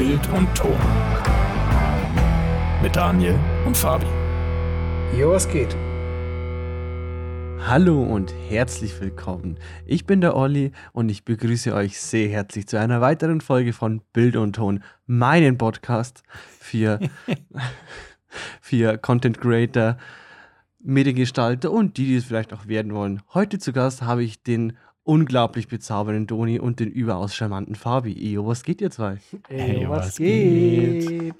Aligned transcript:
Bild 0.00 0.26
und 0.30 0.48
Ton. 0.54 0.78
Mit 2.82 2.96
Daniel 2.96 3.38
und 3.66 3.76
Fabi. 3.76 4.06
Jo, 5.14 5.32
was 5.32 5.46
geht? 5.46 5.76
Hallo 7.68 8.02
und 8.02 8.34
herzlich 8.48 8.98
willkommen. 8.98 9.58
Ich 9.84 10.06
bin 10.06 10.22
der 10.22 10.36
Olli 10.36 10.72
und 10.94 11.10
ich 11.10 11.26
begrüße 11.26 11.74
euch 11.74 12.00
sehr 12.00 12.30
herzlich 12.30 12.66
zu 12.66 12.80
einer 12.80 13.02
weiteren 13.02 13.42
Folge 13.42 13.74
von 13.74 14.00
Bild 14.14 14.36
und 14.36 14.54
Ton, 14.54 14.82
meinen 15.04 15.58
Podcast 15.58 16.22
für, 16.58 16.98
für 18.62 18.96
Content 18.96 19.38
Creator, 19.38 19.98
Mediengestalter 20.78 21.70
und 21.70 21.98
die, 21.98 22.06
die 22.06 22.16
es 22.16 22.24
vielleicht 22.24 22.54
auch 22.54 22.66
werden 22.66 22.94
wollen. 22.94 23.20
Heute 23.34 23.58
zu 23.58 23.74
Gast 23.74 24.00
habe 24.00 24.24
ich 24.24 24.42
den 24.42 24.78
unglaublich 25.10 25.66
bezaubernden 25.66 26.28
Doni 26.28 26.60
und 26.60 26.78
den 26.78 26.88
überaus 26.88 27.34
charmanten 27.34 27.74
Fabi. 27.74 28.12
Ejo, 28.12 28.46
was 28.46 28.62
geht 28.62 28.80
ihr 28.80 28.92
zwei? 28.92 29.16
Ey, 29.48 29.88
was, 29.88 30.06
was 30.06 30.16
geht? 30.18 31.34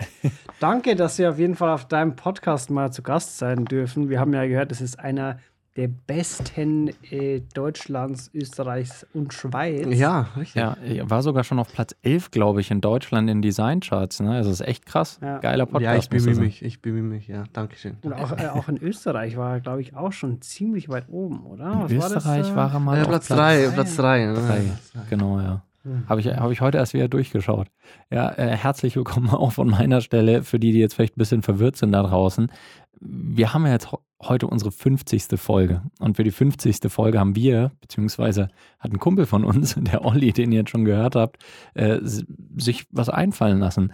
Danke, 0.58 0.96
dass 0.96 1.18
wir 1.18 1.30
auf 1.30 1.38
jeden 1.38 1.54
Fall 1.54 1.70
auf 1.70 1.86
deinem 1.86 2.16
Podcast 2.16 2.70
mal 2.70 2.92
zu 2.92 3.02
Gast 3.02 3.38
sein 3.38 3.64
dürfen. 3.66 4.10
Wir 4.10 4.18
haben 4.18 4.34
ja 4.34 4.44
gehört, 4.44 4.72
das 4.72 4.80
ist 4.80 4.98
einer 4.98 5.38
der 5.80 5.88
besten 5.88 6.90
äh, 7.10 7.40
Deutschlands, 7.54 8.30
Österreichs 8.34 9.06
und 9.14 9.32
Schweiz. 9.32 9.86
Ja, 9.88 10.28
richtig. 10.36 10.60
Ja, 10.60 10.76
war 11.08 11.22
sogar 11.22 11.42
schon 11.42 11.58
auf 11.58 11.72
Platz 11.72 11.96
11, 12.02 12.30
glaube 12.32 12.60
ich, 12.60 12.70
in 12.70 12.82
Deutschland 12.82 13.30
in 13.30 13.40
Designcharts. 13.40 14.20
Ne? 14.20 14.32
Also 14.32 14.50
ist 14.50 14.60
echt 14.60 14.84
krass. 14.84 15.18
Ja. 15.22 15.38
Geiler 15.38 15.64
Podcast. 15.64 15.82
Ja, 15.82 15.96
ich 15.96 16.10
bemühe 16.10 16.38
mich, 16.38 16.62
ich 16.62 16.82
bemühe 16.82 17.02
mich, 17.02 17.28
ja. 17.28 17.44
Dankeschön. 17.54 17.96
Und 18.02 18.12
auch, 18.12 18.38
äh, 18.38 18.48
auch 18.48 18.68
in 18.68 18.76
Österreich 18.76 19.38
war 19.38 19.54
er, 19.54 19.60
glaube 19.60 19.80
ich, 19.80 19.96
auch 19.96 20.12
schon 20.12 20.42
ziemlich 20.42 20.90
weit 20.90 21.08
oben, 21.08 21.46
oder? 21.46 21.84
Was 21.84 21.90
in 21.90 21.96
Österreich 21.96 22.24
war, 22.24 22.36
das, 22.36 22.54
war 22.54 22.74
er 22.74 22.80
mal 22.80 22.98
ja, 22.98 23.04
Platz 23.06 23.28
3. 23.28 23.70
Platz 23.70 23.96
3. 23.96 24.26
Ne? 24.26 24.78
Genau, 25.08 25.40
ja. 25.40 25.62
Hm. 25.84 26.04
Habe 26.10 26.20
ich, 26.20 26.26
hab 26.26 26.50
ich 26.50 26.60
heute 26.60 26.76
erst 26.76 26.92
wieder 26.92 27.08
durchgeschaut. 27.08 27.68
Ja, 28.10 28.32
äh, 28.32 28.54
herzlich 28.54 28.96
willkommen 28.96 29.30
auch 29.30 29.52
von 29.52 29.70
meiner 29.70 30.02
Stelle, 30.02 30.42
für 30.42 30.60
die, 30.60 30.72
die 30.72 30.78
jetzt 30.78 30.92
vielleicht 30.92 31.16
ein 31.16 31.20
bisschen 31.20 31.40
verwirrt 31.40 31.76
sind 31.76 31.92
da 31.92 32.02
draußen. 32.02 32.52
Wir 33.00 33.54
haben 33.54 33.64
ja 33.64 33.72
jetzt 33.72 33.88
heute 34.22 34.46
unsere 34.46 34.70
50. 34.70 35.38
Folge. 35.38 35.82
Und 35.98 36.16
für 36.16 36.24
die 36.24 36.30
50. 36.30 36.90
Folge 36.90 37.18
haben 37.18 37.34
wir, 37.34 37.72
beziehungsweise 37.80 38.48
hat 38.78 38.92
ein 38.92 38.98
Kumpel 38.98 39.26
von 39.26 39.44
uns, 39.44 39.74
der 39.78 40.04
Olli, 40.04 40.32
den 40.32 40.52
ihr 40.52 40.60
jetzt 40.60 40.70
schon 40.70 40.84
gehört 40.84 41.16
habt, 41.16 41.42
äh, 41.74 41.98
sich 42.02 42.86
was 42.90 43.08
einfallen 43.08 43.58
lassen. 43.58 43.92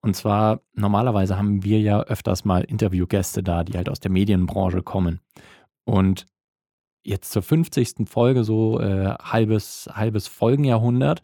Und 0.00 0.14
zwar, 0.14 0.60
normalerweise 0.74 1.36
haben 1.36 1.64
wir 1.64 1.80
ja 1.80 2.00
öfters 2.00 2.44
mal 2.44 2.62
Interviewgäste 2.62 3.42
da, 3.42 3.64
die 3.64 3.76
halt 3.76 3.88
aus 3.88 4.00
der 4.00 4.10
Medienbranche 4.10 4.82
kommen. 4.82 5.20
Und 5.84 6.26
jetzt 7.02 7.32
zur 7.32 7.42
50. 7.42 8.08
Folge, 8.08 8.44
so 8.44 8.80
äh, 8.80 9.14
halbes, 9.20 9.88
halbes 9.92 10.28
Folgenjahrhundert, 10.28 11.22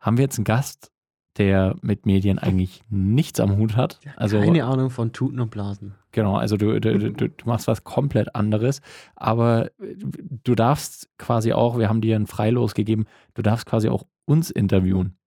haben 0.00 0.16
wir 0.16 0.24
jetzt 0.24 0.38
einen 0.38 0.44
Gast, 0.44 0.92
der 1.38 1.76
mit 1.82 2.06
Medien 2.06 2.38
eigentlich 2.38 2.82
nichts 2.88 3.40
am 3.40 3.56
Hut 3.56 3.76
hat. 3.76 4.00
Also, 4.16 4.40
Keine 4.40 4.64
Ahnung 4.64 4.90
von 4.90 5.12
Tuten 5.12 5.40
und 5.40 5.50
Blasen. 5.50 5.94
Genau, 6.12 6.36
also 6.36 6.56
du, 6.56 6.80
du, 6.80 7.12
du, 7.12 7.28
machst 7.44 7.66
was 7.66 7.84
komplett 7.84 8.34
anderes, 8.34 8.80
aber 9.16 9.70
du 9.78 10.54
darfst 10.54 11.10
quasi 11.18 11.52
auch, 11.52 11.78
wir 11.78 11.88
haben 11.90 12.00
dir 12.00 12.16
ein 12.16 12.26
Freilos 12.26 12.74
gegeben, 12.74 13.04
du 13.34 13.42
darfst 13.42 13.66
quasi 13.66 13.88
auch 13.88 14.04
uns 14.24 14.50
interviewen. 14.50 15.18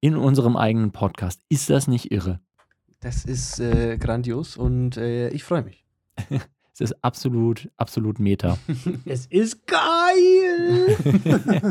In 0.00 0.16
unserem 0.16 0.56
eigenen 0.56 0.92
Podcast. 0.92 1.42
Ist 1.48 1.70
das 1.70 1.88
nicht 1.88 2.12
irre? 2.12 2.40
Das 3.00 3.24
ist 3.24 3.60
äh, 3.60 3.98
grandios 3.98 4.56
und 4.56 4.96
äh, 4.96 5.28
ich 5.30 5.44
freue 5.44 5.62
mich. 5.62 5.84
es 6.72 6.80
ist 6.80 7.04
absolut, 7.04 7.70
absolut 7.76 8.18
Meta. 8.18 8.58
es 9.04 9.26
ist 9.26 9.66
geil! 9.66 10.96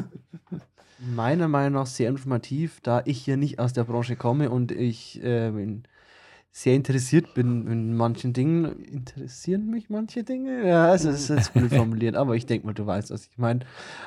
meiner 1.06 1.48
Meinung 1.48 1.74
nach 1.74 1.88
sehr 1.88 2.10
informativ, 2.10 2.80
da 2.82 3.02
ich 3.06 3.20
hier 3.20 3.38
nicht 3.38 3.60
aus 3.60 3.74
der 3.74 3.84
Branche 3.84 4.16
komme 4.16 4.50
und 4.50 4.72
ich 4.72 5.24
äh, 5.24 5.52
sehr 6.52 6.76
interessiert 6.76 7.34
bin 7.34 7.68
in 7.68 7.96
manchen 7.96 8.32
Dingen. 8.32 8.82
Interessieren 8.84 9.70
mich 9.70 9.90
manche 9.90 10.24
Dinge? 10.24 10.66
Ja, 10.66 10.86
also 10.86 11.10
es 11.10 11.30
ist 11.30 11.30
jetzt 11.30 11.54
blöd 11.54 11.74
formuliert, 11.76 12.16
aber 12.16 12.36
ich 12.36 12.46
denke 12.46 12.66
mal, 12.66 12.74
du 12.74 12.86
weißt, 12.86 13.12
was 13.12 13.28
ich 13.28 13.38
meine. 13.38 13.62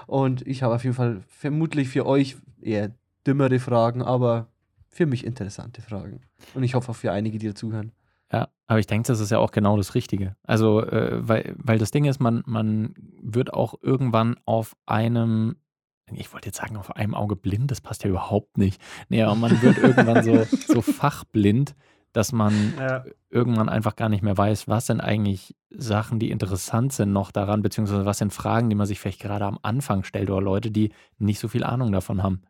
Und 0.07 0.47
ich 0.47 0.63
habe 0.63 0.75
auf 0.75 0.83
jeden 0.83 0.97
Fall 0.97 1.21
vermutlich 1.29 1.89
für 1.89 2.07
euch 2.07 2.37
eher 2.61 2.91
dümmere 3.27 3.59
Fragen, 3.59 4.03
aber 4.03 4.49
für 4.89 5.07
mich 5.07 5.27
interessante 5.27 5.83
Fragen. 5.83 6.23
Und 6.55 6.63
ich 6.63 6.75
hoffe 6.75 6.91
auch 6.91 6.97
für 6.97 7.13
einige, 7.13 7.39
die 7.39 7.49
dazuhören. 7.49 7.93
Ja, 8.33 8.49
aber 8.67 8.79
ich 8.79 8.87
denke, 8.87 9.07
das 9.07 9.21
ist 9.21 9.31
ja 9.31 9.39
auch 9.39 9.53
genau 9.53 9.77
das 9.77 9.95
Richtige. 9.95 10.35
Also, 10.43 10.83
äh, 10.83 11.27
weil, 11.27 11.55
weil 11.59 11.79
das 11.79 11.91
Ding 11.91 12.07
ist, 12.07 12.19
man, 12.19 12.43
man 12.47 12.95
wird 13.23 13.53
auch 13.53 13.75
irgendwann 13.83 14.37
auf 14.47 14.75
einem 14.87 15.57
ich 16.17 16.33
wollte 16.33 16.49
jetzt 16.49 16.59
sagen, 16.59 16.77
auf 16.77 16.95
einem 16.97 17.15
Auge 17.15 17.37
blind, 17.37 17.71
das 17.71 17.81
passt 17.81 18.05
ja 18.05 18.11
überhaupt 18.11 18.59
nicht. 18.59 18.81
Nee, 19.09 19.23
aber 19.23 19.35
man 19.35 19.63
wird 19.63 19.79
irgendwann 19.79 20.23
so, 20.23 20.45
so 20.67 20.83
fachblind, 20.83 21.75
dass 22.13 22.33
man 22.33 22.75
ja. 22.79 23.05
irgendwann 23.31 23.69
einfach 23.69 23.97
gar 23.97 24.09
nicht 24.09 24.23
mehr 24.23 24.37
weiß, 24.37 24.69
was 24.69 24.87
sind 24.87 25.01
eigentlich 25.01 25.57
Sachen, 25.71 26.19
die 26.19 26.31
interessant 26.31 26.93
sind 26.93 27.13
noch 27.13 27.31
daran, 27.31 27.63
beziehungsweise 27.63 28.07
was 28.07 28.19
sind 28.19 28.33
Fragen, 28.33 28.71
die 28.71 28.77
man 28.77 28.87
sich 28.87 29.01
vielleicht 29.01 29.21
gerade 29.21 29.45
am 29.45 29.59
Anfang 29.63 30.05
stellt 30.05 30.31
oder 30.31 30.41
Leute, 30.41 30.71
die 30.71 30.93
nicht 31.19 31.39
so 31.39 31.49
viel 31.49 31.65
Ahnung 31.65 31.93
davon 31.93 32.23
haben. 32.23 32.43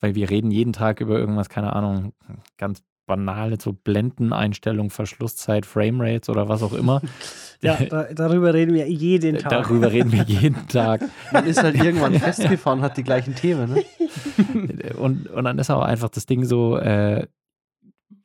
Weil 0.00 0.14
wir 0.14 0.30
reden 0.30 0.50
jeden 0.50 0.72
Tag 0.72 1.00
über 1.00 1.18
irgendwas, 1.18 1.48
keine 1.48 1.72
Ahnung, 1.72 2.14
ganz 2.56 2.82
banale 3.08 3.58
so 3.60 3.72
Blendeneinstellungen, 3.72 4.90
Verschlusszeit, 4.90 5.66
Framerates 5.66 6.28
oder 6.28 6.48
was 6.48 6.62
auch 6.62 6.72
immer. 6.72 7.02
Ja, 7.60 7.74
da, 7.74 8.04
darüber 8.14 8.54
reden 8.54 8.72
wir 8.72 8.88
jeden 8.88 9.36
Tag. 9.38 9.50
Darüber 9.50 9.90
reden 9.90 10.12
wir 10.12 10.22
jeden 10.22 10.68
Tag. 10.68 11.00
Man 11.32 11.44
ist 11.44 11.60
halt 11.60 11.74
irgendwann 11.74 12.14
festgefahren, 12.14 12.82
hat 12.82 12.96
die 12.96 13.02
gleichen 13.02 13.34
Themen. 13.34 13.74
Ne? 13.74 13.84
Und, 14.96 15.26
und 15.28 15.42
dann 15.42 15.58
ist 15.58 15.68
aber 15.68 15.86
einfach 15.86 16.08
das 16.08 16.24
Ding 16.26 16.44
so, 16.44 16.76
äh, 16.76 17.26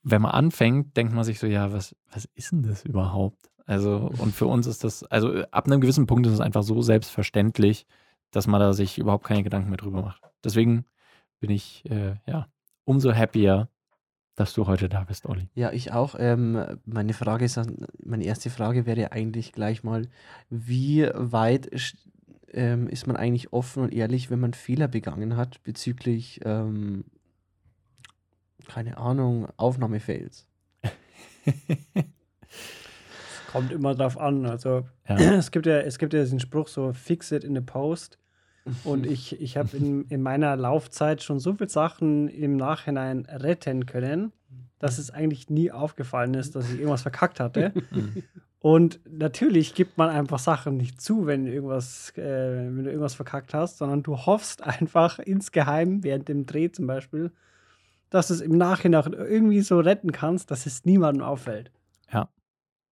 wenn 0.04 0.22
man 0.22 0.32
anfängt, 0.32 0.96
denkt 0.96 1.16
man 1.16 1.24
sich 1.24 1.40
so, 1.40 1.48
ja, 1.48 1.74
was, 1.74 1.96
was 2.12 2.30
ist 2.36 2.52
denn 2.52 2.62
das 2.62 2.86
überhaupt? 2.86 3.50
Also, 3.66 4.12
und 4.20 4.36
für 4.36 4.46
uns 4.46 4.68
ist 4.68 4.84
das, 4.84 5.04
also 5.06 5.44
ab 5.50 5.66
einem 5.66 5.82
gewissen 5.82 6.06
Punkt 6.06 6.28
ist 6.28 6.34
es 6.34 6.40
einfach 6.40 6.62
so 6.62 6.84
selbstverständlich, 6.84 7.88
dass 8.30 8.46
man 8.46 8.60
da 8.60 8.74
sich 8.74 9.00
überhaupt 9.00 9.24
keine 9.24 9.42
Gedanken 9.42 9.70
mehr 9.70 9.78
drüber 9.78 10.04
macht. 10.04 10.22
Deswegen 10.44 10.86
bin 11.40 11.50
ich, 11.50 11.90
äh, 11.90 12.18
ja, 12.28 12.48
umso 12.86 13.14
happier, 13.14 13.70
dass 14.36 14.54
du 14.54 14.68
heute 14.68 14.90
da 14.90 15.04
bist, 15.04 15.26
Olli. 15.28 15.50
Ja, 15.54 15.72
ich 15.72 15.92
auch. 15.92 16.16
Ähm, 16.18 16.80
meine 16.86 17.14
Frage 17.14 17.46
ist, 17.46 17.60
meine 18.04 18.24
erste 18.24 18.50
Frage 18.50 18.86
wäre 18.86 19.12
eigentlich 19.12 19.52
gleich 19.52 19.84
mal, 19.84 20.08
wie 20.50 21.08
weit 21.14 21.70
ähm, 22.52 22.88
ist 22.88 23.08
man 23.08 23.16
eigentlich 23.16 23.54
offen 23.54 23.84
und 23.84 23.94
ehrlich, 23.94 24.30
wenn 24.30 24.40
man 24.40 24.54
Fehler 24.54 24.88
begangen 24.88 25.36
hat 25.38 25.62
bezüglich, 25.64 26.42
ähm, 26.46 27.06
keine 28.68 28.98
Ahnung, 28.98 29.48
Aufnahmefails? 29.58 30.48
Kommt 33.52 33.72
immer 33.72 33.94
drauf 33.94 34.18
an. 34.18 34.46
Also 34.46 34.88
ja. 35.08 35.16
es 35.38 35.52
gibt 35.52 35.66
ja, 35.66 35.80
es 35.80 36.00
gibt 36.00 36.14
ja 36.14 36.22
diesen 36.22 36.40
Spruch 36.40 36.68
so, 36.68 36.94
fix 36.94 37.32
it 37.32 37.44
in 37.44 37.58
a 37.58 37.62
post. 37.62 38.18
Und 38.84 39.06
ich, 39.08 39.40
ich 39.42 39.58
habe 39.58 39.76
in, 39.76 40.06
in 40.06 40.22
meiner 40.22 40.56
Laufzeit 40.56 41.24
schon 41.24 41.40
so 41.40 41.54
viele 41.54 41.70
Sachen 41.70 42.28
im 42.28 42.58
Nachhinein 42.58 43.26
retten 43.26 43.86
können, 43.86 44.32
dass 44.80 44.98
es 44.98 45.12
eigentlich 45.12 45.50
nie 45.50 45.72
aufgefallen 45.72 46.34
ist, 46.34 46.56
dass 46.56 46.70
ich 46.70 46.80
irgendwas 46.80 47.04
verkackt 47.04 47.40
hatte. 47.40 47.74
Und 48.60 49.02
natürlich 49.10 49.76
gibt 49.76 49.98
man 49.98 50.10
einfach 50.10 50.40
Sachen 50.40 50.78
nicht 50.78 51.02
zu, 51.02 51.26
wenn, 51.26 51.48
irgendwas, 51.48 52.12
äh, 52.18 52.66
wenn 52.66 52.86
du 52.86 52.90
irgendwas 52.90 53.14
verkackt 53.14 53.54
hast, 53.54 53.78
sondern 53.78 54.04
du 54.04 54.16
hoffst 54.18 54.64
einfach 54.64 55.20
insgeheim, 55.20 56.02
während 56.02 56.30
dem 56.30 56.46
Dreh 56.46 56.72
zum 56.72 56.88
Beispiel, 56.88 57.32
dass 58.10 58.30
du 58.30 58.36
es 58.36 58.42
im 58.42 58.58
Nachhinein 58.58 59.12
irgendwie 59.12 59.60
so 59.62 59.80
retten 59.80 60.14
kannst, 60.14 60.50
dass 60.50 60.66
es 60.66 60.86
niemandem 60.86 61.24
auffällt. 61.24 61.72
Ja. 62.14 62.30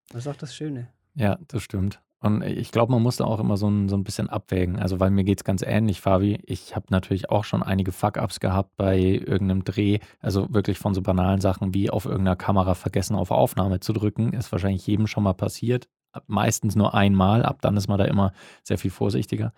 Das 0.09 0.25
ist 0.25 0.27
auch 0.27 0.35
das 0.35 0.55
Schöne. 0.55 0.87
Ja, 1.13 1.37
das 1.47 1.61
stimmt. 1.61 2.01
Und 2.21 2.43
ich 2.43 2.71
glaube, 2.71 2.91
man 2.91 3.01
muss 3.01 3.15
da 3.15 3.23
auch 3.23 3.39
immer 3.39 3.55
so 3.55 3.69
ein, 3.69 3.87
so 3.87 3.95
ein 3.95 4.03
bisschen 4.03 4.29
abwägen. 4.29 4.77
Also, 4.77 4.99
weil 4.99 5.09
mir 5.09 5.23
geht 5.23 5.39
es 5.39 5.43
ganz 5.45 5.61
ähnlich, 5.61 6.01
Fabi. 6.01 6.39
Ich 6.45 6.75
habe 6.75 6.87
natürlich 6.89 7.29
auch 7.29 7.45
schon 7.45 7.63
einige 7.63 7.93
Fuck-Ups 7.93 8.41
gehabt 8.41 8.75
bei 8.75 8.99
irgendeinem 8.99 9.63
Dreh. 9.63 9.99
Also 10.19 10.53
wirklich 10.53 10.77
von 10.79 10.93
so 10.93 11.01
banalen 11.01 11.39
Sachen 11.39 11.73
wie 11.73 11.89
auf 11.89 12.05
irgendeiner 12.05 12.35
Kamera 12.35 12.73
vergessen, 12.75 13.15
auf 13.15 13.31
Aufnahme 13.31 13.79
zu 13.79 13.93
drücken. 13.93 14.33
Ist 14.33 14.51
wahrscheinlich 14.51 14.85
jedem 14.85 15.07
schon 15.07 15.23
mal 15.23 15.33
passiert. 15.33 15.87
Meistens 16.27 16.75
nur 16.75 16.93
einmal. 16.93 17.43
Ab 17.43 17.61
dann 17.61 17.77
ist 17.77 17.87
man 17.87 17.97
da 17.97 18.05
immer 18.05 18.33
sehr 18.63 18.77
viel 18.77 18.91
vorsichtiger. 18.91 19.53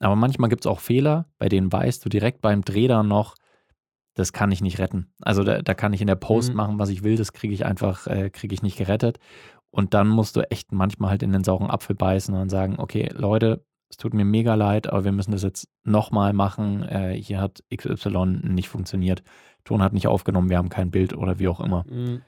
Aber 0.00 0.16
manchmal 0.16 0.50
gibt 0.50 0.64
es 0.64 0.70
auch 0.70 0.80
Fehler, 0.80 1.26
bei 1.38 1.48
denen 1.48 1.72
weißt 1.72 2.04
du 2.04 2.08
direkt 2.08 2.40
beim 2.42 2.62
Dreh 2.62 2.88
dann 2.88 3.06
noch, 3.06 3.36
das 4.14 4.32
kann 4.32 4.50
ich 4.50 4.60
nicht 4.60 4.78
retten. 4.78 5.12
Also 5.20 5.44
da, 5.44 5.62
da 5.62 5.74
kann 5.74 5.92
ich 5.92 6.00
in 6.00 6.06
der 6.06 6.16
Post 6.16 6.50
mhm. 6.50 6.56
machen, 6.56 6.78
was 6.78 6.88
ich 6.90 7.04
will, 7.04 7.16
das 7.16 7.32
kriege 7.32 7.54
ich 7.54 7.64
einfach, 7.64 8.06
äh, 8.08 8.28
kriege 8.30 8.52
ich 8.52 8.62
nicht 8.62 8.76
gerettet. 8.76 9.18
Und 9.72 9.94
dann 9.94 10.08
musst 10.08 10.36
du 10.36 10.42
echt 10.50 10.70
manchmal 10.70 11.10
halt 11.10 11.22
in 11.22 11.32
den 11.32 11.44
sauren 11.44 11.70
Apfel 11.70 11.96
beißen 11.96 12.34
und 12.34 12.50
sagen, 12.50 12.76
okay, 12.78 13.08
Leute, 13.14 13.64
es 13.88 13.96
tut 13.96 14.14
mir 14.14 14.24
mega 14.24 14.54
leid, 14.54 14.86
aber 14.86 15.04
wir 15.04 15.12
müssen 15.12 15.32
das 15.32 15.42
jetzt 15.42 15.68
nochmal 15.82 16.34
machen. 16.34 16.82
Äh, 16.82 17.14
hier 17.14 17.40
hat 17.40 17.64
XY 17.74 18.26
nicht 18.42 18.68
funktioniert. 18.68 19.22
Ton 19.64 19.82
hat 19.82 19.94
nicht 19.94 20.06
aufgenommen, 20.06 20.50
wir 20.50 20.58
haben 20.58 20.68
kein 20.68 20.90
Bild 20.90 21.14
oder 21.16 21.38
wie 21.38 21.48
auch 21.48 21.60
immer. 21.60 21.84
Mhm. 21.88 22.22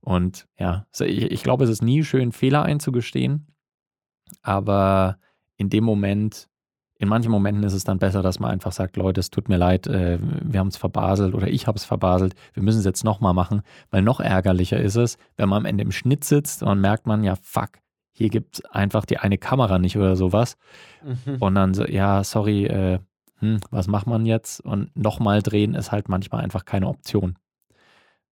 Und 0.00 0.48
ja, 0.58 0.86
ich, 0.98 1.22
ich 1.22 1.42
glaube, 1.42 1.64
es 1.64 1.70
ist 1.70 1.82
nie 1.82 2.02
schön, 2.02 2.32
Fehler 2.32 2.62
einzugestehen. 2.64 3.46
Aber 4.42 5.18
in 5.56 5.70
dem 5.70 5.84
Moment 5.84 6.48
in 6.98 7.08
manchen 7.08 7.30
Momenten 7.30 7.62
ist 7.62 7.74
es 7.74 7.84
dann 7.84 7.98
besser, 7.98 8.22
dass 8.22 8.40
man 8.40 8.50
einfach 8.50 8.72
sagt, 8.72 8.96
Leute, 8.96 9.20
es 9.20 9.30
tut 9.30 9.48
mir 9.48 9.56
leid, 9.56 9.86
äh, 9.86 10.18
wir 10.20 10.58
haben 10.58 10.68
es 10.68 10.76
verbaselt 10.76 11.34
oder 11.34 11.46
ich 11.48 11.66
habe 11.66 11.76
es 11.76 11.84
verbaselt, 11.84 12.34
wir 12.54 12.62
müssen 12.62 12.80
es 12.80 12.84
jetzt 12.84 13.04
nochmal 13.04 13.34
machen, 13.34 13.62
weil 13.90 14.02
noch 14.02 14.18
ärgerlicher 14.18 14.80
ist 14.80 14.96
es, 14.96 15.16
wenn 15.36 15.48
man 15.48 15.58
am 15.58 15.64
Ende 15.64 15.84
im 15.84 15.92
Schnitt 15.92 16.24
sitzt 16.24 16.62
und 16.62 16.80
merkt 16.80 17.06
man, 17.06 17.22
ja, 17.22 17.36
fuck, 17.36 17.70
hier 18.12 18.30
gibt 18.30 18.56
es 18.56 18.64
einfach 18.64 19.04
die 19.04 19.18
eine 19.18 19.38
Kamera 19.38 19.78
nicht 19.78 19.96
oder 19.96 20.16
sowas. 20.16 20.56
Mhm. 21.04 21.36
Und 21.38 21.54
dann 21.54 21.72
so, 21.72 21.84
ja, 21.84 22.24
sorry, 22.24 22.66
äh, 22.66 22.98
hm, 23.38 23.60
was 23.70 23.86
macht 23.86 24.08
man 24.08 24.26
jetzt? 24.26 24.60
Und 24.60 24.94
nochmal 24.96 25.40
drehen 25.40 25.74
ist 25.74 25.92
halt 25.92 26.08
manchmal 26.08 26.42
einfach 26.42 26.64
keine 26.64 26.88
Option. 26.88 27.38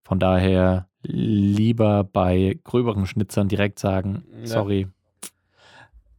Von 0.02 0.18
daher 0.18 0.88
lieber 1.02 2.02
bei 2.02 2.58
gröberen 2.64 3.06
Schnitzern 3.06 3.46
direkt 3.46 3.78
sagen, 3.78 4.24
ja. 4.40 4.46
sorry, 4.46 4.88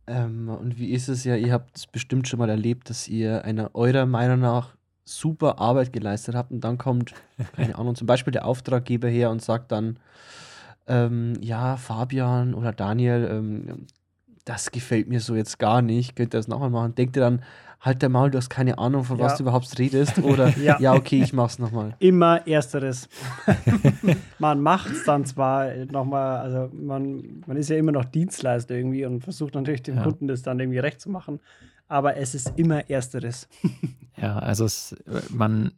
ähm, 0.08 0.50
und 0.50 0.80
wie 0.80 0.92
ist 0.92 1.10
es? 1.10 1.24
Ja, 1.24 1.36
ihr 1.36 1.52
habt 1.52 1.78
es 1.78 1.88
bestimmt 1.88 2.28
schon 2.28 2.40
mal 2.40 2.50
erlebt, 2.50 2.90
dass 2.90 3.08
ihr 3.08 3.44
einer 3.44 3.76
eurer 3.76 4.06
Meinung 4.06 4.40
nach 4.40 4.76
super 5.06 5.60
Arbeit 5.60 5.94
geleistet 5.94 6.36
habt. 6.36 6.52
Und 6.52 6.62
dann 6.62 6.78
kommt, 6.78 7.14
keine 7.56 7.78
Ahnung, 7.78 7.96
zum 7.96 8.08
Beispiel 8.08 8.32
der 8.32 8.46
Auftraggeber 8.46 9.10
her 9.10 9.30
und 9.30 9.42
sagt 9.42 9.72
dann, 9.72 10.00
ähm, 10.88 11.34
ja, 11.42 11.78
Fabian 11.78 12.54
oder 12.54 12.72
Daniel, 12.72 13.28
ähm, 13.30 13.88
das 14.46 14.72
gefällt 14.72 15.10
mir 15.10 15.20
so 15.20 15.36
jetzt 15.36 15.60
gar 15.60 15.82
nicht, 15.82 16.16
könnt 16.16 16.34
ihr 16.34 16.40
das 16.40 16.48
nochmal 16.48 16.70
machen? 16.70 16.96
Denkt 16.96 17.18
ihr 17.18 17.22
dann, 17.22 17.44
halt 17.80 18.02
der 18.02 18.10
Maul, 18.10 18.32
du 18.32 18.38
hast 18.38 18.50
keine 18.50 18.78
Ahnung, 18.78 19.04
von 19.04 19.18
ja. 19.18 19.26
was 19.26 19.38
du 19.38 19.44
überhaupt 19.44 19.78
redest. 19.80 20.18
Oder 20.24 20.58
ja, 20.58 20.80
ja 20.80 20.94
okay, 20.94 21.22
ich 21.22 21.34
mach's 21.34 21.60
nochmal. 21.60 21.96
Immer 22.00 22.48
ersteres. 22.48 23.10
man 24.40 24.62
macht's 24.62 25.04
dann 25.06 25.26
zwar 25.26 25.74
nochmal, 25.86 26.40
also 26.40 26.70
man, 26.74 27.44
man 27.46 27.58
ist 27.58 27.70
ja 27.70 27.78
immer 27.78 27.92
noch 27.92 28.06
Dienstleister 28.06 28.76
irgendwie 28.76 29.06
und 29.06 29.22
versucht 29.22 29.56
natürlich 29.56 29.84
dem 29.84 29.98
ja. 29.98 30.04
Kunden 30.04 30.28
das 30.28 30.42
dann 30.42 30.60
irgendwie 30.60 30.80
recht 30.80 31.02
zu 31.02 31.10
machen. 31.10 31.40
Aber 31.88 32.18
es 32.18 32.36
ist 32.36 32.54
immer 32.58 32.90
ersteres. 32.90 33.48
ja, 34.18 34.38
also 34.40 34.66
es, 34.66 34.96
man 35.30 35.72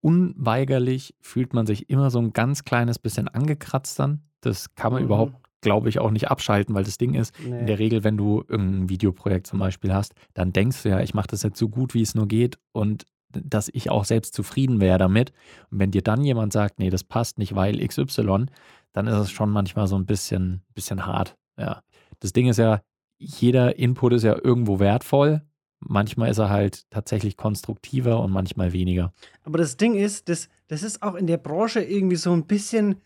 unweigerlich 0.00 1.14
fühlt 1.20 1.54
man 1.54 1.64
sich 1.64 1.88
immer 1.88 2.10
so 2.10 2.18
ein 2.18 2.32
ganz 2.32 2.64
kleines 2.64 2.98
bisschen 2.98 3.28
angekratzt 3.28 3.98
dann. 3.98 4.22
Das 4.40 4.74
kann 4.74 4.92
man 4.92 5.02
mhm. 5.02 5.06
überhaupt 5.06 5.34
glaube 5.62 5.88
ich, 5.88 5.98
auch 5.98 6.10
nicht 6.10 6.30
abschalten, 6.30 6.74
weil 6.74 6.84
das 6.84 6.98
Ding 6.98 7.14
ist, 7.14 7.34
nee. 7.40 7.58
in 7.60 7.66
der 7.66 7.78
Regel, 7.78 8.04
wenn 8.04 8.18
du 8.18 8.44
irgendein 8.46 8.90
Videoprojekt 8.90 9.46
zum 9.46 9.58
Beispiel 9.58 9.94
hast, 9.94 10.12
dann 10.34 10.52
denkst 10.52 10.82
du 10.82 10.90
ja, 10.90 11.00
ich 11.00 11.14
mache 11.14 11.28
das 11.28 11.42
jetzt 11.42 11.58
so 11.58 11.70
gut, 11.70 11.94
wie 11.94 12.02
es 12.02 12.14
nur 12.14 12.28
geht 12.28 12.58
und 12.72 13.06
dass 13.32 13.70
ich 13.72 13.88
auch 13.88 14.04
selbst 14.04 14.34
zufrieden 14.34 14.80
wäre 14.80 14.98
damit. 14.98 15.32
Und 15.70 15.78
wenn 15.78 15.90
dir 15.90 16.02
dann 16.02 16.22
jemand 16.22 16.52
sagt, 16.52 16.78
nee, 16.78 16.90
das 16.90 17.04
passt 17.04 17.38
nicht, 17.38 17.54
weil 17.54 17.78
XY, 17.86 18.46
dann 18.92 19.06
ist 19.06 19.16
es 19.16 19.30
schon 19.30 19.50
manchmal 19.50 19.86
so 19.86 19.96
ein 19.96 20.04
bisschen, 20.04 20.62
bisschen 20.74 21.06
hart. 21.06 21.36
Ja. 21.58 21.82
Das 22.20 22.32
Ding 22.32 22.48
ist 22.48 22.58
ja, 22.58 22.82
jeder 23.18 23.78
Input 23.78 24.12
ist 24.12 24.24
ja 24.24 24.36
irgendwo 24.42 24.80
wertvoll. 24.80 25.42
Manchmal 25.80 26.30
ist 26.30 26.38
er 26.38 26.50
halt 26.50 26.90
tatsächlich 26.90 27.36
konstruktiver 27.36 28.20
und 28.20 28.30
manchmal 28.30 28.72
weniger. 28.72 29.12
Aber 29.44 29.58
das 29.58 29.76
Ding 29.76 29.94
ist, 29.94 30.28
das, 30.28 30.48
das 30.68 30.82
ist 30.82 31.02
auch 31.02 31.14
in 31.14 31.26
der 31.26 31.38
Branche 31.38 31.80
irgendwie 31.82 32.16
so 32.16 32.32
ein 32.32 32.46
bisschen 32.46 32.96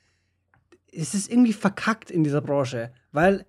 es 0.96 1.14
ist 1.14 1.30
irgendwie 1.30 1.52
verkackt 1.52 2.10
in 2.10 2.24
dieser 2.24 2.40
Branche, 2.40 2.90
weil 3.12 3.46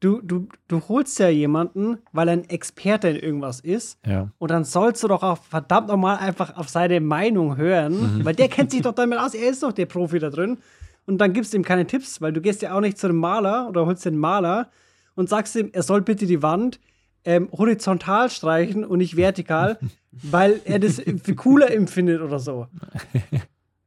du, 0.00 0.20
du, 0.22 0.48
du 0.68 0.80
holst 0.88 1.18
ja 1.18 1.28
jemanden, 1.28 1.98
weil 2.12 2.28
er 2.28 2.32
ein 2.32 2.48
Experte 2.48 3.08
in 3.08 3.16
irgendwas 3.16 3.60
ist. 3.60 3.98
Ja. 4.06 4.30
Und 4.38 4.50
dann 4.50 4.64
sollst 4.64 5.02
du 5.02 5.08
doch 5.08 5.22
auch 5.22 5.38
verdammt 5.38 5.88
nochmal 5.88 6.18
einfach 6.18 6.56
auf 6.56 6.68
seine 6.68 7.00
Meinung 7.00 7.56
hören, 7.56 8.18
mhm. 8.18 8.24
weil 8.24 8.34
der 8.34 8.48
kennt 8.48 8.70
sich 8.70 8.82
doch 8.82 8.94
damit 8.94 9.18
aus, 9.18 9.34
er 9.34 9.50
ist 9.50 9.62
doch 9.62 9.72
der 9.72 9.86
Profi 9.86 10.18
da 10.18 10.30
drin. 10.30 10.58
Und 11.06 11.18
dann 11.18 11.32
gibst 11.32 11.52
du 11.52 11.56
ihm 11.56 11.64
keine 11.64 11.86
Tipps, 11.86 12.20
weil 12.20 12.32
du 12.32 12.40
gehst 12.40 12.62
ja 12.62 12.74
auch 12.74 12.80
nicht 12.80 12.98
zu 12.98 13.06
einem 13.06 13.18
Maler 13.18 13.68
oder 13.68 13.86
holst 13.86 14.04
den 14.04 14.18
Maler 14.18 14.70
und 15.14 15.28
sagst 15.28 15.56
ihm, 15.56 15.70
er 15.72 15.82
soll 15.82 16.02
bitte 16.02 16.26
die 16.26 16.42
Wand 16.42 16.80
ähm, 17.24 17.48
horizontal 17.52 18.30
streichen 18.30 18.84
und 18.84 18.98
nicht 18.98 19.16
vertikal, 19.16 19.78
weil 20.12 20.60
er 20.64 20.78
das 20.78 21.02
für 21.22 21.34
cooler 21.34 21.70
empfindet 21.70 22.20
oder 22.20 22.38
so. 22.38 22.66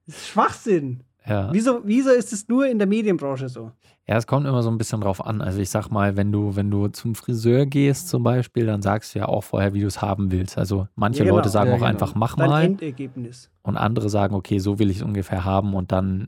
Das 0.05 0.17
ist 0.17 0.27
Schwachsinn. 0.27 0.99
Ja. 1.25 1.49
Wieso, 1.53 1.81
wieso 1.85 2.09
ist 2.09 2.33
es 2.33 2.47
nur 2.47 2.67
in 2.67 2.77
der 2.77 2.87
Medienbranche 2.87 3.47
so? 3.47 3.71
Ja, 4.05 4.17
es 4.17 4.27
kommt 4.27 4.45
immer 4.45 4.61
so 4.61 4.69
ein 4.69 4.77
bisschen 4.77 4.99
drauf 4.99 5.25
an. 5.25 5.41
Also 5.41 5.59
ich 5.59 5.69
sag 5.69 5.89
mal, 5.89 6.17
wenn 6.17 6.31
du, 6.31 6.55
wenn 6.57 6.69
du 6.69 6.89
zum 6.89 7.15
Friseur 7.15 7.65
gehst 7.65 8.09
zum 8.09 8.23
Beispiel, 8.23 8.65
dann 8.65 8.81
sagst 8.81 9.15
du 9.15 9.19
ja 9.19 9.27
auch 9.27 9.43
vorher, 9.43 9.73
wie 9.73 9.79
du 9.79 9.87
es 9.87 10.01
haben 10.01 10.31
willst. 10.31 10.57
Also 10.57 10.87
manche 10.95 11.19
ja, 11.19 11.25
genau. 11.25 11.37
Leute 11.37 11.49
sagen 11.49 11.69
ja, 11.69 11.75
auch 11.75 11.79
genau. 11.79 11.89
einfach, 11.89 12.13
mach 12.15 12.35
Dein 12.35 12.49
mal. 12.49 12.65
Endergebnis. 12.65 13.49
Und 13.61 13.77
andere 13.77 14.09
sagen, 14.09 14.35
okay, 14.35 14.59
so 14.59 14.79
will 14.79 14.89
ich 14.89 14.97
es 14.97 15.03
ungefähr 15.03 15.45
haben 15.45 15.73
und 15.73 15.93
dann 15.93 16.27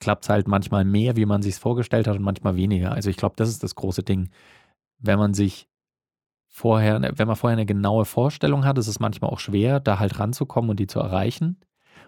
klappt 0.00 0.24
es 0.24 0.28
halt 0.28 0.48
manchmal 0.48 0.84
mehr, 0.84 1.16
wie 1.16 1.24
man 1.24 1.40
sich 1.40 1.54
es 1.54 1.58
vorgestellt 1.58 2.06
hat 2.06 2.16
und 2.16 2.22
manchmal 2.22 2.56
weniger. 2.56 2.92
Also 2.92 3.08
ich 3.08 3.16
glaube, 3.16 3.36
das 3.36 3.48
ist 3.48 3.62
das 3.62 3.74
große 3.74 4.02
Ding. 4.02 4.28
Wenn 4.98 5.18
man 5.18 5.32
sich 5.32 5.68
vorher, 6.48 7.00
wenn 7.16 7.26
man 7.26 7.36
vorher 7.36 7.56
eine 7.56 7.66
genaue 7.66 8.04
Vorstellung 8.04 8.66
hat, 8.66 8.76
ist 8.76 8.88
es 8.88 9.00
manchmal 9.00 9.30
auch 9.30 9.38
schwer, 9.38 9.80
da 9.80 9.98
halt 9.98 10.18
ranzukommen 10.18 10.70
und 10.70 10.80
die 10.80 10.86
zu 10.86 11.00
erreichen. 11.00 11.56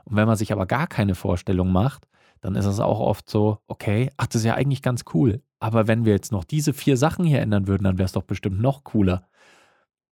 Und 0.05 0.17
wenn 0.17 0.27
man 0.27 0.37
sich 0.37 0.53
aber 0.53 0.67
gar 0.67 0.87
keine 0.87 1.15
Vorstellung 1.15 1.73
macht, 1.73 2.06
dann 2.41 2.56
ist 2.56 2.67
es 2.67 2.79
auch 2.79 3.01
oft 3.01 3.31
so, 3.31 3.59
okay, 3.69 4.11
ach, 4.17 4.27
das 4.27 4.43
ist 4.43 4.45
ja 4.45 4.55
eigentlich 4.55 4.83
ganz 4.83 5.05
cool. 5.15 5.43
Aber 5.61 5.89
wenn 5.89 6.05
wir 6.05 6.12
jetzt 6.12 6.31
noch 6.31 6.45
diese 6.45 6.75
vier 6.75 6.99
Sachen 6.99 7.25
hier 7.25 7.41
ändern 7.41 7.67
würden, 7.67 7.85
dann 7.85 7.97
wäre 7.97 8.05
es 8.05 8.12
doch 8.12 8.23
bestimmt 8.23 8.61
noch 8.61 8.85
cooler. 8.85 9.27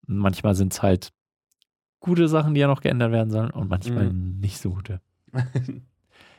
Und 0.09 0.17
manchmal 0.17 0.55
sind 0.55 0.73
es 0.73 0.83
halt 0.83 1.13
gute 2.01 2.29
Sachen, 2.29 2.55
die 2.55 2.61
ja 2.61 2.69
noch 2.69 2.81
geändert 2.81 3.13
werden 3.13 3.31
sollen 3.31 3.51
und 3.51 3.69
manchmal 3.69 4.11
mhm. 4.11 4.41
nicht 4.41 4.59
so 4.59 4.71
gute. 4.71 5.01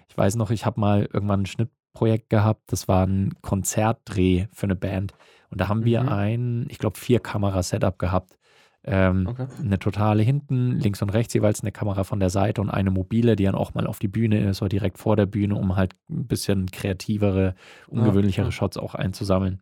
ich 0.08 0.18
weiß 0.18 0.36
noch, 0.36 0.52
ich 0.52 0.66
habe 0.66 0.80
mal 0.80 1.08
irgendwann 1.14 1.42
ein 1.42 1.46
Schnittprojekt 1.46 2.30
gehabt, 2.30 2.72
das 2.72 2.88
war 2.88 3.06
ein 3.06 3.34
Konzertdreh 3.42 4.48
für 4.52 4.66
eine 4.66 4.76
Band. 4.76 5.14
Und 5.50 5.62
da 5.62 5.68
haben 5.68 5.82
mhm. 5.82 5.86
wir 5.86 6.12
ein, 6.12 6.66
ich 6.70 6.80
glaube, 6.80 6.98
vier 6.98 7.20
Kamera-Setup 7.20 8.00
gehabt. 8.00 8.38
Ähm, 8.86 9.28
okay. 9.28 9.48
Eine 9.62 9.80
totale 9.80 10.24
hinten, 10.24 10.72
links 10.72 11.02
und 11.02 11.10
rechts 11.10 11.34
jeweils 11.34 11.62
eine 11.62 11.72
Kamera 11.72 12.04
von 12.04 12.20
der 12.20 12.30
Seite 12.30 12.60
und 12.60 12.70
eine 12.70 12.92
mobile, 12.92 13.36
die 13.36 13.46
dann 13.46 13.56
auch 13.56 13.74
mal 13.74 13.88
auf 13.88 14.00
die 14.00 14.10
Bühne 14.10 14.40
ist 14.40 14.62
oder 14.62 14.70
direkt 14.70 14.98
vor 14.98 15.16
der 15.16 15.26
Bühne, 15.26 15.56
um 15.56 15.76
halt 15.76 15.94
ein 16.10 16.28
bisschen 16.28 16.70
kreativere, 16.70 17.56
ungewöhnlichere 17.88 18.48
ja. 18.48 18.52
Shots 18.52 18.78
auch 18.78 18.94
einzusammeln. 18.94 19.62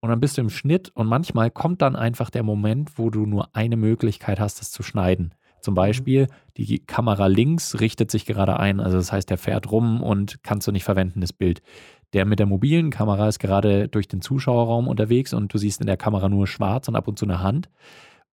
Und 0.00 0.10
dann 0.10 0.20
bist 0.20 0.36
du 0.36 0.42
im 0.42 0.50
Schnitt 0.50 0.90
und 0.94 1.08
manchmal 1.08 1.50
kommt 1.50 1.82
dann 1.82 1.96
einfach 1.96 2.30
der 2.30 2.42
Moment, 2.42 2.98
wo 2.98 3.10
du 3.10 3.26
nur 3.26 3.48
eine 3.54 3.76
Möglichkeit 3.76 4.38
hast, 4.38 4.60
das 4.60 4.70
zu 4.70 4.82
schneiden. 4.82 5.34
Zum 5.60 5.72
mhm. 5.72 5.76
Beispiel, 5.76 6.26
die 6.56 6.78
Kamera 6.78 7.26
links 7.26 7.80
richtet 7.80 8.10
sich 8.10 8.26
gerade 8.26 8.60
ein, 8.60 8.80
also 8.80 8.98
das 8.98 9.10
heißt, 9.10 9.30
der 9.30 9.38
fährt 9.38 9.72
rum 9.72 10.02
und 10.02 10.44
kannst 10.44 10.68
du 10.68 10.72
nicht 10.72 10.84
verwenden, 10.84 11.22
das 11.22 11.32
Bild. 11.32 11.62
Der 12.12 12.24
mit 12.24 12.38
der 12.38 12.46
mobilen 12.46 12.90
Kamera 12.90 13.26
ist 13.26 13.40
gerade 13.40 13.88
durch 13.88 14.06
den 14.06 14.20
Zuschauerraum 14.20 14.86
unterwegs 14.86 15.32
und 15.32 15.52
du 15.52 15.58
siehst 15.58 15.80
in 15.80 15.88
der 15.88 15.96
Kamera 15.96 16.28
nur 16.28 16.46
schwarz 16.46 16.86
und 16.86 16.94
ab 16.94 17.08
und 17.08 17.18
zu 17.18 17.24
eine 17.24 17.42
Hand 17.42 17.68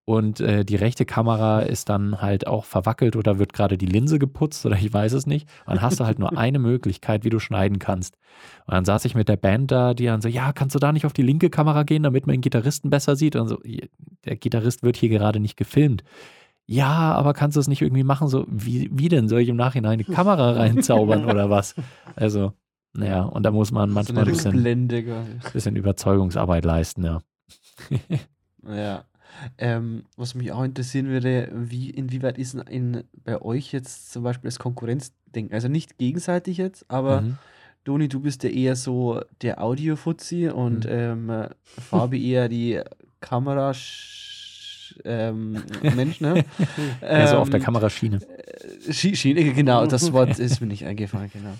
und 0.06 0.40
äh, 0.40 0.66
die 0.66 0.76
rechte 0.76 1.06
Kamera 1.06 1.60
ist 1.62 1.90
dann 1.90 2.22
halt 2.22 2.48
auch 2.48 2.66
verwackelt 2.66 3.16
oder 3.16 3.38
wird 3.38 3.54
gerade 3.54 3.78
die 3.78 3.86
Linse 3.86 4.18
geputzt 4.18 4.66
oder 4.66 4.76
ich 4.76 4.92
weiß 4.92 5.14
es 5.14 5.28
nicht. 5.28 5.48
Und 5.66 5.76
dann 5.76 5.82
hast 5.82 6.00
du 6.00 6.06
halt 6.06 6.18
nur 6.18 6.38
eine 6.38 6.60
Möglichkeit, 6.60 7.24
wie 7.24 7.30
du 7.30 7.40
schneiden 7.40 7.78
kannst. 7.78 8.18
Und 8.66 8.74
dann 8.74 8.86
saß 8.86 9.06
ich 9.06 9.14
mit 9.14 9.30
der 9.30 9.38
Band 9.38 9.72
da, 9.72 9.94
die 9.94 10.06
dann 10.06 10.22
so, 10.22 10.28
ja, 10.28 10.54
kannst 10.54 10.76
du 10.76 10.80
da 10.80 10.92
nicht 10.92 11.06
auf 11.06 11.14
die 11.14 11.22
linke 11.22 11.50
Kamera 11.50 11.84
gehen, 11.84 12.04
damit 12.04 12.26
man 12.26 12.36
den 12.36 12.42
Gitarristen 12.42 12.90
besser 12.90 13.16
sieht? 13.16 13.36
Und 13.36 13.48
so, 13.48 13.60
der 14.26 14.36
Gitarrist 14.38 14.82
wird 14.82 14.98
hier 14.98 15.10
gerade 15.10 15.40
nicht 15.40 15.56
gefilmt. 15.56 16.04
Ja, 16.66 17.14
aber 17.14 17.34
kannst 17.34 17.56
du 17.56 17.60
es 17.60 17.68
nicht 17.68 17.82
irgendwie 17.82 18.04
machen? 18.04 18.28
So, 18.28 18.46
wie, 18.50 18.90
wie 18.92 19.10
denn? 19.10 19.28
Soll 19.28 19.42
ich 19.42 19.50
im 19.50 19.56
Nachhinein 19.56 19.94
eine 19.94 20.04
Kamera 20.04 20.52
reinzaubern 20.56 21.26
oder 21.26 21.50
was? 21.50 21.76
Also, 22.16 22.54
naja, 22.94 23.24
und 23.24 23.44
da 23.44 23.52
muss 23.52 23.72
man 23.72 23.92
manchmal 23.92 24.24
ein 24.24 24.32
bisschen, 24.32 24.88
bisschen 25.54 25.76
Überzeugungsarbeit 25.76 26.66
leisten, 26.66 27.04
ja. 27.04 27.22
ja. 28.68 29.04
Ähm, 29.58 30.04
was 30.18 30.36
mich 30.36 30.52
auch 30.52 30.64
interessieren 30.64 31.08
würde, 31.08 31.50
wie, 31.54 31.90
inwieweit 31.90 32.38
ist 32.38 32.54
in, 32.54 32.62
in, 32.62 33.04
bei 33.24 33.42
euch 33.42 33.72
jetzt 33.72 34.12
zum 34.12 34.24
Beispiel 34.24 34.48
das 34.48 34.60
Konkurrenzdenken? 34.60 35.54
Also 35.54 35.68
nicht 35.68 35.98
gegenseitig 35.98 36.58
jetzt, 36.58 36.86
aber 36.90 37.22
mhm. 37.22 37.38
Doni, 37.84 38.08
du 38.08 38.20
bist 38.20 38.44
ja 38.44 38.50
eher 38.50 38.76
so 38.76 39.22
der 39.42 39.62
Audio-Fuzzi 39.62 40.50
und 40.50 40.86
mhm. 40.86 41.30
ähm, 41.30 41.48
Fabi 41.64 42.26
eher 42.32 42.50
die 42.50 42.80
Kamera 43.20 43.74
ähm, 45.06 45.64
Mensch, 45.96 46.22
ne? 46.22 46.44
also 47.02 47.38
auf 47.38 47.50
der 47.50 47.60
ähm, 47.60 47.66
Kameraschiene. 47.66 48.20
Äh, 48.88 48.94
Schiene, 48.94 49.54
genau, 49.54 49.86
das 49.86 50.12
Wort 50.14 50.40
ist 50.40 50.62
mir 50.62 50.68
nicht 50.68 50.86
eingefallen, 50.86 51.32
genau. 51.32 51.54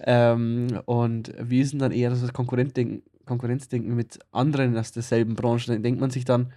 Ähm, 0.00 0.80
und 0.86 1.32
wie 1.38 1.60
ist 1.60 1.72
denn 1.72 1.80
dann 1.80 1.92
eher 1.92 2.10
das 2.10 2.32
Konkurrenzdenken, 2.32 3.02
Konkurrenzdenken 3.26 3.94
mit 3.94 4.18
anderen 4.32 4.76
aus 4.76 4.92
derselben 4.92 5.34
Branche? 5.34 5.72
Dann 5.72 5.82
denkt 5.82 6.00
man 6.00 6.10
sich 6.10 6.24
dann, 6.24 6.52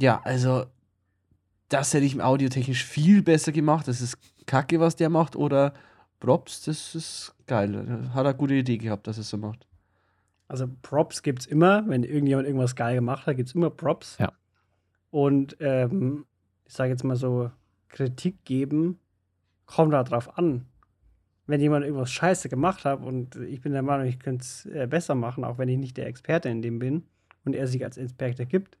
ja, 0.00 0.20
also 0.24 0.64
das 1.68 1.94
hätte 1.94 2.04
ich 2.04 2.20
audiotechnisch 2.20 2.84
viel 2.84 3.22
besser 3.22 3.52
gemacht. 3.52 3.86
Das 3.86 4.00
ist 4.00 4.18
kacke, 4.46 4.80
was 4.80 4.96
der 4.96 5.08
macht. 5.08 5.36
Oder 5.36 5.72
Props, 6.18 6.64
das 6.64 6.94
ist 6.94 7.34
geil. 7.46 8.10
Hat 8.12 8.26
er 8.26 8.34
gute 8.34 8.54
Idee 8.54 8.78
gehabt, 8.78 9.06
dass 9.06 9.18
er 9.18 9.22
es 9.22 9.30
so 9.30 9.38
macht. 9.38 9.66
Also 10.48 10.66
Props 10.82 11.22
gibt 11.22 11.40
es 11.40 11.46
immer. 11.46 11.88
Wenn 11.88 12.02
irgendjemand 12.02 12.46
irgendwas 12.46 12.74
geil 12.74 12.96
gemacht 12.96 13.26
hat, 13.26 13.36
gibt 13.36 13.48
es 13.48 13.54
immer 13.54 13.70
Props. 13.70 14.16
Ja. 14.18 14.32
Und 15.10 15.56
ähm, 15.60 16.26
ich 16.66 16.74
sage 16.74 16.90
jetzt 16.90 17.04
mal 17.04 17.16
so, 17.16 17.50
Kritik 17.88 18.44
geben 18.44 18.98
kommt 19.66 19.92
darauf 19.92 20.36
an. 20.36 20.66
Wenn 21.46 21.60
jemand 21.60 21.84
irgendwas 21.84 22.10
scheiße 22.10 22.48
gemacht 22.48 22.84
hat 22.84 23.02
und 23.02 23.36
ich 23.36 23.60
bin 23.60 23.72
der 23.72 23.82
Meinung, 23.82 24.06
ich 24.06 24.18
könnte 24.18 24.42
es 24.42 24.66
äh, 24.66 24.86
besser 24.88 25.14
machen, 25.14 25.44
auch 25.44 25.58
wenn 25.58 25.68
ich 25.68 25.78
nicht 25.78 25.96
der 25.96 26.06
Experte 26.06 26.48
in 26.48 26.62
dem 26.62 26.78
bin 26.78 27.04
und 27.44 27.54
er 27.54 27.66
sich 27.66 27.84
als 27.84 27.96
Experte 27.96 28.46
gibt, 28.46 28.76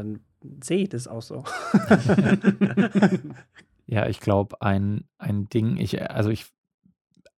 dann 0.00 0.20
sehe 0.62 0.78
ich 0.78 0.88
das 0.88 1.06
auch 1.06 1.22
so. 1.22 1.44
ja, 3.86 4.06
ich 4.08 4.20
glaube, 4.20 4.60
ein, 4.62 5.04
ein 5.18 5.48
Ding, 5.48 5.76
ich, 5.76 6.00
also 6.10 6.30
ich 6.30 6.46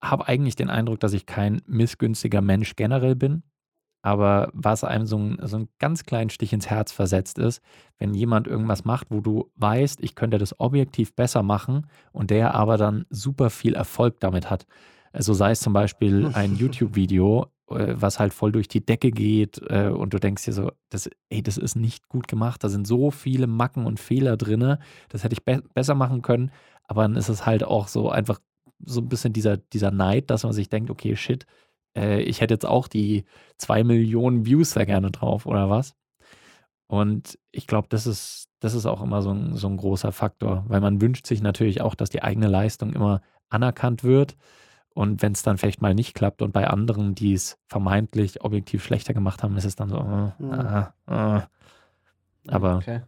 habe 0.02 0.28
eigentlich 0.28 0.56
den 0.56 0.70
Eindruck, 0.70 1.00
dass 1.00 1.14
ich 1.14 1.26
kein 1.26 1.62
missgünstiger 1.66 2.42
Mensch 2.42 2.76
generell 2.76 3.16
bin. 3.16 3.44
Aber 4.04 4.50
was 4.54 4.84
einem 4.84 5.06
so, 5.06 5.18
ein, 5.18 5.38
so 5.44 5.58
einen 5.58 5.70
ganz 5.78 6.06
kleinen 6.06 6.32
Stich 6.32 6.54
ins 6.54 6.70
Herz 6.70 6.92
versetzt 6.92 7.38
ist, 7.38 7.62
wenn 8.00 8.16
jemand 8.16 8.48
irgendwas 8.48 8.84
macht, 8.84 9.08
wo 9.12 9.22
du 9.22 9.52
weißt, 9.58 10.02
ich 10.02 10.16
könnte 10.16 10.40
das 10.40 10.60
objektiv 10.60 11.16
besser 11.16 11.44
machen 11.44 11.86
und 12.12 12.32
der 12.32 12.56
aber 12.56 12.78
dann 12.78 13.06
super 13.12 13.52
viel 13.52 13.76
Erfolg 13.76 14.20
damit 14.20 14.50
hat. 14.50 14.66
Also 15.14 15.34
sei 15.34 15.52
es 15.52 15.60
zum 15.60 15.74
Beispiel 15.74 16.32
ein 16.34 16.56
YouTube-Video, 16.58 17.48
was 17.72 18.20
halt 18.20 18.34
voll 18.34 18.52
durch 18.52 18.68
die 18.68 18.86
Decke 18.86 19.12
geht 19.12 19.62
äh, 19.70 19.90
und 19.90 20.14
du 20.14 20.20
denkst 20.20 20.46
dir 20.46 20.54
so, 20.54 20.72
das, 20.90 21.10
ey, 21.30 21.42
das 21.42 21.58
ist 21.58 21.76
nicht 21.76 22.10
gut 22.10 22.28
gemacht, 22.28 22.64
da 22.64 22.70
sind 22.70 22.88
so 22.88 23.12
viele 23.12 23.48
Macken 23.48 23.86
und 23.86 24.00
Fehler 24.00 24.38
drin, 24.38 24.78
das 25.10 25.24
hätte 25.24 25.34
ich 25.34 25.44
be 25.44 25.64
besser 25.74 25.96
machen 25.96 26.22
können, 26.22 26.52
aber 26.84 27.04
dann 27.04 27.16
ist 27.16 27.30
es 27.30 27.46
halt 27.46 27.64
auch 27.64 27.88
so 27.88 28.10
einfach 28.10 28.40
so 28.86 29.02
ein 29.02 29.10
bisschen 29.10 29.34
dieser, 29.34 29.58
dieser 29.58 29.92
Neid, 29.92 30.30
dass 30.30 30.44
man 30.44 30.54
sich 30.54 30.70
denkt, 30.70 30.90
okay, 30.90 31.16
shit, 31.16 31.46
äh, 31.96 32.22
ich 32.22 32.42
hätte 32.42 32.54
jetzt 32.54 32.66
auch 32.66 32.88
die 32.88 33.26
zwei 33.58 33.84
Millionen 33.84 34.46
Views 34.46 34.74
da 34.74 34.86
gerne 34.86 35.12
drauf 35.12 35.46
oder 35.46 35.70
was. 35.70 35.96
Und 36.88 37.40
ich 37.52 37.68
glaube, 37.68 37.88
das 37.90 38.06
ist, 38.06 38.50
das 38.60 38.74
ist 38.74 38.86
auch 38.86 39.02
immer 39.02 39.22
so 39.22 39.32
ein, 39.32 39.56
so 39.56 39.68
ein 39.68 39.78
großer 39.78 40.12
Faktor, 40.12 40.66
weil 40.68 40.82
man 40.82 41.00
wünscht 41.00 41.26
sich 41.26 41.42
natürlich 41.42 41.82
auch, 41.82 41.96
dass 41.96 42.10
die 42.10 42.22
eigene 42.22 42.48
Leistung 42.48 42.92
immer 42.94 43.22
anerkannt 43.50 44.04
wird. 44.04 44.36
Und 44.94 45.22
wenn 45.22 45.32
es 45.32 45.44
dann 45.44 45.58
vielleicht 45.58 45.82
mal 45.82 45.94
nicht 45.94 46.14
klappt 46.16 46.42
und 46.42 46.52
bei 46.52 46.68
anderen, 46.68 47.16
die 47.16 47.34
es 47.34 47.58
vermeintlich 47.68 48.44
objektiv 48.44 48.84
schlechter 48.84 49.14
gemacht 49.14 49.42
haben, 49.42 49.56
ist 49.58 49.66
es 49.66 49.76
dann 49.76 49.90
so, 49.90 49.98
äh, 49.98 50.44
mhm. 50.44 50.54
äh, 50.54 51.38
äh. 51.38 51.42
aber 52.48 52.78
okay. 52.78 53.02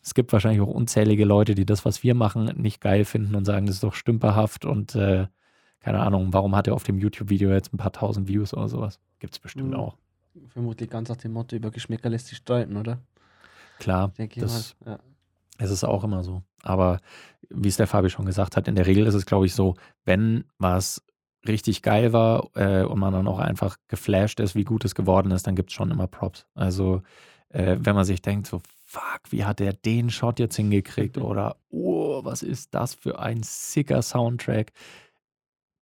es 0.00 0.14
gibt 0.14 0.32
wahrscheinlich 0.32 0.60
auch 0.60 0.68
unzählige 0.68 1.24
Leute, 1.24 1.56
die 1.56 1.66
das, 1.66 1.84
was 1.84 2.02
wir 2.04 2.14
machen, 2.14 2.44
nicht 2.56 2.80
geil 2.80 3.04
finden 3.04 3.34
und 3.34 3.44
sagen, 3.44 3.66
das 3.66 3.76
ist 3.76 3.84
doch 3.84 3.94
stümperhaft 3.94 4.64
und 4.64 4.94
äh, 4.94 5.26
keine 5.80 6.00
Ahnung, 6.00 6.32
warum 6.32 6.54
hat 6.54 6.66
er 6.66 6.74
auf 6.74 6.84
dem 6.84 6.98
YouTube-Video 6.98 7.50
jetzt 7.50 7.74
ein 7.74 7.78
paar 7.78 7.92
tausend 7.92 8.28
Views 8.28 8.54
oder 8.54 8.68
sowas? 8.68 9.00
Gibt 9.18 9.34
es 9.34 9.38
bestimmt 9.38 9.70
mhm. 9.70 9.76
auch. 9.76 9.96
Vermutlich 10.48 10.88
ganz 10.88 11.08
nach 11.08 11.16
dem 11.16 11.32
Motto, 11.32 11.56
über 11.56 11.70
Geschmäcker 11.70 12.08
lässt 12.08 12.28
sich 12.28 12.38
streiten, 12.38 12.76
oder? 12.76 12.98
Klar, 13.78 14.12
Denke 14.16 14.40
das, 14.40 14.76
ja. 14.86 14.98
es 15.58 15.70
ist 15.70 15.84
auch 15.84 16.04
immer 16.04 16.22
so. 16.22 16.42
Aber 16.62 17.00
wie 17.50 17.68
es 17.68 17.76
der 17.76 17.86
Fabi 17.86 18.08
schon 18.08 18.24
gesagt 18.24 18.56
hat, 18.56 18.68
in 18.68 18.76
der 18.76 18.86
Regel 18.86 19.06
ist 19.06 19.14
es, 19.14 19.26
glaube 19.26 19.46
ich, 19.46 19.54
so, 19.54 19.74
wenn 20.04 20.44
was 20.58 21.02
richtig 21.46 21.82
geil 21.82 22.12
war 22.12 22.50
äh, 22.54 22.84
und 22.84 22.98
man 22.98 23.12
dann 23.12 23.28
auch 23.28 23.38
einfach 23.38 23.76
geflasht 23.88 24.40
ist, 24.40 24.54
wie 24.54 24.64
gut 24.64 24.84
es 24.84 24.94
geworden 24.94 25.30
ist, 25.30 25.46
dann 25.46 25.56
gibt 25.56 25.70
es 25.70 25.74
schon 25.74 25.90
immer 25.90 26.06
Props. 26.06 26.46
Also 26.54 27.02
äh, 27.50 27.76
wenn 27.80 27.94
man 27.94 28.04
sich 28.04 28.22
denkt, 28.22 28.46
so, 28.46 28.60
fuck, 28.86 29.20
wie 29.30 29.44
hat 29.44 29.60
der 29.60 29.72
den 29.72 30.10
Shot 30.10 30.38
jetzt 30.38 30.56
hingekriegt 30.56 31.18
oder, 31.18 31.56
oh, 31.70 32.24
was 32.24 32.42
ist 32.42 32.74
das 32.74 32.94
für 32.94 33.18
ein 33.18 33.42
sicker 33.42 34.02
Soundtrack, 34.02 34.72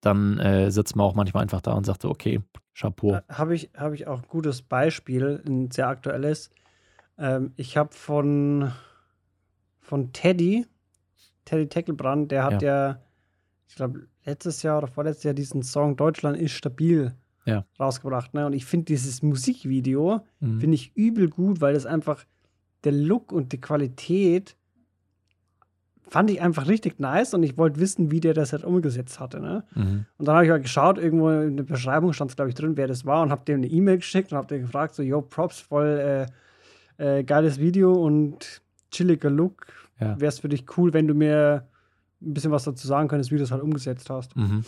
dann 0.01 0.39
äh, 0.39 0.71
sitzt 0.71 0.95
man 0.95 1.05
auch 1.05 1.15
manchmal 1.15 1.43
einfach 1.43 1.61
da 1.61 1.73
und 1.73 1.85
sagt 1.85 2.01
so, 2.01 2.09
okay, 2.09 2.41
Chapeau. 2.73 3.15
Äh, 3.15 3.21
habe 3.29 3.55
ich, 3.55 3.69
hab 3.77 3.93
ich 3.93 4.07
auch 4.07 4.23
ein 4.23 4.27
gutes 4.27 4.61
Beispiel, 4.61 5.43
ein 5.45 5.69
sehr 5.71 5.87
aktuelles. 5.87 6.49
Ähm, 7.17 7.53
ich 7.55 7.77
habe 7.77 7.93
von, 7.93 8.71
von 9.79 10.11
Teddy, 10.11 10.65
Teddy 11.45 11.67
Teckelbrand, 11.67 12.31
der 12.31 12.43
hat 12.43 12.61
ja, 12.61 12.89
ja 12.89 12.99
ich 13.71 13.77
glaube, 13.77 14.05
letztes 14.25 14.63
Jahr 14.63 14.79
oder 14.79 14.87
vorletztes 14.87 15.23
Jahr 15.23 15.33
diesen 15.33 15.63
Song 15.63 15.95
Deutschland 15.95 16.37
ist 16.37 16.51
stabil 16.51 17.13
ja. 17.45 17.63
rausgebracht. 17.79 18.33
Ne? 18.33 18.45
Und 18.45 18.51
ich 18.51 18.65
finde 18.65 18.83
dieses 18.87 19.23
Musikvideo, 19.23 20.25
mhm. 20.41 20.59
finde 20.59 20.75
ich 20.75 20.91
übel 20.97 21.29
gut, 21.29 21.61
weil 21.61 21.73
das 21.73 21.85
einfach 21.85 22.25
der 22.83 22.91
Look 22.91 23.31
und 23.31 23.53
die 23.53 23.61
Qualität 23.61 24.57
fand 26.09 26.29
ich 26.29 26.41
einfach 26.41 26.67
richtig 26.67 26.99
nice 26.99 27.33
und 27.33 27.43
ich 27.43 27.57
wollte 27.57 27.79
wissen, 27.79 28.11
wie 28.11 28.19
der 28.19 28.33
das 28.33 28.51
halt 28.51 28.65
umgesetzt 28.65 29.21
hatte. 29.21 29.39
Ne? 29.39 29.63
Mhm. 29.73 30.05
Und 30.17 30.27
dann 30.27 30.35
habe 30.35 30.43
ich 30.43 30.51
halt 30.51 30.63
geschaut, 30.63 30.97
irgendwo 30.97 31.29
in 31.29 31.55
der 31.55 31.63
Beschreibung 31.63 32.11
stand 32.11 32.31
es, 32.31 32.35
glaube 32.35 32.49
ich, 32.49 32.55
drin, 32.55 32.75
wer 32.75 32.89
das 32.89 33.05
war 33.05 33.21
und 33.21 33.31
habe 33.31 33.45
dem 33.45 33.59
eine 33.59 33.67
E-Mail 33.67 33.99
geschickt 33.99 34.33
und 34.33 34.37
habe 34.37 34.47
den 34.47 34.63
gefragt, 34.63 34.95
so, 34.95 35.01
yo, 35.01 35.21
Props, 35.21 35.61
voll 35.61 36.27
äh, 36.97 37.19
äh, 37.19 37.23
geiles 37.23 37.57
Video 37.57 37.93
und 37.93 38.61
chilliger 38.91 39.29
Look. 39.29 39.67
Ja. 40.01 40.19
Wäre 40.19 40.27
es 40.27 40.39
für 40.39 40.49
dich 40.49 40.65
cool, 40.75 40.93
wenn 40.93 41.07
du 41.07 41.13
mir 41.13 41.69
ein 42.21 42.33
bisschen 42.33 42.51
was 42.51 42.63
dazu 42.63 42.87
sagen 42.87 43.07
könntest, 43.07 43.31
wie 43.31 43.35
du 43.35 43.41
das 43.41 43.51
halt 43.51 43.63
umgesetzt 43.63 44.09
hast. 44.09 44.35
Mhm. 44.35 44.63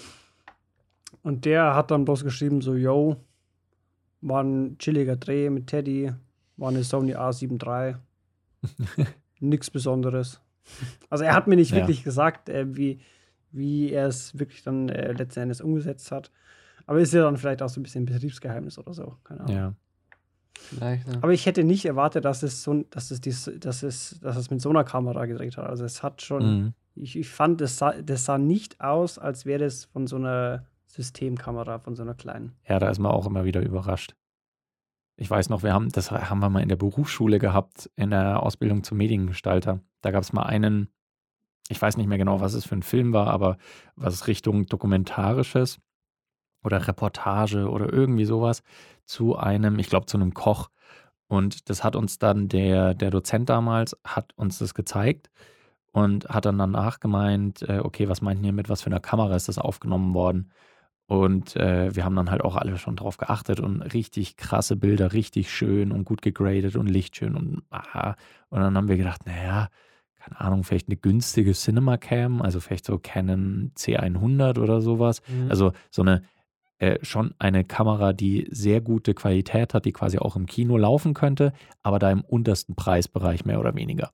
Und 1.22 1.46
der 1.46 1.76
hat 1.76 1.92
dann 1.92 2.06
bloß 2.06 2.24
geschrieben, 2.24 2.62
so, 2.62 2.76
yo, 2.76 3.18
war 4.22 4.44
ein 4.44 4.78
chilliger 4.78 5.16
Dreh 5.16 5.50
mit 5.50 5.68
Teddy, 5.68 6.12
war 6.58 6.70
eine 6.70 6.84
Sony 6.84 7.16
A7 7.16 7.62
III. 7.62 7.96
Nichts 9.40 9.70
Besonderes. 9.70 10.40
Also 11.10 11.26
er 11.26 11.36
hat 11.36 11.48
mir 11.48 11.56
nicht 11.56 11.72
ja. 11.72 11.78
wirklich 11.78 12.04
gesagt, 12.04 12.50
äh, 12.50 12.66
wie, 12.76 13.00
wie 13.52 13.92
er 13.92 14.08
es 14.08 14.38
wirklich 14.40 14.64
dann 14.64 14.90
äh, 14.90 15.12
letzten 15.12 15.42
Endes 15.42 15.62
umgesetzt 15.62 16.12
hat. 16.12 16.32
Aber 16.86 17.00
ist 17.00 17.14
ja 17.14 17.24
dann 17.24 17.38
vielleicht 17.38 17.62
auch 17.62 17.70
so 17.70 17.80
ein 17.80 17.84
bisschen 17.84 18.06
Betriebsgeheimnis 18.06 18.78
oder 18.78 18.94
so. 18.94 19.18
Keine 19.24 19.42
Ahnung. 19.42 19.56
Ja. 19.56 19.74
Vielleicht, 20.56 21.08
ja. 21.08 21.16
Aber 21.22 21.34
ich 21.34 21.46
hätte 21.46 21.64
nicht 21.64 21.86
erwartet, 21.86 22.26
dass 22.26 22.44
es 22.44 22.64
so, 22.64 22.84
dass 22.90 23.12
es, 23.12 23.22
dies, 23.22 23.52
dass 23.60 23.84
es, 23.84 24.20
dass 24.22 24.38
es 24.38 24.50
mit 24.50 24.62
so 24.62 24.70
einer 24.70 24.84
Kamera 24.84 25.26
gedreht 25.26 25.58
hat. 25.58 25.68
Also 25.68 25.84
es 25.84 26.04
hat 26.04 26.22
schon, 26.22 26.46
mhm. 26.46 26.74
Ich, 26.96 27.18
ich 27.18 27.30
fand, 27.30 27.62
das 27.62 27.78
sah, 27.78 27.94
das 28.02 28.26
sah 28.26 28.38
nicht 28.38 28.82
aus, 28.82 29.18
als 29.18 29.46
wäre 29.46 29.64
das 29.64 29.86
von 29.86 30.08
so 30.08 30.16
einer 30.16 30.66
Systemkamera, 30.88 31.80
von 31.80 31.96
so 31.96 32.04
einer 32.04 32.14
kleinen. 32.14 32.56
Ja, 32.68 32.80
da 32.80 32.90
ist 32.90 33.00
man 33.00 33.12
auch 33.12 33.26
immer 33.26 33.46
wieder 33.46 33.62
überrascht. 33.62 34.16
Ich 35.16 35.30
weiß 35.30 35.50
noch, 35.50 35.64
wir 35.64 35.74
haben, 35.74 35.90
das 35.90 36.12
haben 36.12 36.40
wir 36.40 36.50
mal 36.50 36.62
in 36.62 36.70
der 36.70 36.76
Berufsschule 36.76 37.40
gehabt, 37.40 37.90
in 37.96 38.12
der 38.12 38.42
Ausbildung 38.42 38.84
zum 38.84 38.98
Mediengestalter. 38.98 39.80
Da 40.02 40.12
gab 40.12 40.24
es 40.24 40.34
mal 40.34 40.44
einen, 40.44 40.90
ich 41.70 41.82
weiß 41.82 41.98
nicht 41.98 42.08
mehr 42.08 42.18
genau, 42.18 42.42
was 42.42 42.54
es 42.54 42.66
für 42.66 42.76
ein 42.76 42.84
Film 42.84 43.14
war, 43.14 43.28
aber 43.28 43.58
was 43.96 44.28
Richtung 44.28 44.66
Dokumentarisches 44.66 45.80
oder 46.64 46.88
Reportage 46.88 47.70
oder 47.70 47.92
irgendwie 47.92 48.26
sowas 48.26 48.64
zu 49.06 49.36
einem, 49.36 49.78
ich 49.80 49.90
glaube, 49.90 50.08
zu 50.08 50.18
einem 50.18 50.34
Koch. 50.34 50.70
Und 51.28 51.70
das 51.70 51.84
hat 51.84 51.96
uns 51.96 52.20
dann 52.20 52.48
der, 52.50 52.94
der 52.94 53.12
Dozent 53.12 53.50
damals, 53.50 53.98
hat 54.04 54.34
uns 54.36 54.60
das 54.60 54.74
gezeigt 54.74 55.30
und 55.94 56.28
hat 56.28 56.46
dann 56.46 56.58
danach 56.58 57.00
gemeint, 57.00 57.62
äh, 57.62 57.80
okay, 57.80 58.10
was 58.10 58.22
meinten 58.22 58.44
ihr 58.44 58.52
mit, 58.52 58.68
was 58.68 58.82
für 58.82 58.88
einer 58.88 59.00
Kamera 59.00 59.36
ist 59.36 59.48
das 59.48 59.60
aufgenommen 59.60 60.14
worden? 60.14 60.52
Und 61.06 61.56
äh, 61.56 61.96
wir 61.96 62.04
haben 62.04 62.16
dann 62.16 62.32
halt 62.32 62.42
auch 62.44 62.56
alle 62.56 62.78
schon 62.78 62.96
drauf 62.96 63.18
geachtet 63.18 63.60
und 63.60 63.82
richtig 63.82 64.36
krasse 64.36 64.76
Bilder, 64.76 65.14
richtig 65.14 65.52
schön 65.52 65.92
und 65.92 66.06
gut 66.06 66.22
gegradet 66.22 66.76
und 66.76 66.88
lichtschön 66.88 67.36
und 67.36 67.62
aha. 67.70 68.16
Und 68.50 68.62
dann 68.62 68.76
haben 68.76 68.88
wir 68.88 68.98
gedacht, 68.98 69.26
naja, 69.28 69.70
keine 70.16 70.40
Ahnung, 70.40 70.64
vielleicht 70.64 70.88
eine 70.88 70.98
günstige 70.98 71.52
Cinema 71.52 71.98
Cam, 71.98 72.42
also 72.42 72.60
vielleicht 72.60 72.86
so 72.86 72.98
Canon 72.98 73.72
C100 73.78 74.60
oder 74.60 74.82
sowas. 74.82 75.22
Mhm. 75.28 75.52
Also 75.52 75.74
so 75.92 76.02
eine 76.02 76.24
äh, 76.80 76.98
schon 77.04 77.36
eine 77.38 77.64
Kamera, 77.64 78.14
die 78.14 78.48
sehr 78.50 78.82
gute 78.82 79.14
Qualität 79.14 79.76
hat, 79.76 79.86
die 79.86 79.92
quasi 79.92 80.18
auch 80.18 80.36
im 80.36 80.48
Kino 80.48 80.78
laufen 80.78 81.14
könnte, 81.14 81.54
aber 81.84 82.00
da 82.00 82.10
im 82.10 82.22
untersten 82.22 82.74
Preisbereich 82.76 83.46
mehr 83.46 83.60
oder 83.60 83.76
weniger. 83.76 84.12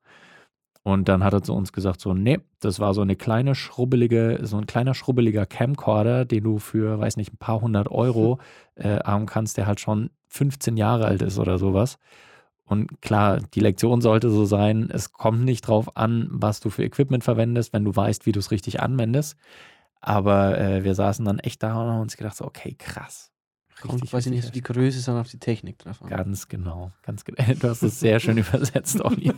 Und 0.84 1.10
dann 1.10 1.24
hat 1.24 1.34
er 1.34 1.44
zu 1.44 1.54
uns 1.54 1.74
gesagt, 1.74 2.00
so, 2.00 2.14
nee, 2.14 2.40
das 2.62 2.80
war 2.80 2.94
so 2.94 3.02
eine 3.02 3.16
kleine 3.16 3.54
schrubbelige, 3.54 4.40
so 4.44 4.58
ein 4.58 4.66
kleiner 4.66 4.94
schrubbeliger 4.94 5.46
Camcorder, 5.46 6.26
den 6.26 6.44
du 6.44 6.58
für, 6.58 7.00
weiß 7.00 7.18
nicht, 7.18 7.34
ein 7.34 7.38
paar 7.38 7.62
hundert 7.62 7.92
Euro 7.92 8.40
äh, 8.76 9.00
haben 9.00 9.26
kannst, 9.26 9.58
der 9.58 9.68
halt 9.68 9.80
schon 9.80 10.10
15 10.28 10.78
Jahre 10.78 11.06
alt 11.06 11.22
ist 11.22 11.38
oder 11.38 11.58
sowas. 11.58 11.98
Und 12.66 13.02
klar, 13.02 13.40
die 13.56 13.62
Lektion 13.62 14.00
sollte 14.00 14.30
so 14.30 14.46
sein, 14.46 14.90
es 14.92 15.12
kommt 15.12 15.44
nicht 15.44 15.68
drauf 15.68 15.98
an, 15.98 16.28
was 16.32 16.60
du 16.60 16.70
für 16.70 16.84
Equipment 16.84 17.24
verwendest, 17.24 17.74
wenn 17.74 17.84
du 17.84 17.96
weißt, 17.96 18.26
wie 18.26 18.32
du 18.32 18.40
es 18.40 18.52
richtig 18.52 18.80
anwendest. 18.80 19.38
Aber 20.02 20.58
äh, 20.58 20.84
wir 20.84 20.96
saßen 20.96 21.26
dann 21.26 21.40
echt 21.40 21.64
da 21.64 21.82
und 21.82 21.90
haben 21.90 22.02
uns 22.02 22.16
gedacht, 22.16 22.38
so, 22.38 22.46
okay, 22.46 22.76
krass. 22.78 23.32
Kommt 23.82 24.10
quasi 24.10 24.30
nicht 24.30 24.46
auf 24.46 24.52
die 24.52 24.62
Größe, 24.62 25.00
sondern 25.00 25.22
auf 25.22 25.32
die 25.32 25.40
Technik 25.40 25.80
drauf 25.80 26.02
an. 26.02 26.10
Ganz 26.10 26.48
genau, 26.48 26.92
ganz 27.02 27.24
genau. 27.26 27.44
Du 27.60 27.70
hast 27.70 27.82
es 27.82 28.00
sehr 28.00 28.20
schön 28.20 28.38
übersetzt, 28.38 29.02
Olli. 29.02 29.34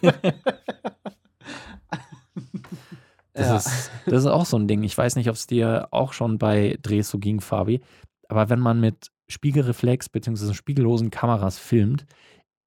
Das, 3.41 3.49
ja. 3.49 3.55
ist, 3.57 3.91
das 4.05 4.23
ist 4.23 4.29
auch 4.29 4.45
so 4.45 4.57
ein 4.57 4.67
Ding. 4.67 4.83
Ich 4.83 4.97
weiß 4.97 5.15
nicht, 5.15 5.29
ob 5.29 5.35
es 5.35 5.47
dir 5.47 5.87
auch 5.91 6.13
schon 6.13 6.37
bei 6.37 6.77
Drehs 6.81 7.09
so 7.09 7.19
ging, 7.19 7.41
Fabi. 7.41 7.81
Aber 8.27 8.49
wenn 8.49 8.59
man 8.59 8.79
mit 8.79 9.11
Spiegelreflex 9.27 10.09
bzw. 10.09 10.53
spiegellosen 10.53 11.09
Kameras 11.09 11.57
filmt, 11.57 12.05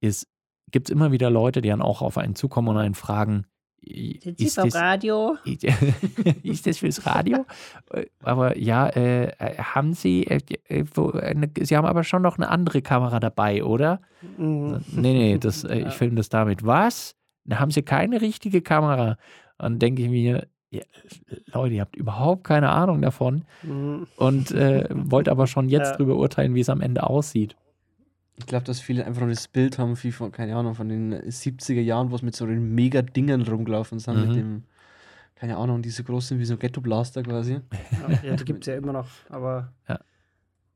gibt 0.01 0.89
es 0.89 0.91
immer 0.91 1.13
wieder 1.13 1.31
Leute, 1.31 1.63
die 1.63 1.69
dann 1.69 1.83
auch 1.83 2.03
auf 2.03 2.19
einen 2.19 2.35
zukommen 2.35 2.69
und 2.69 2.77
einen 2.77 2.95
fragen, 2.95 3.47
sind 3.87 4.39
Sie 4.39 4.49
vom 4.49 4.69
Radio? 4.71 5.37
ist 6.43 6.67
das 6.67 6.79
fürs 6.79 7.05
Radio? 7.07 7.45
Aber 8.23 8.57
ja, 8.57 8.89
äh, 8.89 9.33
haben 9.59 9.93
Sie, 9.93 10.27
äh, 10.27 10.41
äh 10.69 10.85
wo, 10.95 11.11
eine, 11.11 11.51
Sie 11.61 11.77
haben 11.77 11.85
aber 11.85 12.03
schon 12.03 12.23
noch 12.23 12.39
eine 12.39 12.49
andere 12.49 12.81
Kamera 12.81 13.21
dabei, 13.21 13.63
oder? 13.63 14.01
Mhm. 14.39 14.81
Nee, 14.93 15.13
nee, 15.13 15.39
das, 15.39 15.65
äh, 15.65 15.79
ich 15.89 15.95
filme 15.95 16.17
das 16.17 16.29
damit. 16.29 16.65
Was? 16.65 17.15
Da 17.45 17.61
haben 17.61 17.71
Sie 17.71 17.83
keine 17.83 18.21
richtige 18.23 18.63
Kamera. 18.63 19.19
Dann 19.59 19.79
denke 19.79 20.03
ich 20.03 20.09
mir, 20.09 20.49
Leute, 21.53 21.75
ihr 21.75 21.81
habt 21.81 21.97
überhaupt 21.97 22.45
keine 22.45 22.71
Ahnung 22.71 23.03
davon 23.03 23.45
mhm. 23.63 24.07
und 24.17 24.51
äh, 24.53 24.87
wollt 24.91 25.29
aber 25.29 25.47
schon 25.47 25.69
jetzt 25.69 25.91
ja. 25.91 25.97
drüber 25.97 26.17
urteilen, 26.17 26.55
wie 26.55 26.61
es 26.61 26.69
am 26.69 26.81
Ende 26.81 27.05
aussieht. 27.05 27.57
Ich 28.37 28.47
glaube, 28.47 28.65
dass 28.65 28.81
viele 28.81 29.07
einfach 29.07 29.21
nur 29.21 29.31
das 29.31 29.47
Bild 29.47 29.79
haben, 29.79 29.97
wie 30.03 30.11
von, 30.11 30.33
keine 30.33 30.57
Ahnung, 30.57 30.75
von 30.75 30.89
den 30.89 31.15
70er 31.15 31.81
Jahren, 31.81 32.11
wo 32.11 32.17
es 32.17 32.23
mit 32.23 32.35
so 32.35 32.47
den 32.47 32.75
mega 32.75 33.03
Dingern 33.03 33.43
rumgelaufen 33.43 34.01
sind, 34.01 34.17
Mhm. 34.17 34.27
mit 34.27 34.37
dem, 34.37 34.63
keine 35.37 35.57
Ahnung, 35.57 35.83
diese 35.83 36.03
großen 36.03 36.39
wie 36.39 36.45
so 36.45 36.57
Ghetto-Blaster 36.57 37.23
quasi. 37.23 37.53
Ja, 37.53 38.31
ja 38.31 38.37
die 38.37 38.45
gibt 38.45 38.65
es 38.65 38.67
ja 38.67 38.75
immer 38.75 38.93
noch, 38.93 39.09
aber 39.29 39.73
Ja. 39.89 40.01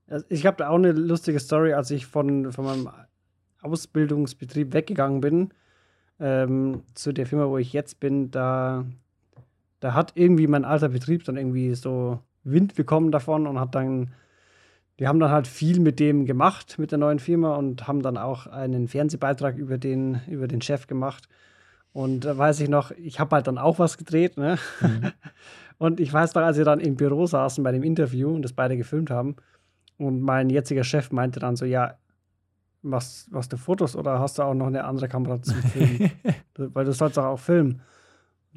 Also 0.09 0.25
ich 0.31 0.47
habe 0.47 0.57
da 0.57 0.71
auch 0.71 0.77
eine 0.77 0.93
lustige 0.93 1.39
Story, 1.39 1.75
als 1.75 1.91
ich 1.91 2.07
von, 2.07 2.51
von 2.53 2.65
meinem 2.65 2.89
Ausbildungsbetrieb 3.61 4.73
weggegangen 4.73 5.21
bin, 5.21 5.51
ähm, 6.21 6.83
zu 6.95 7.13
der 7.13 7.27
Firma, 7.27 7.49
wo 7.49 7.59
ich 7.59 7.73
jetzt 7.73 8.01
bin, 8.01 8.31
da, 8.31 8.85
da 9.81 9.95
hat 9.95 10.13
irgendwie 10.15 10.47
mein 10.47 10.65
alter 10.65 10.89
Betrieb 10.89 11.25
dann 11.25 11.37
irgendwie 11.37 11.75
so 11.75 12.21
Wind 12.45 12.75
bekommen 12.75 13.11
davon 13.11 13.47
und 13.47 13.61
hat 13.61 13.75
dann, 13.75 14.11
die 14.99 15.07
haben 15.07 15.21
dann 15.21 15.31
halt 15.31 15.47
viel 15.47 15.81
mit 15.81 16.01
dem 16.01 16.27
gemacht, 16.27 16.79
mit 16.79 16.91
der 16.91 16.99
neuen 16.99 17.19
Firma 17.19 17.57
und 17.57 17.87
haben 17.87 18.03
dann 18.03 18.17
auch 18.17 18.47
einen 18.47 18.89
Fernsehbeitrag 18.89 19.57
über 19.57 19.79
den, 19.79 20.21
über 20.29 20.49
den 20.49 20.61
Chef 20.61 20.87
gemacht. 20.87 21.29
Und 21.93 22.25
da 22.25 22.37
weiß 22.37 22.61
ich 22.61 22.69
noch, 22.69 22.91
ich 22.93 23.19
habe 23.19 23.37
halt 23.37 23.47
dann 23.47 23.59
auch 23.59 23.79
was 23.79 23.97
gedreht, 23.97 24.37
ne? 24.37 24.59
Und 25.79 26.01
ich 26.01 26.13
weiß 26.13 26.35
noch, 26.35 26.43
als 26.43 26.59
wir 26.59 26.65
dann 26.65 26.81
im 26.81 26.97
Büro 26.97 27.27
saßen 27.27 27.63
bei 27.63 27.71
dem 27.71 27.85
Interview 27.85 28.35
und 28.35 28.43
das 28.43 28.53
beide 28.53 28.77
gefilmt 28.77 29.11
haben, 29.11 29.37
und 29.99 30.21
mein 30.21 30.49
jetziger 30.49 30.85
Chef 30.85 31.11
meinte 31.11 31.41
dann 31.41 31.57
so, 31.57 31.65
ja, 31.65 31.95
machst, 32.83 33.31
machst 33.33 33.53
du 33.53 33.57
Fotos 33.57 33.97
oder 33.97 34.21
hast 34.21 34.39
du 34.39 34.43
auch 34.43 34.55
noch 34.55 34.69
eine 34.69 34.85
andere 34.85 35.09
Kamera 35.09 35.43
zum 35.43 35.57
Filmen? 35.57 36.13
Weil 36.57 36.85
du 36.85 36.93
sollst 36.93 37.17
doch 37.17 37.25
auch 37.25 37.39
filmen. 37.39 37.83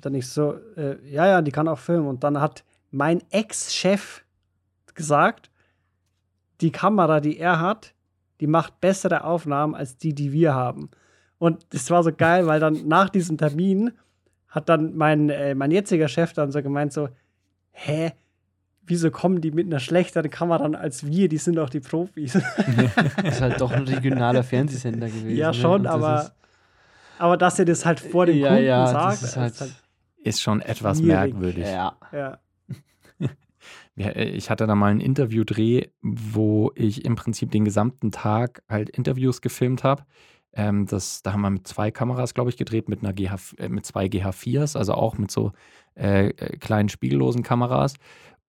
Und 0.01 0.05
dann 0.07 0.15
ich 0.15 0.27
so, 0.27 0.55
äh, 0.77 0.97
ja, 1.07 1.27
ja, 1.27 1.41
die 1.43 1.51
kann 1.51 1.67
auch 1.67 1.77
filmen. 1.77 2.07
Und 2.07 2.23
dann 2.23 2.41
hat 2.41 2.63
mein 2.89 3.21
Ex-Chef 3.29 4.23
gesagt, 4.95 5.51
die 6.59 6.71
Kamera, 6.71 7.19
die 7.19 7.37
er 7.37 7.59
hat, 7.59 7.93
die 8.39 8.47
macht 8.47 8.81
bessere 8.81 9.23
Aufnahmen 9.23 9.75
als 9.75 9.97
die, 9.97 10.15
die 10.15 10.31
wir 10.31 10.55
haben. 10.55 10.89
Und 11.37 11.67
das 11.69 11.91
war 11.91 12.01
so 12.01 12.11
geil, 12.11 12.47
weil 12.47 12.59
dann 12.59 12.87
nach 12.87 13.09
diesem 13.09 13.37
Termin 13.37 13.91
hat 14.47 14.69
dann 14.69 14.95
mein, 14.95 15.29
äh, 15.29 15.53
mein 15.53 15.69
jetziger 15.69 16.07
Chef 16.07 16.33
dann 16.33 16.51
so 16.51 16.63
gemeint 16.63 16.93
so, 16.93 17.09
hä, 17.73 18.13
wieso 18.81 19.11
kommen 19.11 19.39
die 19.39 19.51
mit 19.51 19.67
einer 19.67 19.79
schlechteren 19.79 20.31
Kamera 20.31 20.65
an 20.65 20.73
als 20.73 21.05
wir? 21.05 21.29
Die 21.29 21.37
sind 21.37 21.57
doch 21.57 21.69
die 21.69 21.79
Profis. 21.79 22.33
Das 23.23 23.35
ist 23.35 23.41
halt 23.41 23.61
doch 23.61 23.71
ein 23.71 23.83
regionaler 23.83 24.43
Fernsehsender 24.43 25.09
gewesen. 25.09 25.37
ja, 25.37 25.49
ne? 25.49 25.53
schon, 25.53 25.83
das 25.83 25.93
aber, 25.93 26.31
aber 27.19 27.37
dass 27.37 27.59
er 27.59 27.65
das 27.65 27.85
halt 27.85 27.99
vor 27.99 28.25
dem 28.25 28.37
ja, 28.37 28.47
Kunden 28.47 28.65
ja, 28.65 28.87
sagt, 28.87 29.21
das 29.21 29.23
ist 29.23 29.37
halt, 29.37 29.53
ist 29.53 29.80
Ist 30.23 30.41
schon 30.41 30.61
etwas 30.61 30.99
Schwierig. 30.99 31.33
merkwürdig. 31.33 31.65
ja. 31.65 31.97
ja. 32.11 32.39
Ich 33.95 34.49
hatte 34.49 34.65
da 34.65 34.73
mal 34.73 34.89
einen 34.89 35.01
Interviewdreh, 35.01 35.89
wo 36.01 36.71
ich 36.75 37.05
im 37.05 37.15
Prinzip 37.15 37.51
den 37.51 37.63
gesamten 37.63 38.09
Tag 38.11 38.63
halt 38.67 38.89
Interviews 38.89 39.41
gefilmt 39.41 39.83
habe. 39.83 40.03
Ähm, 40.53 40.85
das, 40.85 41.21
da 41.21 41.33
haben 41.33 41.41
wir 41.41 41.49
mit 41.49 41.67
zwei 41.67 41.91
Kameras, 41.91 42.33
glaube 42.33 42.49
ich, 42.49 42.57
gedreht, 42.57 42.89
mit 42.89 43.03
einer 43.03 43.13
GH, 43.13 43.53
äh, 43.57 43.69
mit 43.69 43.85
zwei 43.85 44.07
GH4s, 44.07 44.77
also 44.77 44.93
auch 44.93 45.17
mit 45.17 45.31
so 45.31 45.51
äh, 45.95 46.29
äh, 46.29 46.57
kleinen 46.57 46.89
spiegellosen 46.89 47.43
Kameras. 47.43 47.95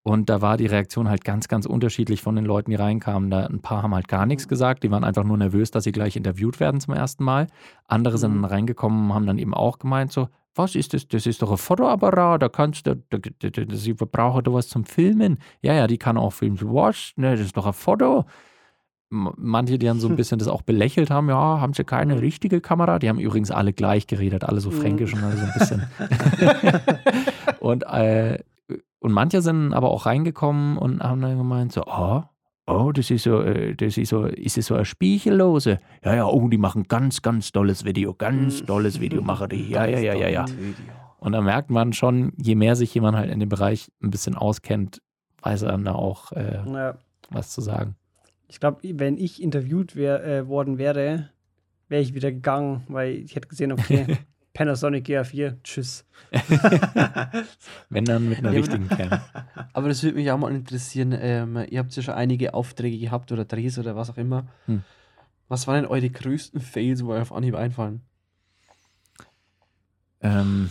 Und 0.04 0.28
da 0.30 0.40
war 0.40 0.56
die 0.56 0.66
Reaktion 0.66 1.08
halt 1.08 1.24
ganz, 1.24 1.46
ganz 1.46 1.64
unterschiedlich 1.64 2.22
von 2.22 2.34
den 2.34 2.44
Leuten, 2.44 2.70
die 2.70 2.76
reinkamen. 2.76 3.30
Da 3.30 3.46
ein 3.46 3.60
paar 3.60 3.84
haben 3.84 3.94
halt 3.94 4.08
gar 4.08 4.26
nichts 4.26 4.48
gesagt, 4.48 4.82
die 4.82 4.90
waren 4.90 5.04
einfach 5.04 5.22
nur 5.22 5.36
nervös, 5.36 5.70
dass 5.70 5.84
sie 5.84 5.92
gleich 5.92 6.16
interviewt 6.16 6.58
werden 6.58 6.80
zum 6.80 6.94
ersten 6.94 7.22
Mal. 7.22 7.46
Andere 7.86 8.18
sind 8.18 8.32
Mhm. 8.36 8.42
dann 8.42 8.50
reingekommen 8.50 9.10
und 9.10 9.14
haben 9.14 9.26
dann 9.26 9.38
eben 9.38 9.54
auch 9.54 9.78
gemeint 9.78 10.10
so, 10.10 10.28
was 10.56 10.74
ist 10.74 10.92
das? 10.92 11.06
Das 11.06 11.24
ist 11.26 11.40
doch 11.40 11.50
ein 11.52 11.56
Fotoapparat, 11.56 12.42
da 12.42 12.48
kannst 12.48 12.86
du, 12.86 12.96
da, 13.10 13.18
da, 13.18 13.48
da, 13.50 13.76
sie 13.76 13.94
brauchen 13.94 14.42
da 14.44 14.52
was 14.52 14.68
zum 14.68 14.84
Filmen. 14.84 15.38
Ja, 15.62 15.72
ja, 15.72 15.86
die 15.86 15.98
kann 15.98 16.18
auch 16.18 16.32
filmen. 16.32 16.58
Was? 16.60 17.12
Ne, 17.16 17.30
das 17.32 17.40
ist 17.46 17.56
doch 17.56 17.64
ein 17.66 17.72
Foto. 17.72 18.24
Manche, 19.08 19.78
die 19.78 19.86
dann 19.86 20.00
so 20.00 20.08
ein 20.08 20.16
bisschen 20.16 20.38
das 20.40 20.48
auch 20.48 20.62
belächelt 20.62 21.10
haben, 21.10 21.28
ja, 21.28 21.60
haben 21.60 21.74
sie 21.74 21.84
keine 21.84 22.20
richtige 22.20 22.60
Kamera? 22.60 22.98
Die 22.98 23.08
haben 23.08 23.18
übrigens 23.20 23.50
alle 23.52 23.72
gleich 23.72 24.06
geredet, 24.08 24.42
alle 24.44 24.60
so 24.60 24.70
Mhm. 24.70 24.74
fränkisch 24.74 25.14
und 25.14 25.22
alle 25.22 25.36
so 25.36 25.44
ein 25.46 25.52
bisschen. 25.56 25.82
und, 27.60 27.84
äh, 27.84 28.38
und 29.02 29.12
manche 29.12 29.42
sind 29.42 29.72
aber 29.74 29.90
auch 29.90 30.06
reingekommen 30.06 30.78
und 30.78 31.02
haben 31.02 31.20
dann 31.20 31.36
gemeint, 31.36 31.72
so, 31.72 31.82
oh, 31.86 32.22
oh, 32.66 32.92
das 32.92 33.10
ist 33.10 33.24
so, 33.24 33.42
äh, 33.42 33.74
das 33.74 33.98
ist 33.98 34.10
so, 34.10 34.24
ist 34.24 34.56
es 34.58 34.66
so 34.66 34.74
eine 34.76 34.84
Spiechellose? 34.84 35.78
Ja, 36.04 36.14
ja, 36.14 36.26
oh, 36.26 36.48
die 36.48 36.58
machen 36.58 36.84
ganz, 36.84 37.20
ganz 37.20 37.50
tolles 37.52 37.84
Video, 37.84 38.14
ganz 38.14 38.62
Mhm. 38.62 38.66
tolles 38.66 39.00
Video 39.00 39.20
machen 39.20 39.48
die. 39.48 39.68
Ja, 39.70 39.86
ja, 39.86 39.98
ja, 39.98 40.14
ja, 40.14 40.28
ja. 40.28 40.44
Und 41.18 41.32
da 41.32 41.40
merkt 41.40 41.70
man 41.70 41.92
schon, 41.92 42.32
je 42.36 42.54
mehr 42.54 42.76
sich 42.76 42.94
jemand 42.94 43.16
halt 43.16 43.30
in 43.30 43.40
dem 43.40 43.48
Bereich 43.48 43.90
ein 44.02 44.10
bisschen 44.10 44.36
auskennt, 44.36 45.02
weiß 45.42 45.62
er 45.62 45.72
dann 45.72 45.84
da 45.84 45.94
auch 45.94 46.32
äh, 46.32 46.62
ja. 46.66 46.94
was 47.30 47.50
zu 47.50 47.60
sagen. 47.60 47.96
Ich 48.48 48.60
glaube, 48.60 48.78
wenn 48.82 49.16
ich 49.18 49.42
interviewt 49.42 49.96
wär, 49.96 50.24
äh, 50.24 50.46
worden 50.48 50.78
wäre, 50.78 51.30
wäre 51.88 52.02
ich 52.02 52.14
wieder 52.14 52.30
gegangen, 52.30 52.84
weil 52.88 53.14
ich 53.14 53.34
hätte 53.34 53.48
gesehen, 53.48 53.72
okay, 53.72 54.06
Panasonic 54.54 55.04
GA4, 55.06 55.56
tschüss. 55.62 56.04
Wenn 57.90 58.04
dann 58.06 58.28
mit 58.28 58.38
einer 58.38 58.50
Ja, 58.50 58.58
richtigen 58.60 58.88
Cam. 58.88 59.10
Aber 59.72 59.88
das 59.88 60.02
würde 60.02 60.16
mich 60.16 60.30
auch 60.30 60.38
mal 60.38 60.54
interessieren. 60.54 61.16
Ähm, 61.18 61.56
ihr 61.70 61.78
habt 61.78 61.94
ja 61.96 62.02
schon 62.02 62.14
einige 62.14 62.54
Aufträge 62.54 62.98
gehabt 62.98 63.32
oder 63.32 63.44
Drehs 63.44 63.78
oder 63.78 63.96
was 63.96 64.10
auch 64.10 64.18
immer. 64.18 64.46
Hm. 64.66 64.82
Was 65.48 65.66
waren 65.66 65.82
denn 65.82 65.86
eure 65.90 66.08
größten 66.10 66.60
Fails, 66.60 67.04
wo 67.04 67.12
euch 67.12 67.22
auf 67.22 67.32
Anhieb 67.32 67.54
einfallen? 67.54 68.02
Ähm, 70.20 70.70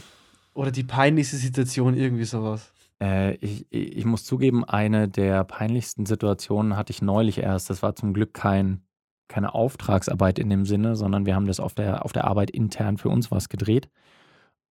Oder 0.53 0.71
die 0.71 0.83
peinlichste 0.83 1.37
Situation, 1.37 1.95
irgendwie 1.95 2.23
sowas. 2.25 2.73
äh, 3.01 3.35
ich, 3.35 3.65
ich 3.71 3.97
ich 3.97 4.05
muss 4.05 4.23
zugeben, 4.25 4.63
eine 4.63 5.07
der 5.09 5.43
peinlichsten 5.43 6.05
Situationen 6.05 6.75
hatte 6.77 6.91
ich 6.91 7.01
neulich 7.01 7.39
erst. 7.39 7.69
Das 7.69 7.81
war 7.83 7.95
zum 7.95 8.13
Glück 8.13 8.33
kein, 8.33 8.83
keine 9.31 9.53
Auftragsarbeit 9.55 10.37
in 10.39 10.49
dem 10.49 10.65
Sinne, 10.65 10.95
sondern 10.95 11.25
wir 11.25 11.33
haben 11.35 11.47
das 11.47 11.59
auf 11.59 11.73
der, 11.73 12.05
auf 12.05 12.11
der 12.13 12.25
Arbeit 12.25 12.51
intern 12.51 12.97
für 12.97 13.09
uns 13.09 13.31
was 13.31 13.49
gedreht. 13.49 13.89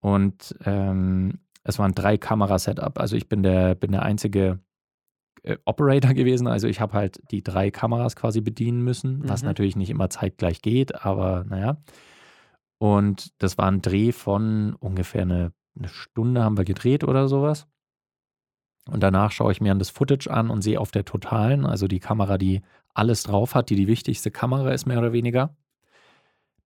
Und 0.02 0.56
ähm, 0.66 1.40
es 1.64 1.80
waren 1.80 1.94
drei 1.96 2.18
Kamerasetup. 2.18 3.00
Also 3.00 3.16
ich 3.16 3.28
bin 3.28 3.44
der, 3.44 3.76
bin 3.76 3.92
der 3.92 4.04
einzige 4.04 4.60
äh, 5.44 5.58
Operator 5.66 6.14
gewesen. 6.14 6.48
Also 6.48 6.68
ich 6.68 6.80
habe 6.80 6.94
halt 6.94 7.22
die 7.32 7.44
drei 7.44 7.72
Kameras 7.72 8.16
quasi 8.16 8.42
bedienen 8.42 8.84
müssen, 8.84 9.28
was 9.28 9.42
Mhm. 9.42 9.48
natürlich 9.50 9.76
nicht 9.76 9.90
immer 9.90 10.10
zeitgleich 10.10 10.62
geht, 10.62 11.04
aber 11.06 11.44
naja. 11.48 11.78
Und 12.78 13.32
das 13.42 13.58
war 13.58 13.68
ein 13.70 13.82
Dreh 13.82 14.12
von 14.12 14.76
ungefähr 14.76 15.24
eine, 15.24 15.52
eine 15.78 15.90
Stunde 15.90 16.44
haben 16.44 16.58
wir 16.58 16.66
gedreht 16.66 17.04
oder 17.04 17.28
sowas. 17.28 17.68
Und 18.90 19.02
danach 19.02 19.32
schaue 19.32 19.52
ich 19.52 19.62
mir 19.62 19.74
das 19.76 19.90
Footage 19.90 20.30
an 20.30 20.50
und 20.50 20.62
sehe 20.62 20.80
auf 20.80 20.92
der 20.92 21.06
totalen, 21.06 21.66
also 21.66 21.88
die 21.88 22.00
Kamera, 22.00 22.38
die 22.38 22.62
alles 22.94 23.24
drauf 23.24 23.56
hat, 23.56 23.70
die 23.70 23.76
die 23.76 23.88
wichtigste 23.88 24.32
Kamera 24.32 24.72
ist, 24.72 24.86
mehr 24.86 25.00
oder 25.00 25.14
weniger, 25.14 25.56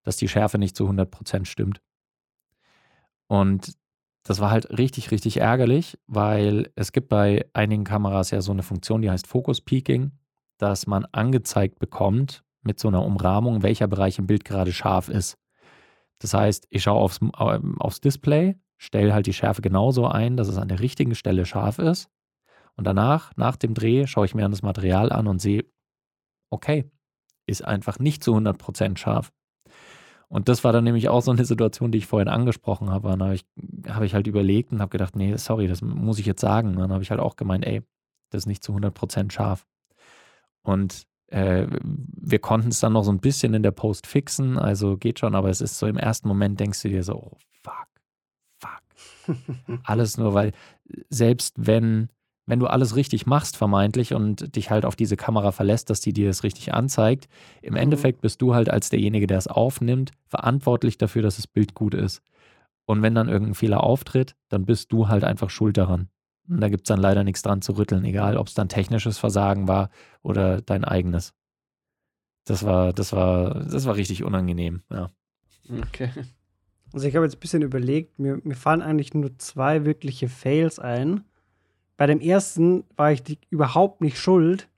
dass 0.02 0.16
die 0.16 0.28
Schärfe 0.28 0.58
nicht 0.58 0.76
zu 0.76 0.88
100% 0.88 1.44
stimmt. 1.44 1.80
Und 3.26 3.74
das 4.24 4.40
war 4.40 4.50
halt 4.50 4.78
richtig, 4.78 5.10
richtig 5.10 5.38
ärgerlich, 5.38 5.98
weil 6.06 6.72
es 6.76 6.92
gibt 6.92 7.08
bei 7.08 7.46
einigen 7.52 7.84
Kameras 7.84 8.30
ja 8.30 8.40
so 8.40 8.52
eine 8.52 8.62
Funktion, 8.62 9.02
die 9.02 9.10
heißt 9.10 9.26
Focus 9.26 9.60
Peaking, 9.60 10.12
dass 10.58 10.86
man 10.86 11.04
angezeigt 11.12 11.78
bekommt 11.78 12.42
mit 12.62 12.80
so 12.80 12.88
einer 12.88 13.04
Umrahmung, 13.04 13.62
welcher 13.62 13.86
Bereich 13.86 14.18
im 14.18 14.26
Bild 14.26 14.44
gerade 14.44 14.72
scharf 14.72 15.08
ist. 15.08 15.36
Das 16.18 16.32
heißt, 16.32 16.66
ich 16.70 16.82
schaue 16.82 17.00
aufs, 17.00 17.20
ähm, 17.20 17.80
aufs 17.80 18.00
Display, 18.00 18.56
stelle 18.78 19.12
halt 19.12 19.26
die 19.26 19.32
Schärfe 19.34 19.60
genauso 19.60 20.06
ein, 20.06 20.36
dass 20.36 20.48
es 20.48 20.56
an 20.56 20.68
der 20.68 20.80
richtigen 20.80 21.14
Stelle 21.14 21.44
scharf 21.44 21.78
ist. 21.78 22.08
Und 22.76 22.84
danach, 22.84 23.32
nach 23.36 23.56
dem 23.56 23.74
Dreh, 23.74 24.06
schaue 24.06 24.26
ich 24.26 24.34
mir 24.34 24.48
das 24.48 24.62
Material 24.62 25.12
an 25.12 25.26
und 25.26 25.40
sehe, 25.40 25.64
okay, 26.50 26.90
ist 27.46 27.64
einfach 27.64 27.98
nicht 27.98 28.24
zu 28.24 28.34
100% 28.34 28.96
scharf. 28.96 29.32
Und 30.28 30.48
das 30.48 30.64
war 30.64 30.72
dann 30.72 30.84
nämlich 30.84 31.08
auch 31.08 31.20
so 31.20 31.30
eine 31.30 31.44
Situation, 31.44 31.92
die 31.92 31.98
ich 31.98 32.06
vorhin 32.06 32.28
angesprochen 32.28 32.90
habe. 32.90 33.08
Und 33.08 33.20
dann 33.20 33.28
habe 33.28 33.34
ich, 33.34 33.44
habe 33.88 34.06
ich 34.06 34.14
halt 34.14 34.26
überlegt 34.26 34.72
und 34.72 34.80
habe 34.80 34.90
gedacht, 34.90 35.14
nee, 35.14 35.36
sorry, 35.36 35.68
das 35.68 35.82
muss 35.82 36.18
ich 36.18 36.26
jetzt 36.26 36.40
sagen. 36.40 36.70
Und 36.70 36.78
dann 36.78 36.92
habe 36.92 37.02
ich 37.02 37.10
halt 37.10 37.20
auch 37.20 37.36
gemeint, 37.36 37.64
ey, 37.66 37.82
das 38.30 38.42
ist 38.42 38.46
nicht 38.46 38.64
zu 38.64 38.72
100% 38.72 39.30
scharf. 39.30 39.66
Und 40.62 41.06
äh, 41.28 41.66
wir 41.82 42.38
konnten 42.38 42.68
es 42.68 42.80
dann 42.80 42.94
noch 42.94 43.04
so 43.04 43.12
ein 43.12 43.20
bisschen 43.20 43.54
in 43.54 43.62
der 43.62 43.70
Post 43.70 44.06
fixen, 44.06 44.58
also 44.58 44.96
geht 44.96 45.18
schon, 45.18 45.34
aber 45.34 45.50
es 45.50 45.60
ist 45.60 45.78
so 45.78 45.86
im 45.86 45.96
ersten 45.96 46.28
Moment 46.28 46.60
denkst 46.60 46.82
du 46.82 46.88
dir 46.88 47.02
so, 47.02 47.14
oh, 47.14 47.36
fuck, 47.62 47.88
fuck. 48.58 49.36
Alles 49.84 50.16
nur, 50.16 50.34
weil 50.34 50.52
selbst 51.10 51.54
wenn, 51.56 52.08
wenn 52.46 52.60
du 52.60 52.66
alles 52.66 52.94
richtig 52.96 53.26
machst, 53.26 53.56
vermeintlich, 53.56 54.12
und 54.14 54.54
dich 54.56 54.70
halt 54.70 54.84
auf 54.84 54.96
diese 54.96 55.16
Kamera 55.16 55.52
verlässt, 55.52 55.90
dass 55.90 56.00
die 56.00 56.12
dir 56.12 56.28
das 56.28 56.42
richtig 56.42 56.74
anzeigt, 56.74 57.28
im 57.62 57.72
Mhm. 57.74 57.80
Endeffekt 57.80 58.20
bist 58.20 58.42
du 58.42 58.54
halt 58.54 58.68
als 58.68 58.90
derjenige, 58.90 59.26
der 59.26 59.38
es 59.38 59.46
aufnimmt, 59.46 60.12
verantwortlich 60.26 60.98
dafür, 60.98 61.22
dass 61.22 61.36
das 61.36 61.46
Bild 61.46 61.74
gut 61.74 61.94
ist. 61.94 62.22
Und 62.86 63.00
wenn 63.02 63.14
dann 63.14 63.28
irgendein 63.28 63.54
Fehler 63.54 63.82
auftritt, 63.82 64.36
dann 64.50 64.66
bist 64.66 64.92
du 64.92 65.08
halt 65.08 65.24
einfach 65.24 65.48
schuld 65.48 65.78
daran. 65.78 66.08
Und 66.48 66.60
da 66.60 66.68
gibt 66.68 66.86
es 66.86 66.88
dann 66.88 67.00
leider 67.00 67.24
nichts 67.24 67.40
dran 67.40 67.62
zu 67.62 67.72
rütteln, 67.72 68.04
egal 68.04 68.36
ob 68.36 68.48
es 68.48 68.54
dann 68.54 68.68
technisches 68.68 69.16
Versagen 69.16 69.66
war 69.66 69.88
oder 70.22 70.60
dein 70.60 70.84
eigenes. 70.84 71.32
Das 72.44 72.66
war, 72.66 72.92
das 72.92 73.12
war, 73.14 73.64
das 73.64 73.86
war 73.86 73.96
richtig 73.96 74.22
unangenehm, 74.22 74.82
ja. 74.90 75.10
Okay. 75.80 76.10
Also 76.92 77.08
ich 77.08 77.16
habe 77.16 77.24
jetzt 77.24 77.36
ein 77.36 77.40
bisschen 77.40 77.62
überlegt, 77.62 78.18
mir, 78.18 78.38
mir 78.44 78.54
fallen 78.54 78.82
eigentlich 78.82 79.14
nur 79.14 79.36
zwei 79.38 79.86
wirkliche 79.86 80.28
Fails 80.28 80.78
ein. 80.78 81.24
Bei 81.96 82.06
dem 82.06 82.20
ersten 82.20 82.84
war 82.96 83.12
ich 83.12 83.22
die, 83.22 83.38
überhaupt 83.50 84.00
nicht 84.00 84.18
schuld, 84.18 84.68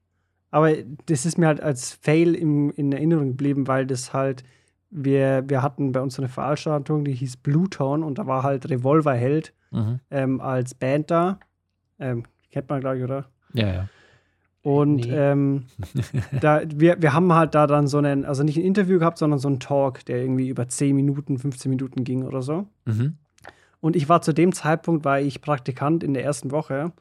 Aber 0.50 0.72
das 1.07 1.26
ist 1.26 1.37
mir 1.38 1.46
halt 1.48 1.61
als 1.61 1.92
Fail 2.00 2.35
im, 2.35 2.70
in 2.70 2.92
Erinnerung 2.92 3.29
geblieben, 3.29 3.66
weil 3.66 3.85
das 3.87 4.12
halt, 4.14 4.42
wir, 4.90 5.44
wir 5.48 5.61
hatten 5.62 5.92
bei 5.92 6.00
uns 6.00 6.14
so 6.14 6.22
eine 6.22 6.29
Veranstaltung, 6.29 7.05
die 7.05 7.12
hieß 7.12 7.38
Bluetone 7.38 8.05
und 8.07 8.18
da 8.18 8.26
war 8.26 8.42
halt 8.42 8.68
Revolverheld 8.70 9.52
Mhm. 9.72 10.00
ähm, 10.11 10.40
als 10.40 10.74
Band 10.74 11.11
da. 11.11 11.38
Ähm, 11.98 12.22
kennt 12.52 12.68
man, 12.70 12.81
glaube 12.81 12.98
ich, 12.98 13.05
oder? 13.05 13.26
Ja, 13.52 13.66
ja. 13.66 13.88
Und 14.62 14.96
Nee. 15.07 15.11
ähm, 15.12 15.64
da, 16.40 16.62
wir, 16.74 17.00
wir 17.02 17.12
haben 17.12 17.33
halt 17.33 17.55
da 17.55 17.66
dann 17.66 17.87
so 17.88 17.98
einen, 17.98 18.24
also 18.24 18.42
nicht 18.42 18.57
ein 18.57 18.64
Interview 18.64 18.98
gehabt, 18.98 19.18
sondern 19.18 19.38
so 19.40 19.48
einen 19.48 19.61
Talk, 19.61 20.05
der 20.07 20.18
irgendwie 20.22 20.48
über 20.48 20.68
10 20.68 20.94
Minuten, 20.96 21.38
15 21.38 21.68
Minuten 21.70 22.05
ging 22.05 22.22
oder 22.24 22.42
so. 22.42 22.66
Mhm. 22.85 23.16
Und 23.81 23.96
ich 23.96 24.09
war 24.09 24.22
zu 24.22 24.33
dem 24.33 24.52
Zeitpunkt, 24.52 25.05
war 25.05 25.20
ich 25.20 25.40
Praktikant 25.42 26.02
in 26.05 26.14
der 26.14 26.24
ersten 26.24 26.50
Woche. 26.52 26.92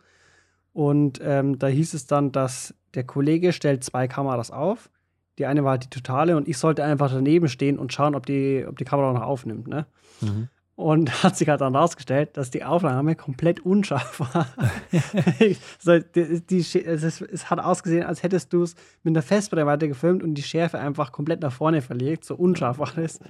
Und 0.75 1.21
ähm, 1.23 1.57
da 1.57 1.67
hieß 1.67 1.93
es 1.93 2.05
dann, 2.05 2.33
dass 2.33 2.75
der 2.95 3.05
Kollege 3.05 3.53
stellt 3.53 3.85
zwei 3.85 4.09
Kameras 4.09 4.51
auf. 4.51 4.89
Die 5.37 5.45
eine 5.45 5.63
war 5.63 5.71
halt 5.71 5.85
die 5.85 5.89
totale 5.89 6.35
und 6.35 6.49
ich 6.49 6.57
sollte 6.57 6.83
einfach 6.83 7.09
daneben 7.09 7.47
stehen 7.47 7.79
und 7.79 7.93
schauen, 7.93 8.13
ob 8.13 8.25
die, 8.25 8.65
ob 8.67 8.77
die 8.77 8.83
Kamera 8.83 9.13
noch 9.13 9.21
aufnimmt. 9.21 9.69
Ne? 9.69 9.85
Mhm. 10.19 10.49
Und 10.75 11.23
hat 11.23 11.37
sich 11.37 11.47
halt 11.47 11.61
dann 11.61 11.77
rausgestellt, 11.77 12.35
dass 12.35 12.51
die 12.51 12.65
Aufnahme 12.65 13.15
komplett 13.15 13.61
unscharf 13.61 14.19
war. 14.33 14.47
so, 15.79 15.97
die, 15.97 16.41
die, 16.41 16.59
es, 16.59 16.75
ist, 16.75 17.21
es 17.21 17.49
hat 17.49 17.59
ausgesehen, 17.59 18.05
als 18.05 18.21
hättest 18.21 18.51
du 18.51 18.63
es 18.63 18.75
mit 19.01 19.13
einer 19.13 19.21
Festbrennweite 19.21 19.87
gefilmt 19.87 20.23
und 20.23 20.33
die 20.33 20.43
Schärfe 20.43 20.77
einfach 20.77 21.13
komplett 21.13 21.39
nach 21.39 21.53
vorne 21.53 21.81
verlegt. 21.81 22.25
So 22.25 22.35
unscharf 22.35 22.79
war 22.79 22.91
das. 22.97 23.21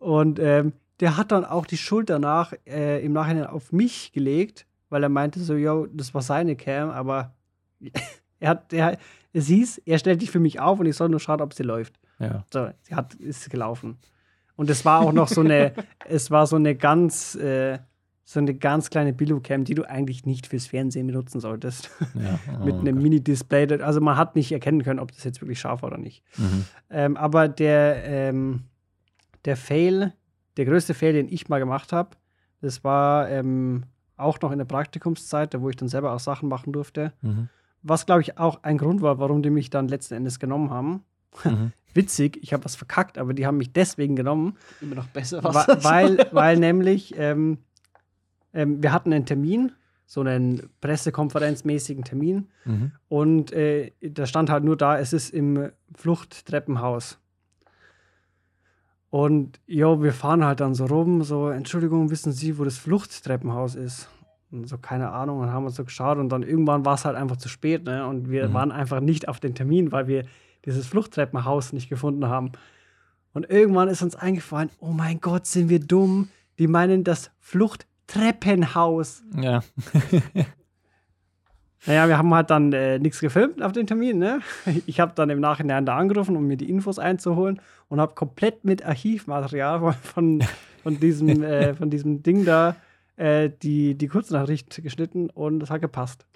Und 0.00 0.40
ähm, 0.40 0.72
der 0.98 1.16
hat 1.16 1.30
dann 1.30 1.44
auch 1.44 1.66
die 1.66 1.76
Schuld 1.76 2.10
danach 2.10 2.52
äh, 2.66 3.04
im 3.04 3.12
Nachhinein 3.12 3.46
auf 3.46 3.70
mich 3.70 4.10
gelegt, 4.10 4.66
weil 4.94 5.02
er 5.02 5.08
meinte 5.08 5.40
so, 5.40 5.56
yo, 5.56 5.88
das 5.92 6.14
war 6.14 6.22
seine 6.22 6.54
Cam, 6.54 6.88
aber 6.90 7.34
er 8.38 8.48
hat, 8.48 8.72
er, 8.72 8.96
es 9.32 9.48
hieß, 9.48 9.78
er 9.84 9.98
stellt 9.98 10.22
dich 10.22 10.30
für 10.30 10.38
mich 10.38 10.60
auf 10.60 10.78
und 10.78 10.86
ich 10.86 10.94
soll 10.94 11.08
nur 11.08 11.18
schauen, 11.18 11.40
ob 11.40 11.52
sie 11.52 11.64
läuft. 11.64 11.98
Ja. 12.20 12.44
So, 12.52 12.68
sie 12.82 12.94
hat, 12.94 13.14
ist 13.14 13.50
gelaufen. 13.50 13.98
Und 14.54 14.70
es 14.70 14.84
war 14.84 15.00
auch 15.00 15.12
noch 15.12 15.26
so 15.26 15.40
eine, 15.40 15.72
es 16.08 16.30
war 16.30 16.46
so 16.46 16.54
eine 16.54 16.76
ganz, 16.76 17.34
äh, 17.34 17.80
so 18.22 18.38
eine 18.38 18.54
ganz 18.54 18.88
kleine 18.88 19.12
Billo-Cam, 19.12 19.64
die 19.64 19.74
du 19.74 19.82
eigentlich 19.82 20.26
nicht 20.26 20.46
fürs 20.46 20.68
Fernsehen 20.68 21.08
benutzen 21.08 21.40
solltest. 21.40 21.90
ja. 22.14 22.38
Mit 22.64 22.74
Oh 22.76 22.78
einem 22.78 22.94
Gott. 22.94 23.02
Mini-Display. 23.02 23.82
Also 23.82 24.00
man 24.00 24.16
hat 24.16 24.36
nicht 24.36 24.52
erkennen 24.52 24.84
können, 24.84 25.00
ob 25.00 25.10
das 25.10 25.24
jetzt 25.24 25.42
wirklich 25.42 25.58
scharf 25.58 25.82
war 25.82 25.88
oder 25.88 25.98
nicht. 25.98 26.22
Mhm. 26.38 26.64
Ähm, 26.90 27.16
aber 27.16 27.48
der, 27.48 28.04
ähm, 28.04 28.62
der 29.44 29.56
Fail, 29.56 30.12
der 30.56 30.66
größte 30.66 30.94
Fail, 30.94 31.14
den 31.14 31.26
ich 31.28 31.48
mal 31.48 31.58
gemacht 31.58 31.92
habe, 31.92 32.10
das 32.60 32.84
war 32.84 33.28
ähm, 33.28 33.86
auch 34.16 34.40
noch 34.40 34.52
in 34.52 34.58
der 34.58 34.64
Praktikumszeit, 34.64 35.54
da 35.54 35.60
wo 35.60 35.70
ich 35.70 35.76
dann 35.76 35.88
selber 35.88 36.12
auch 36.12 36.20
Sachen 36.20 36.48
machen 36.48 36.72
durfte. 36.72 37.12
Mhm. 37.22 37.48
Was, 37.82 38.06
glaube 38.06 38.22
ich, 38.22 38.38
auch 38.38 38.62
ein 38.62 38.78
Grund 38.78 39.02
war, 39.02 39.18
warum 39.18 39.42
die 39.42 39.50
mich 39.50 39.70
dann 39.70 39.88
letzten 39.88 40.14
Endes 40.14 40.38
genommen 40.38 40.70
haben. 40.70 41.04
Mhm. 41.44 41.72
Witzig, 41.94 42.38
ich 42.42 42.52
habe 42.52 42.64
was 42.64 42.74
verkackt, 42.76 43.18
aber 43.18 43.34
die 43.34 43.46
haben 43.46 43.56
mich 43.56 43.72
deswegen 43.72 44.16
genommen, 44.16 44.56
Immer 44.80 44.96
noch 44.96 45.06
besser 45.08 45.44
wa 45.44 45.64
weil, 45.82 46.26
weil 46.32 46.58
nämlich 46.58 47.14
ähm, 47.16 47.58
ähm, 48.52 48.82
wir 48.82 48.92
hatten 48.92 49.12
einen 49.12 49.26
Termin, 49.26 49.72
so 50.06 50.20
einen 50.20 50.70
Pressekonferenzmäßigen 50.80 52.04
Termin. 52.04 52.48
Mhm. 52.64 52.92
Und 53.08 53.52
äh, 53.52 53.92
da 54.00 54.26
stand 54.26 54.50
halt 54.50 54.64
nur 54.64 54.76
da, 54.76 54.98
es 54.98 55.12
ist 55.12 55.30
im 55.30 55.70
Fluchttreppenhaus. 55.94 57.18
Und 59.14 59.60
jo, 59.68 60.02
wir 60.02 60.12
fahren 60.12 60.44
halt 60.44 60.58
dann 60.58 60.74
so 60.74 60.86
rum, 60.86 61.22
so, 61.22 61.48
Entschuldigung, 61.48 62.10
wissen 62.10 62.32
Sie, 62.32 62.58
wo 62.58 62.64
das 62.64 62.78
Fluchttreppenhaus 62.78 63.76
ist? 63.76 64.08
Und 64.50 64.68
so, 64.68 64.76
keine 64.76 65.12
Ahnung, 65.12 65.38
und 65.38 65.52
haben 65.52 65.64
uns 65.66 65.76
so 65.76 65.84
geschaut 65.84 66.18
und 66.18 66.30
dann 66.30 66.42
irgendwann 66.42 66.84
war 66.84 66.94
es 66.94 67.04
halt 67.04 67.14
einfach 67.14 67.36
zu 67.36 67.48
spät, 67.48 67.84
ne? 67.84 68.04
Und 68.08 68.28
wir 68.28 68.48
Mhm. 68.48 68.54
waren 68.54 68.72
einfach 68.72 68.98
nicht 68.98 69.28
auf 69.28 69.38
den 69.38 69.54
Termin, 69.54 69.92
weil 69.92 70.08
wir 70.08 70.24
dieses 70.64 70.88
Fluchttreppenhaus 70.88 71.72
nicht 71.72 71.88
gefunden 71.88 72.26
haben. 72.26 72.50
Und 73.34 73.48
irgendwann 73.48 73.86
ist 73.86 74.02
uns 74.02 74.16
eingefallen, 74.16 74.70
oh 74.80 74.90
mein 74.90 75.20
Gott, 75.20 75.46
sind 75.46 75.68
wir 75.68 75.78
dumm. 75.78 76.30
Die 76.58 76.66
meinen 76.66 77.04
das 77.04 77.30
Fluchttreppenhaus. 77.38 79.22
Ja. 79.40 79.62
Naja, 81.86 82.08
wir 82.08 82.18
haben 82.18 82.32
halt 82.34 82.50
dann 82.50 82.72
äh, 82.72 82.98
nichts 82.98 83.20
gefilmt 83.20 83.62
auf 83.62 83.72
den 83.72 83.86
Termin. 83.86 84.18
Ne? 84.18 84.40
Ich 84.86 85.00
habe 85.00 85.12
dann 85.14 85.30
im 85.30 85.40
Nachhinein 85.40 85.86
da 85.86 85.96
angerufen, 85.96 86.36
um 86.36 86.46
mir 86.46 86.56
die 86.56 86.68
Infos 86.68 86.98
einzuholen 86.98 87.60
und 87.88 88.00
habe 88.00 88.14
komplett 88.14 88.64
mit 88.64 88.84
Archivmaterial 88.84 89.80
von, 89.80 89.92
von, 89.92 90.44
von, 90.82 91.00
diesem, 91.00 91.28
äh, 91.42 91.74
von 91.74 91.90
diesem 91.90 92.22
Ding 92.22 92.44
da 92.44 92.76
äh, 93.16 93.50
die, 93.62 93.96
die 93.96 94.08
Kurznachricht 94.08 94.82
geschnitten 94.82 95.30
und 95.30 95.62
es 95.62 95.70
hat 95.70 95.82
gepasst. 95.82 96.26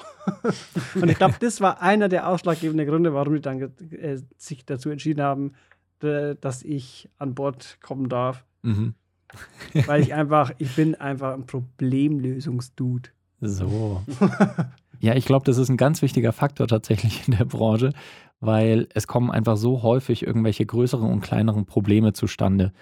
und 0.95 1.09
ich 1.09 1.17
glaube, 1.17 1.35
das 1.41 1.61
war 1.61 1.81
einer 1.83 2.09
der 2.09 2.29
ausschlaggebenden 2.29 2.87
Gründe, 2.87 3.15
warum 3.15 3.35
die 3.35 3.41
dann 3.41 3.61
äh, 3.61 4.19
sich 4.37 4.65
dazu 4.65 4.91
entschieden 4.91 5.23
haben, 5.23 5.53
dass 6.01 6.63
ich 6.63 7.11
an 7.19 7.35
Bord 7.35 7.79
kommen 7.83 8.09
darf. 8.09 8.45
Mhm. 8.63 8.95
Weil 9.87 10.01
ich 10.01 10.15
einfach, 10.15 10.53
ich 10.59 10.77
bin 10.77 10.95
einfach 10.95 11.35
ein 11.35 11.45
Problemlösungsdude. 11.45 13.09
So. 13.41 14.03
Ja, 15.01 15.15
ich 15.15 15.25
glaube, 15.25 15.45
das 15.45 15.59
ist 15.59 15.69
ein 15.69 15.77
ganz 15.77 16.03
wichtiger 16.03 16.33
Faktor 16.33 16.67
tatsächlich 16.67 17.27
in 17.29 17.37
der 17.37 17.45
Branche, 17.45 17.93
weil 18.41 18.89
es 18.95 19.07
kommen 19.07 19.31
einfach 19.31 19.57
so 19.57 19.83
häufig 19.83 20.27
irgendwelche 20.27 20.67
größeren 20.67 21.11
und 21.11 21.21
kleineren 21.21 21.67
Probleme 21.67 22.13
zustande. 22.13 22.73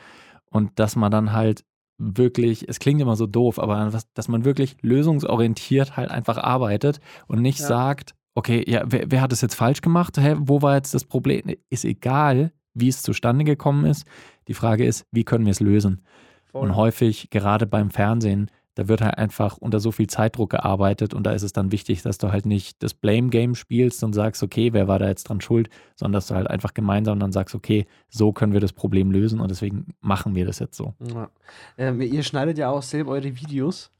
Und 0.51 0.79
dass 0.79 0.97
man 0.97 1.11
dann 1.11 1.33
halt 1.33 1.65
wirklich, 1.99 2.69
es 2.69 2.79
klingt 2.79 3.01
immer 3.01 3.17
so 3.17 3.27
doof, 3.27 3.59
aber 3.59 3.91
dass 4.15 4.29
man 4.29 4.45
wirklich 4.45 4.77
lösungsorientiert 4.83 5.97
halt 5.97 6.11
einfach 6.11 6.39
arbeitet 6.39 7.01
und 7.27 7.41
nicht 7.41 7.61
Ja. 7.61 7.67
sagt, 7.67 8.15
okay, 8.35 8.63
ja, 8.67 8.83
wer, 8.87 9.11
wer 9.11 9.21
hat 9.23 9.33
es 9.33 9.41
jetzt 9.41 9.55
falsch 9.55 9.81
gemacht? 9.81 10.19
Hä, 10.19 10.37
wo 10.39 10.61
war 10.63 10.75
jetzt 10.77 10.93
das 10.95 11.05
Problem? 11.05 11.43
Ist 11.71 11.85
egal, 11.85 12.53
wie 12.75 12.89
es 12.89 13.03
zustande 13.03 13.45
gekommen 13.45 13.87
ist. 13.87 14.05
Die 14.49 14.55
Frage 14.55 14.85
ist, 14.85 15.07
wie 15.11 15.25
können 15.25 15.47
wir 15.47 15.53
es 15.53 15.61
lösen? 15.61 16.05
Voll. 16.45 16.63
Und 16.69 16.77
häufig, 16.77 17.31
gerade 17.31 17.67
beim 17.67 17.91
Fernsehen, 17.91 18.51
da 18.77 18.87
wird 18.89 19.01
halt 19.01 19.19
einfach 19.19 19.57
unter 19.59 19.81
so 19.81 19.91
viel 19.91 20.07
Zeitdruck 20.07 20.51
gearbeitet 20.51 21.13
und 21.15 21.25
da 21.25 21.33
ist 21.33 21.43
es 21.43 21.53
dann 21.53 21.73
wichtig, 21.73 22.03
dass 22.03 22.19
du 22.19 22.31
halt 22.31 22.47
nicht 22.47 22.83
das 22.83 22.95
Blame-Game 22.95 23.55
spielst 23.57 24.05
und 24.05 24.13
sagst, 24.13 24.43
okay, 24.43 24.73
wer 24.73 24.87
war 24.87 24.99
da 25.01 25.09
jetzt 25.09 25.25
dran 25.29 25.41
schuld, 25.41 25.69
sondern 25.97 26.13
dass 26.13 26.29
du 26.29 26.35
halt 26.37 26.47
einfach 26.49 26.73
gemeinsam 26.75 27.19
dann 27.19 27.33
sagst, 27.33 27.55
okay, 27.55 27.87
so 28.09 28.33
können 28.33 28.53
wir 28.53 28.61
das 28.61 28.73
Problem 28.73 29.11
lösen 29.11 29.41
und 29.41 29.51
deswegen 29.51 29.95
machen 30.01 30.35
wir 30.35 30.47
das 30.47 30.61
jetzt 30.61 30.77
so. 30.77 30.95
Ja. 31.13 31.29
Ähm, 31.77 32.01
ihr 32.01 32.23
schneidet 32.23 32.57
ja 32.59 32.71
auch 32.71 32.83
selber 32.83 33.13
eure 33.13 33.35
Videos. 33.37 33.91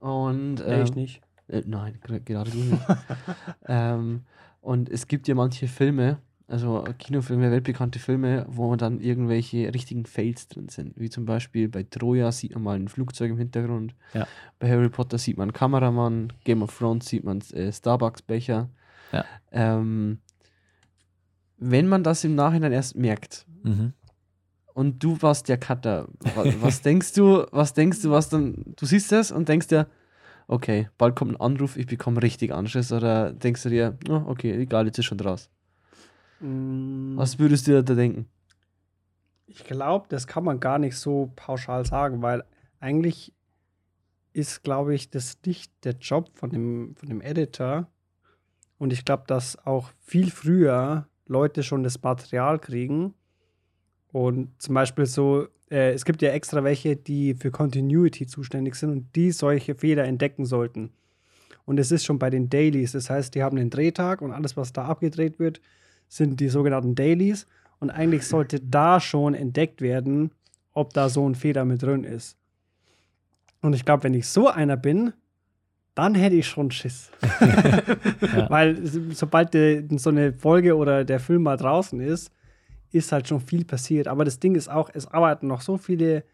Und, 0.00 0.56
Nee, 0.56 0.62
ähm, 0.74 0.82
ich 0.84 0.94
nicht. 0.94 1.20
Äh, 1.48 1.62
nein, 1.66 1.98
ger- 2.06 2.20
gerade 2.20 2.50
du 2.50 2.58
nicht. 2.58 2.82
ähm, 3.66 4.22
und 4.60 4.88
es 4.88 5.06
gibt 5.06 5.28
ja 5.28 5.34
manche 5.34 5.68
Filme, 5.68 6.18
also 6.50 6.84
Kinofilme, 6.98 7.50
weltbekannte 7.50 7.98
Filme, 7.98 8.44
wo 8.48 8.74
dann 8.76 9.00
irgendwelche 9.00 9.72
richtigen 9.72 10.04
Fails 10.04 10.48
drin 10.48 10.68
sind. 10.68 10.98
Wie 10.98 11.08
zum 11.08 11.24
Beispiel 11.24 11.68
bei 11.68 11.84
Troja 11.84 12.32
sieht 12.32 12.52
man 12.54 12.62
mal 12.62 12.76
ein 12.76 12.88
Flugzeug 12.88 13.30
im 13.30 13.38
Hintergrund. 13.38 13.94
Ja. 14.14 14.26
Bei 14.58 14.68
Harry 14.70 14.88
Potter 14.88 15.16
sieht 15.18 15.36
man 15.38 15.44
einen 15.48 15.52
Kameramann. 15.52 16.32
Game 16.44 16.62
of 16.62 16.76
Thrones 16.76 17.06
sieht 17.06 17.24
man 17.24 17.40
äh, 17.52 17.72
Starbucks-Becher. 17.72 18.68
Ja. 19.12 19.24
Ähm, 19.52 20.18
wenn 21.58 21.88
man 21.88 22.02
das 22.02 22.24
im 22.24 22.34
Nachhinein 22.34 22.72
erst 22.72 22.96
merkt, 22.96 23.46
Mhm. 23.62 23.92
und 24.72 25.02
du 25.04 25.20
warst 25.20 25.48
der 25.50 25.58
Cutter. 25.58 26.08
Was, 26.34 26.62
was 26.62 26.82
denkst 26.82 27.12
du, 27.12 27.44
was 27.52 27.74
denkst 27.74 28.00
du, 28.02 28.10
was 28.10 28.30
dann, 28.30 28.64
du 28.76 28.86
siehst 28.86 29.12
das 29.12 29.30
und 29.30 29.48
denkst 29.48 29.66
dir, 29.68 29.86
okay, 30.48 30.88
bald 30.96 31.14
kommt 31.14 31.32
ein 31.32 31.40
Anruf, 31.40 31.76
ich 31.76 31.86
bekomme 31.86 32.22
richtig 32.22 32.52
Anschiss 32.54 32.90
oder 32.92 33.32
denkst 33.32 33.62
du 33.64 33.68
dir, 33.68 33.98
oh, 34.08 34.22
okay, 34.26 34.52
egal, 34.60 34.86
jetzt 34.86 34.98
ist 34.98 35.04
schon 35.04 35.18
draus. 35.18 35.50
Mm, 36.40 37.16
Was 37.16 37.38
würdest 37.38 37.66
du 37.66 37.82
da 37.82 37.94
denken? 37.94 38.26
Ich 39.46 39.64
glaube, 39.64 40.06
das 40.08 40.26
kann 40.26 40.44
man 40.44 40.60
gar 40.60 40.78
nicht 40.78 40.96
so 40.96 41.32
pauschal 41.36 41.84
sagen, 41.84 42.22
weil 42.22 42.44
eigentlich 42.78 43.32
ist, 44.32 44.62
glaube 44.62 44.94
ich, 44.94 45.10
das 45.10 45.38
nicht 45.44 45.72
der 45.84 45.94
Job 45.94 46.30
von 46.34 46.50
dem, 46.50 46.94
von 46.96 47.08
dem 47.08 47.20
Editor. 47.20 47.88
Und 48.78 48.92
ich 48.92 49.04
glaube, 49.04 49.24
dass 49.26 49.58
auch 49.66 49.90
viel 49.98 50.30
früher 50.30 51.08
Leute 51.26 51.62
schon 51.62 51.82
das 51.82 52.00
Material 52.00 52.58
kriegen. 52.58 53.14
Und 54.12 54.50
zum 54.60 54.74
Beispiel 54.74 55.06
so, 55.06 55.48
äh, 55.70 55.92
es 55.92 56.04
gibt 56.04 56.22
ja 56.22 56.30
extra 56.30 56.64
welche, 56.64 56.96
die 56.96 57.34
für 57.34 57.50
Continuity 57.50 58.26
zuständig 58.26 58.74
sind 58.76 58.90
und 58.90 59.16
die 59.16 59.30
solche 59.30 59.74
Fehler 59.74 60.04
entdecken 60.04 60.44
sollten. 60.44 60.92
Und 61.64 61.78
es 61.78 61.92
ist 61.92 62.04
schon 62.04 62.18
bei 62.18 62.30
den 62.30 62.48
Dailies. 62.48 62.92
Das 62.92 63.10
heißt, 63.10 63.34
die 63.34 63.42
haben 63.42 63.56
den 63.56 63.70
Drehtag 63.70 64.22
und 64.22 64.32
alles, 64.32 64.56
was 64.56 64.72
da 64.72 64.86
abgedreht 64.86 65.38
wird, 65.38 65.60
sind 66.10 66.40
die 66.40 66.48
sogenannten 66.48 66.94
Dailies. 66.94 67.46
Und 67.78 67.88
eigentlich 67.88 68.26
sollte 68.26 68.60
da 68.60 69.00
schon 69.00 69.32
entdeckt 69.32 69.80
werden, 69.80 70.32
ob 70.74 70.92
da 70.92 71.08
so 71.08 71.26
ein 71.26 71.34
Fehler 71.34 71.64
mit 71.64 71.82
drin 71.82 72.04
ist. 72.04 72.36
Und 73.62 73.72
ich 73.74 73.86
glaube, 73.86 74.04
wenn 74.04 74.12
ich 74.14 74.28
so 74.28 74.48
einer 74.48 74.76
bin, 74.76 75.14
dann 75.94 76.14
hätte 76.14 76.36
ich 76.36 76.46
schon 76.46 76.70
Schiss. 76.70 77.10
Weil 78.48 78.84
so- 78.86 79.10
sobald 79.12 79.54
die, 79.54 79.86
so 79.96 80.10
eine 80.10 80.32
Folge 80.34 80.76
oder 80.76 81.04
der 81.04 81.20
Film 81.20 81.44
mal 81.44 81.56
draußen 81.56 82.00
ist, 82.00 82.30
ist 82.92 83.12
halt 83.12 83.28
schon 83.28 83.40
viel 83.40 83.64
passiert. 83.64 84.08
Aber 84.08 84.24
das 84.24 84.38
Ding 84.40 84.54
ist 84.56 84.68
auch, 84.68 84.90
es 84.92 85.06
arbeiten 85.06 85.46
noch 85.46 85.60
so 85.62 85.76
viele 85.78 86.24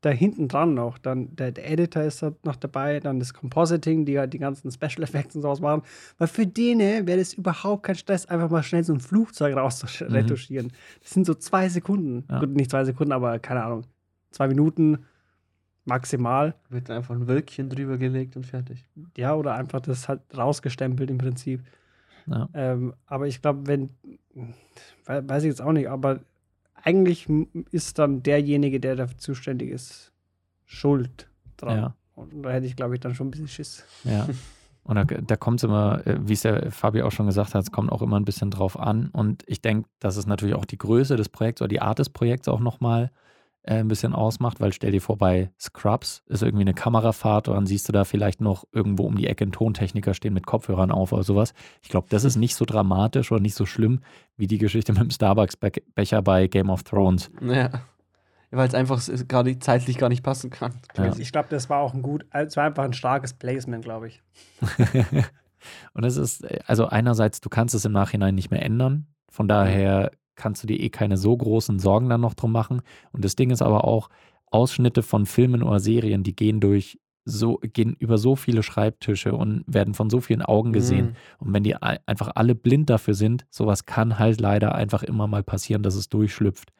da 0.00 0.10
hinten 0.10 0.48
dran 0.48 0.74
noch. 0.74 0.98
Dann 0.98 1.34
der, 1.36 1.52
der, 1.52 1.70
Editor 1.70 2.02
ist 2.02 2.22
noch 2.44 2.56
dabei, 2.56 3.00
dann 3.00 3.18
das 3.18 3.34
Compositing, 3.34 4.04
die 4.04 4.18
halt 4.18 4.32
die 4.32 4.38
ganzen 4.38 4.70
Special 4.70 5.02
Effects 5.02 5.36
und 5.36 5.42
sowas 5.42 5.60
machen. 5.60 5.82
Weil 6.18 6.28
für 6.28 6.46
denen 6.46 7.06
wäre 7.06 7.18
das 7.18 7.34
überhaupt 7.34 7.82
kein 7.82 7.96
Stress, 7.96 8.26
einfach 8.26 8.50
mal 8.50 8.62
schnell 8.62 8.84
so 8.84 8.92
ein 8.92 9.00
Flugzeug 9.00 9.56
rauszuretuschieren. 9.56 10.66
Mhm. 10.66 11.00
Das 11.02 11.10
sind 11.10 11.26
so 11.26 11.34
zwei 11.34 11.68
Sekunden. 11.68 12.24
Ja. 12.28 12.40
Gut, 12.40 12.50
nicht 12.50 12.70
zwei 12.70 12.84
Sekunden, 12.84 13.12
aber 13.12 13.38
keine 13.38 13.62
Ahnung. 13.64 13.84
Zwei 14.30 14.48
Minuten 14.48 15.04
maximal. 15.84 16.54
Wird 16.68 16.90
einfach 16.90 17.14
ein 17.14 17.28
Wölkchen 17.28 17.68
drüber 17.68 17.98
gelegt 17.98 18.36
und 18.36 18.46
fertig. 18.46 18.86
Ja, 19.16 19.34
oder 19.34 19.54
einfach 19.54 19.80
das 19.80 20.08
halt 20.08 20.20
rausgestempelt 20.36 21.10
im 21.10 21.18
Prinzip. 21.18 21.62
Ja. 22.26 22.48
Ähm, 22.54 22.94
aber 23.06 23.26
ich 23.26 23.42
glaube, 23.42 23.66
wenn, 23.66 23.90
weiß 25.06 25.42
ich 25.42 25.48
jetzt 25.48 25.62
auch 25.62 25.72
nicht, 25.72 25.88
aber 25.88 26.20
eigentlich 26.84 27.28
ist 27.70 27.98
dann 27.98 28.22
derjenige, 28.22 28.80
der 28.80 28.96
dafür 28.96 29.18
zuständig 29.18 29.70
ist, 29.70 30.12
schuld 30.64 31.28
dran. 31.56 31.76
Ja. 31.76 31.96
Und 32.14 32.42
da 32.42 32.50
hätte 32.50 32.66
ich, 32.66 32.76
glaube 32.76 32.94
ich, 32.94 33.00
dann 33.00 33.14
schon 33.14 33.28
ein 33.28 33.30
bisschen 33.30 33.48
Schiss. 33.48 33.84
Ja. 34.04 34.28
Und 34.82 34.96
da, 34.96 35.04
da 35.04 35.36
kommt 35.36 35.60
es 35.60 35.64
immer, 35.64 36.06
äh, 36.06 36.18
wie 36.22 36.32
es 36.32 36.42
der 36.42 36.72
Fabi 36.72 37.02
auch 37.02 37.12
schon 37.12 37.26
gesagt 37.26 37.54
hat, 37.54 37.62
es 37.62 37.70
kommt 37.70 37.92
auch 37.92 38.02
immer 38.02 38.18
ein 38.18 38.24
bisschen 38.24 38.50
drauf 38.50 38.78
an. 38.78 39.10
Und 39.12 39.44
ich 39.46 39.60
denke, 39.60 39.88
dass 39.98 40.16
es 40.16 40.26
natürlich 40.26 40.54
auch 40.54 40.64
die 40.64 40.78
Größe 40.78 41.16
des 41.16 41.28
Projekts 41.28 41.60
oder 41.60 41.68
die 41.68 41.80
Art 41.80 41.98
des 41.98 42.10
Projekts 42.10 42.48
auch 42.48 42.60
nochmal 42.60 43.10
äh, 43.62 43.74
ein 43.74 43.88
bisschen 43.88 44.14
ausmacht, 44.14 44.60
weil 44.60 44.72
stell 44.72 44.90
dir 44.90 45.02
vor, 45.02 45.18
bei 45.18 45.50
Scrubs 45.60 46.22
ist 46.26 46.42
irgendwie 46.42 46.62
eine 46.62 46.74
Kamerafahrt 46.74 47.48
und 47.48 47.54
dann 47.54 47.66
siehst 47.66 47.88
du 47.88 47.92
da 47.92 48.04
vielleicht 48.04 48.40
noch 48.40 48.64
irgendwo 48.72 49.04
um 49.04 49.16
die 49.16 49.26
Ecke 49.26 49.44
einen 49.44 49.52
Tontechniker 49.52 50.14
stehen 50.14 50.32
mit 50.32 50.46
Kopfhörern 50.46 50.90
auf 50.90 51.12
oder 51.12 51.22
sowas. 51.22 51.52
Ich 51.82 51.90
glaube, 51.90 52.06
das 52.10 52.24
ist 52.24 52.36
nicht 52.36 52.54
so 52.54 52.64
dramatisch 52.64 53.30
oder 53.30 53.40
nicht 53.40 53.54
so 53.54 53.66
schlimm 53.66 54.00
wie 54.36 54.46
die 54.46 54.58
Geschichte 54.58 54.92
mit 54.94 55.02
dem 55.02 55.10
Starbucks-Becher 55.10 56.22
bei 56.22 56.46
Game 56.46 56.70
of 56.70 56.84
Thrones. 56.84 57.30
Ja. 57.42 57.70
Weil 58.50 58.66
es 58.66 58.74
einfach 58.74 59.00
gerade 59.28 59.58
zeitlich 59.60 59.96
gar 59.96 60.08
nicht 60.08 60.24
passen 60.24 60.50
kann. 60.50 60.72
Ja. 60.96 61.14
Ich 61.18 61.30
glaube, 61.30 61.48
das 61.50 61.70
war 61.70 61.80
auch 61.80 61.94
ein 61.94 62.02
gut, 62.02 62.26
es 62.32 62.56
war 62.56 62.64
einfach 62.64 62.82
ein 62.82 62.94
starkes 62.94 63.34
Placement, 63.34 63.84
glaube 63.84 64.08
ich. 64.08 64.22
und 65.92 66.04
es 66.04 66.16
ist, 66.16 66.44
also 66.68 66.86
einerseits, 66.86 67.40
du 67.40 67.48
kannst 67.48 67.74
es 67.74 67.84
im 67.84 67.92
Nachhinein 67.92 68.34
nicht 68.34 68.50
mehr 68.50 68.62
ändern. 68.62 69.06
Von 69.30 69.46
daher 69.46 70.10
kannst 70.40 70.62
du 70.62 70.66
dir 70.66 70.80
eh 70.80 70.88
keine 70.88 71.16
so 71.16 71.36
großen 71.36 71.78
Sorgen 71.78 72.08
dann 72.08 72.20
noch 72.20 72.34
drum 72.34 72.52
machen. 72.52 72.82
Und 73.12 73.24
das 73.24 73.36
Ding 73.36 73.50
ist 73.50 73.62
aber 73.62 73.84
auch, 73.84 74.08
Ausschnitte 74.50 75.02
von 75.02 75.26
Filmen 75.26 75.62
oder 75.62 75.78
Serien, 75.78 76.24
die 76.24 76.34
gehen 76.34 76.60
durch 76.60 76.98
so, 77.24 77.60
gehen 77.62 77.94
über 77.98 78.18
so 78.18 78.34
viele 78.34 78.62
Schreibtische 78.62 79.34
und 79.34 79.62
werden 79.66 79.94
von 79.94 80.10
so 80.10 80.20
vielen 80.20 80.42
Augen 80.42 80.72
gesehen. 80.72 81.06
Mhm. 81.06 81.46
Und 81.46 81.54
wenn 81.54 81.62
die 81.62 81.76
einfach 81.76 82.32
alle 82.34 82.54
blind 82.54 82.90
dafür 82.90 83.14
sind, 83.14 83.46
sowas 83.50 83.86
kann 83.86 84.18
halt 84.18 84.40
leider 84.40 84.74
einfach 84.74 85.02
immer 85.02 85.26
mal 85.26 85.42
passieren, 85.42 85.82
dass 85.82 85.94
es 85.94 86.08
durchschlüpft. 86.08 86.72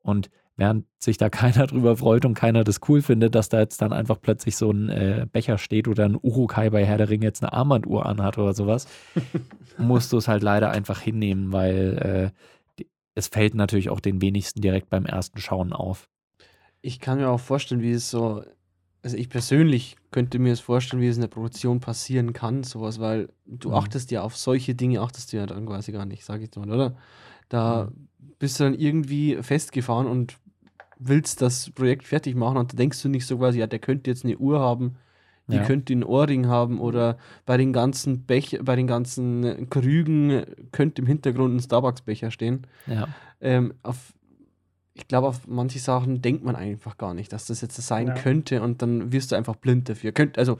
Und 0.00 0.30
während 0.56 0.86
sich 0.98 1.18
da 1.18 1.28
keiner 1.30 1.66
drüber 1.66 1.96
freut 1.96 2.24
und 2.24 2.34
keiner 2.34 2.64
das 2.64 2.80
cool 2.88 3.02
findet, 3.02 3.34
dass 3.34 3.48
da 3.48 3.60
jetzt 3.60 3.82
dann 3.82 3.92
einfach 3.92 4.20
plötzlich 4.20 4.56
so 4.56 4.70
ein 4.70 4.88
äh, 4.88 5.26
Becher 5.30 5.58
steht 5.58 5.88
oder 5.88 6.04
ein 6.06 6.18
Urukai 6.20 6.70
bei 6.70 6.84
Herr 6.84 6.98
der 6.98 7.10
Ringe 7.10 7.26
jetzt 7.26 7.42
eine 7.42 7.52
Armbanduhr 7.52 8.06
anhat 8.06 8.38
oder 8.38 8.54
sowas, 8.54 8.86
musst 9.78 10.12
du 10.12 10.16
es 10.16 10.26
halt 10.26 10.42
leider 10.42 10.70
einfach 10.70 11.00
hinnehmen, 11.00 11.52
weil 11.52 12.32
äh, 12.32 12.38
es 13.14 13.28
fällt 13.28 13.54
natürlich 13.54 13.90
auch 13.90 14.00
den 14.00 14.20
wenigsten 14.20 14.60
direkt 14.60 14.90
beim 14.90 15.06
ersten 15.06 15.38
Schauen 15.38 15.72
auf. 15.72 16.08
Ich 16.80 17.00
kann 17.00 17.18
mir 17.18 17.28
auch 17.28 17.40
vorstellen, 17.40 17.82
wie 17.82 17.92
es 17.92 18.10
so, 18.10 18.42
also 19.02 19.16
ich 19.16 19.28
persönlich 19.28 19.96
könnte 20.10 20.38
mir 20.38 20.52
es 20.52 20.60
vorstellen, 20.60 21.02
wie 21.02 21.08
es 21.08 21.16
in 21.16 21.22
der 21.22 21.28
Produktion 21.28 21.80
passieren 21.80 22.32
kann, 22.32 22.64
sowas, 22.64 23.00
weil 23.00 23.28
du 23.46 23.68
mhm. 23.68 23.74
achtest 23.74 24.10
ja 24.10 24.22
auf 24.22 24.36
solche 24.36 24.74
Dinge, 24.74 25.00
achtest 25.00 25.32
du 25.32 25.36
ja 25.36 25.46
dann 25.46 25.66
quasi 25.66 25.92
gar 25.92 26.06
nicht, 26.06 26.24
sag 26.24 26.42
ich 26.42 26.54
mal, 26.56 26.70
oder? 26.70 26.96
Da 27.48 27.90
mhm. 27.90 28.08
bist 28.38 28.58
du 28.58 28.64
dann 28.64 28.74
irgendwie 28.74 29.38
festgefahren 29.42 30.06
und 30.06 30.38
willst 30.98 31.42
das 31.42 31.70
Projekt 31.70 32.04
fertig 32.04 32.34
machen 32.34 32.56
und 32.56 32.72
da 32.72 32.76
denkst 32.76 33.02
du 33.02 33.08
nicht 33.08 33.26
so 33.26 33.38
quasi, 33.38 33.58
ja, 33.58 33.66
der 33.66 33.78
könnte 33.78 34.10
jetzt 34.10 34.24
eine 34.24 34.38
Uhr 34.38 34.60
haben, 34.60 34.96
die 35.52 35.58
ja. 35.58 35.64
könnte 35.64 35.92
einen 35.92 36.02
Ohrring 36.02 36.48
haben 36.48 36.80
oder 36.80 37.18
bei 37.46 37.56
den 37.56 37.72
ganzen 37.72 38.24
Bech 38.24 38.58
bei 38.62 38.74
den 38.74 38.86
ganzen 38.86 39.68
Krügen 39.70 40.44
könnte 40.72 41.02
im 41.02 41.06
Hintergrund 41.06 41.54
ein 41.54 41.60
Starbucks-Becher 41.60 42.30
stehen. 42.30 42.66
Ja. 42.86 43.08
Ähm, 43.40 43.74
auf, 43.82 44.14
ich 44.94 45.06
glaube, 45.06 45.28
auf 45.28 45.46
manche 45.46 45.78
Sachen 45.78 46.22
denkt 46.22 46.44
man 46.44 46.56
einfach 46.56 46.96
gar 46.98 47.14
nicht, 47.14 47.32
dass 47.32 47.46
das 47.46 47.60
jetzt 47.60 47.76
sein 47.76 48.08
ja. 48.08 48.14
könnte 48.14 48.62
und 48.62 48.82
dann 48.82 49.12
wirst 49.12 49.32
du 49.32 49.36
einfach 49.36 49.56
blind 49.56 49.88
dafür. 49.88 50.12
Könnt, 50.12 50.38
also 50.38 50.58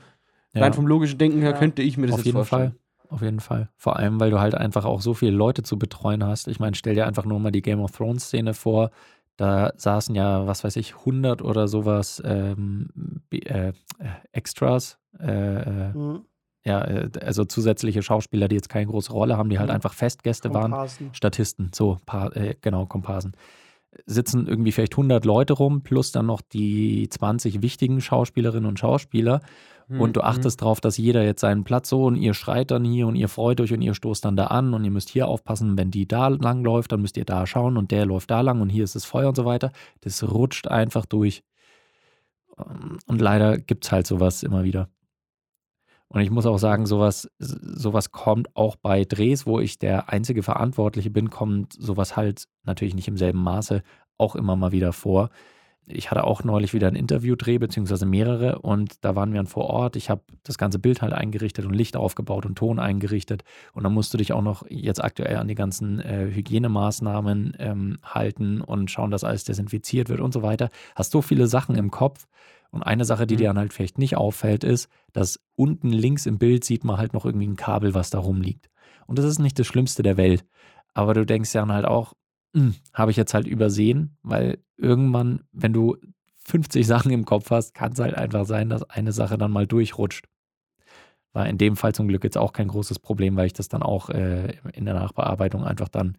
rein 0.53 0.73
vom 0.73 0.87
logischen 0.87 1.17
Denken 1.17 1.41
her 1.41 1.53
könnte 1.53 1.81
ich 1.81 1.97
mir 1.97 2.07
das 2.07 2.13
auf 2.13 2.19
jetzt 2.19 2.25
jeden 2.27 2.37
vorstellen. 2.37 2.71
Fall. 2.71 2.79
Auf 3.09 3.21
jeden 3.21 3.41
Fall. 3.41 3.69
Vor 3.75 3.97
allem, 3.97 4.19
weil 4.19 4.31
du 4.31 4.39
halt 4.39 4.55
einfach 4.55 4.85
auch 4.85 4.99
so 4.99 5.13
viele 5.13 5.33
Leute 5.33 5.61
zu 5.61 5.77
betreuen 5.77 6.23
hast. 6.23 6.47
Ich 6.47 6.59
meine, 6.59 6.75
stell 6.75 6.95
dir 6.95 7.05
einfach 7.05 7.25
nur 7.25 7.39
mal 7.39 7.51
die 7.51 7.61
Game 7.61 7.79
of 7.79 7.91
Thrones 7.91 8.25
Szene 8.25 8.55
vor. 8.55 8.89
Da 9.37 9.71
saßen 9.75 10.13
ja, 10.15 10.45
was 10.45 10.63
weiß 10.63 10.75
ich, 10.75 10.95
100 10.95 11.41
oder 11.41 11.67
sowas 11.67 12.21
ähm, 12.23 12.89
äh, 13.31 13.73
Extras. 14.31 14.99
Äh, 15.19 15.89
äh, 15.89 15.93
mhm. 15.93 16.25
Ja, 16.65 16.83
äh, 16.85 17.09
also 17.21 17.43
zusätzliche 17.45 18.03
Schauspieler, 18.03 18.47
die 18.47 18.55
jetzt 18.55 18.69
keine 18.69 18.87
große 18.87 19.11
Rolle 19.11 19.37
haben, 19.37 19.49
die 19.49 19.59
halt 19.59 19.69
mhm. 19.69 19.75
einfach 19.75 19.93
Festgäste 19.93 20.49
Komparsen. 20.49 21.07
waren. 21.07 21.15
Statisten, 21.15 21.71
so, 21.73 21.97
paar, 22.05 22.35
äh, 22.37 22.55
genau, 22.61 22.85
Komparsen. 22.85 23.35
Sitzen 24.05 24.47
irgendwie 24.47 24.71
vielleicht 24.71 24.93
100 24.93 25.23
Leute 25.25 25.53
rum, 25.53 25.83
plus 25.83 26.11
dann 26.11 26.25
noch 26.25 26.41
die 26.41 27.07
20 27.09 27.61
wichtigen 27.61 28.01
Schauspielerinnen 28.01 28.67
und 28.67 28.79
Schauspieler. 28.79 29.41
Mhm. 29.93 30.01
Und 30.01 30.15
du 30.15 30.21
mhm. 30.21 30.27
achtest 30.27 30.61
darauf, 30.61 30.81
dass 30.81 30.97
jeder 30.97 31.23
jetzt 31.23 31.41
seinen 31.41 31.63
Platz 31.63 31.89
so 31.89 32.05
und 32.05 32.15
ihr 32.15 32.33
schreit 32.33 32.71
dann 32.71 32.83
hier 32.83 33.07
und 33.07 33.15
ihr 33.15 33.29
freut 33.29 33.61
euch 33.61 33.71
und 33.73 33.81
ihr 33.81 33.93
stoßt 33.93 34.25
dann 34.25 34.35
da 34.35 34.47
an 34.47 34.73
und 34.73 34.83
ihr 34.83 34.91
müsst 34.91 35.09
hier 35.09 35.27
aufpassen, 35.27 35.77
wenn 35.77 35.91
die 35.91 36.07
da 36.07 36.29
lang 36.29 36.63
läuft, 36.63 36.91
dann 36.91 37.01
müsst 37.01 37.17
ihr 37.17 37.25
da 37.25 37.45
schauen 37.45 37.77
und 37.77 37.91
der 37.91 38.05
läuft 38.05 38.31
da 38.31 38.41
lang 38.41 38.61
und 38.61 38.69
hier 38.69 38.83
ist 38.83 38.95
das 38.95 39.05
Feuer 39.05 39.29
und 39.29 39.35
so 39.35 39.45
weiter. 39.45 39.71
Das 40.01 40.23
rutscht 40.23 40.67
einfach 40.67 41.05
durch. 41.05 41.43
Ähm, 42.57 42.97
und 43.05 43.21
leider 43.21 43.57
gibt 43.57 43.85
es 43.85 43.91
halt 43.91 44.07
sowas 44.07 44.43
immer 44.43 44.63
wieder. 44.63 44.89
Und 46.07 46.21
ich 46.21 46.29
muss 46.29 46.45
auch 46.45 46.59
sagen, 46.59 46.85
sowas, 46.85 47.29
sowas 47.39 48.11
kommt 48.11 48.55
auch 48.55 48.75
bei 48.75 49.03
Drehs, 49.03 49.47
wo 49.47 49.59
ich 49.59 49.79
der 49.79 50.09
einzige 50.09 50.43
Verantwortliche 50.43 51.09
bin, 51.09 51.31
kommt 51.31 51.73
sowas 51.73 52.15
halt 52.15 52.47
natürlich 52.63 52.93
nicht 52.93 53.07
im 53.07 53.17
selben 53.17 53.41
Maße 53.41 53.81
auch 54.19 54.35
immer 54.35 54.55
mal 54.55 54.71
wieder 54.71 54.93
vor 54.93 55.29
ich 55.87 56.11
hatte 56.11 56.23
auch 56.23 56.43
neulich 56.43 56.73
wieder 56.73 56.87
ein 56.87 56.95
Interview-Dreh, 56.95 57.57
beziehungsweise 57.57 58.05
mehrere, 58.05 58.59
und 58.59 59.03
da 59.03 59.15
waren 59.15 59.31
wir 59.31 59.39
dann 59.39 59.47
vor 59.47 59.65
Ort. 59.65 59.95
Ich 59.95 60.09
habe 60.09 60.21
das 60.43 60.57
ganze 60.57 60.79
Bild 60.79 61.01
halt 61.01 61.13
eingerichtet 61.13 61.65
und 61.65 61.73
Licht 61.73 61.97
aufgebaut 61.97 62.45
und 62.45 62.57
Ton 62.57 62.79
eingerichtet. 62.79 63.43
Und 63.73 63.83
dann 63.83 63.93
musst 63.93 64.13
du 64.13 64.17
dich 64.17 64.33
auch 64.33 64.41
noch 64.41 64.65
jetzt 64.69 65.03
aktuell 65.03 65.37
an 65.37 65.47
die 65.47 65.55
ganzen 65.55 65.99
äh, 65.99 66.29
Hygienemaßnahmen 66.31 67.55
ähm, 67.59 67.99
halten 68.03 68.61
und 68.61 68.91
schauen, 68.91 69.11
dass 69.11 69.23
alles 69.23 69.43
desinfiziert 69.43 70.09
wird 70.09 70.21
und 70.21 70.33
so 70.33 70.41
weiter. 70.41 70.69
Hast 70.95 71.11
so 71.11 71.21
viele 71.21 71.47
Sachen 71.47 71.75
im 71.75 71.91
Kopf. 71.91 72.27
Und 72.71 72.81
eine 72.81 73.05
Sache, 73.05 73.27
die 73.27 73.35
mhm. 73.35 73.39
dir 73.39 73.47
dann 73.49 73.59
halt 73.59 73.73
vielleicht 73.73 73.97
nicht 73.99 74.17
auffällt, 74.17 74.63
ist, 74.63 74.89
dass 75.11 75.39
unten 75.55 75.89
links 75.89 76.25
im 76.25 76.39
Bild 76.39 76.63
sieht 76.63 76.83
man 76.83 76.97
halt 76.97 77.13
noch 77.13 77.25
irgendwie 77.25 77.47
ein 77.47 77.55
Kabel, 77.55 77.93
was 77.93 78.09
da 78.09 78.19
rumliegt. 78.19 78.69
Und 79.05 79.19
das 79.19 79.25
ist 79.25 79.39
nicht 79.39 79.59
das 79.59 79.67
Schlimmste 79.67 80.01
der 80.01 80.17
Welt. 80.17 80.45
Aber 80.93 81.13
du 81.13 81.25
denkst 81.25 81.53
ja 81.53 81.61
dann 81.61 81.71
halt 81.71 81.85
auch, 81.85 82.13
habe 82.93 83.11
ich 83.11 83.17
jetzt 83.17 83.33
halt 83.33 83.47
übersehen, 83.47 84.17
weil 84.21 84.59
irgendwann, 84.77 85.43
wenn 85.51 85.73
du 85.73 85.97
50 86.45 86.85
Sachen 86.87 87.11
im 87.11 87.25
Kopf 87.25 87.49
hast, 87.51 87.73
kann 87.73 87.93
es 87.93 87.99
halt 87.99 88.15
einfach 88.15 88.45
sein, 88.45 88.69
dass 88.69 88.89
eine 88.89 89.11
Sache 89.11 89.37
dann 89.37 89.51
mal 89.51 89.67
durchrutscht. 89.67 90.27
War 91.33 91.47
in 91.47 91.57
dem 91.57 91.75
Fall 91.75 91.95
zum 91.95 92.07
Glück 92.07 92.23
jetzt 92.23 92.37
auch 92.37 92.53
kein 92.53 92.67
großes 92.67 92.99
Problem, 92.99 93.35
weil 93.35 93.47
ich 93.47 93.53
das 93.53 93.67
dann 93.67 93.81
auch 93.81 94.09
äh, 94.09 94.55
in 94.73 94.85
der 94.85 94.93
Nachbearbeitung 94.93 95.63
einfach 95.63 95.89
dann 95.89 96.17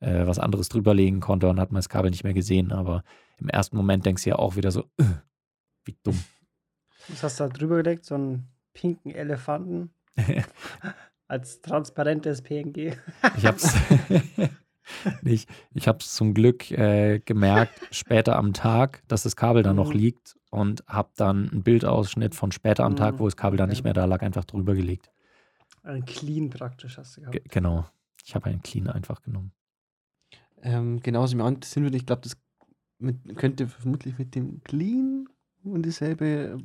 äh, 0.00 0.26
was 0.26 0.38
anderes 0.38 0.70
drüberlegen 0.70 1.20
konnte 1.20 1.48
und 1.48 1.60
hat 1.60 1.70
man 1.70 1.78
das 1.78 1.90
Kabel 1.90 2.10
nicht 2.10 2.24
mehr 2.24 2.32
gesehen. 2.32 2.72
Aber 2.72 3.04
im 3.36 3.48
ersten 3.48 3.76
Moment 3.76 4.06
denkst 4.06 4.24
du 4.24 4.30
ja 4.30 4.36
auch 4.36 4.56
wieder 4.56 4.70
so, 4.70 4.84
äh, 4.96 5.04
wie 5.84 5.96
dumm. 6.02 6.18
Was 7.08 7.22
hast 7.22 7.40
du 7.40 7.44
da 7.44 7.50
drüber 7.50 7.82
gelegt? 7.82 8.06
So 8.06 8.14
einen 8.14 8.48
pinken 8.72 9.10
Elefanten? 9.10 9.90
Als 11.28 11.60
transparentes 11.60 12.40
PNG. 12.40 12.96
ich 13.36 13.46
hab's. 13.46 13.74
ich 15.24 15.46
ich 15.72 15.88
habe 15.88 15.98
es 15.98 16.14
zum 16.14 16.34
Glück 16.34 16.70
äh, 16.70 17.20
gemerkt, 17.20 17.80
später 17.90 18.36
am 18.36 18.52
Tag, 18.52 19.02
dass 19.08 19.22
das 19.22 19.36
Kabel 19.36 19.62
da 19.62 19.72
noch 19.72 19.92
mhm. 19.92 19.98
liegt 19.98 20.36
und 20.50 20.84
habe 20.86 21.10
dann 21.16 21.50
einen 21.50 21.62
Bildausschnitt 21.62 22.34
von 22.34 22.52
später 22.52 22.84
am 22.84 22.96
Tag, 22.96 23.14
mhm. 23.14 23.18
wo 23.20 23.24
das 23.26 23.36
Kabel 23.36 23.56
dann 23.56 23.68
nicht 23.68 23.84
mehr 23.84 23.94
da 23.94 24.04
lag, 24.04 24.22
einfach 24.22 24.44
drüber 24.44 24.74
gelegt. 24.74 25.10
Ein 25.82 26.04
Clean 26.04 26.48
praktisch 26.50 26.96
hast 26.96 27.16
du 27.16 27.20
gehabt. 27.22 27.34
G 27.34 27.42
genau. 27.48 27.86
Ich 28.24 28.34
habe 28.34 28.46
einen 28.46 28.62
Clean 28.62 28.88
einfach 28.88 29.20
genommen. 29.22 29.52
Ähm, 30.62 31.00
genauso 31.00 31.36
mir 31.36 31.46
interessieren 31.46 31.84
würde, 31.84 31.98
ich 31.98 32.06
glaube, 32.06 32.22
das 32.22 32.38
mit, 32.98 33.36
könnte 33.36 33.66
vermutlich 33.66 34.18
mit 34.18 34.34
dem 34.34 34.62
Clean 34.62 35.28
und 35.62 35.84
dieselbe 35.84 36.58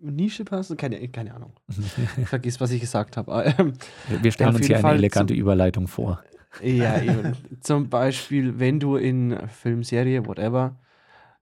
Nische 0.00 0.44
passen. 0.44 0.76
Keine, 0.76 1.06
keine 1.08 1.34
Ahnung. 1.34 1.52
Vergiss, 2.24 2.60
was 2.60 2.72
ich 2.72 2.80
gesagt 2.80 3.16
habe. 3.16 3.54
Ähm, 3.58 3.74
Wir 4.22 4.32
stellen 4.32 4.56
uns 4.56 4.66
hier 4.66 4.78
eine 4.78 4.98
elegante 4.98 5.34
Überleitung 5.34 5.86
vor. 5.86 6.22
Ja, 6.62 7.00
eben. 7.02 7.36
Zum 7.60 7.88
Beispiel, 7.88 8.58
wenn 8.58 8.80
du 8.80 8.96
in 8.96 9.48
Filmserie, 9.48 10.26
whatever, 10.26 10.80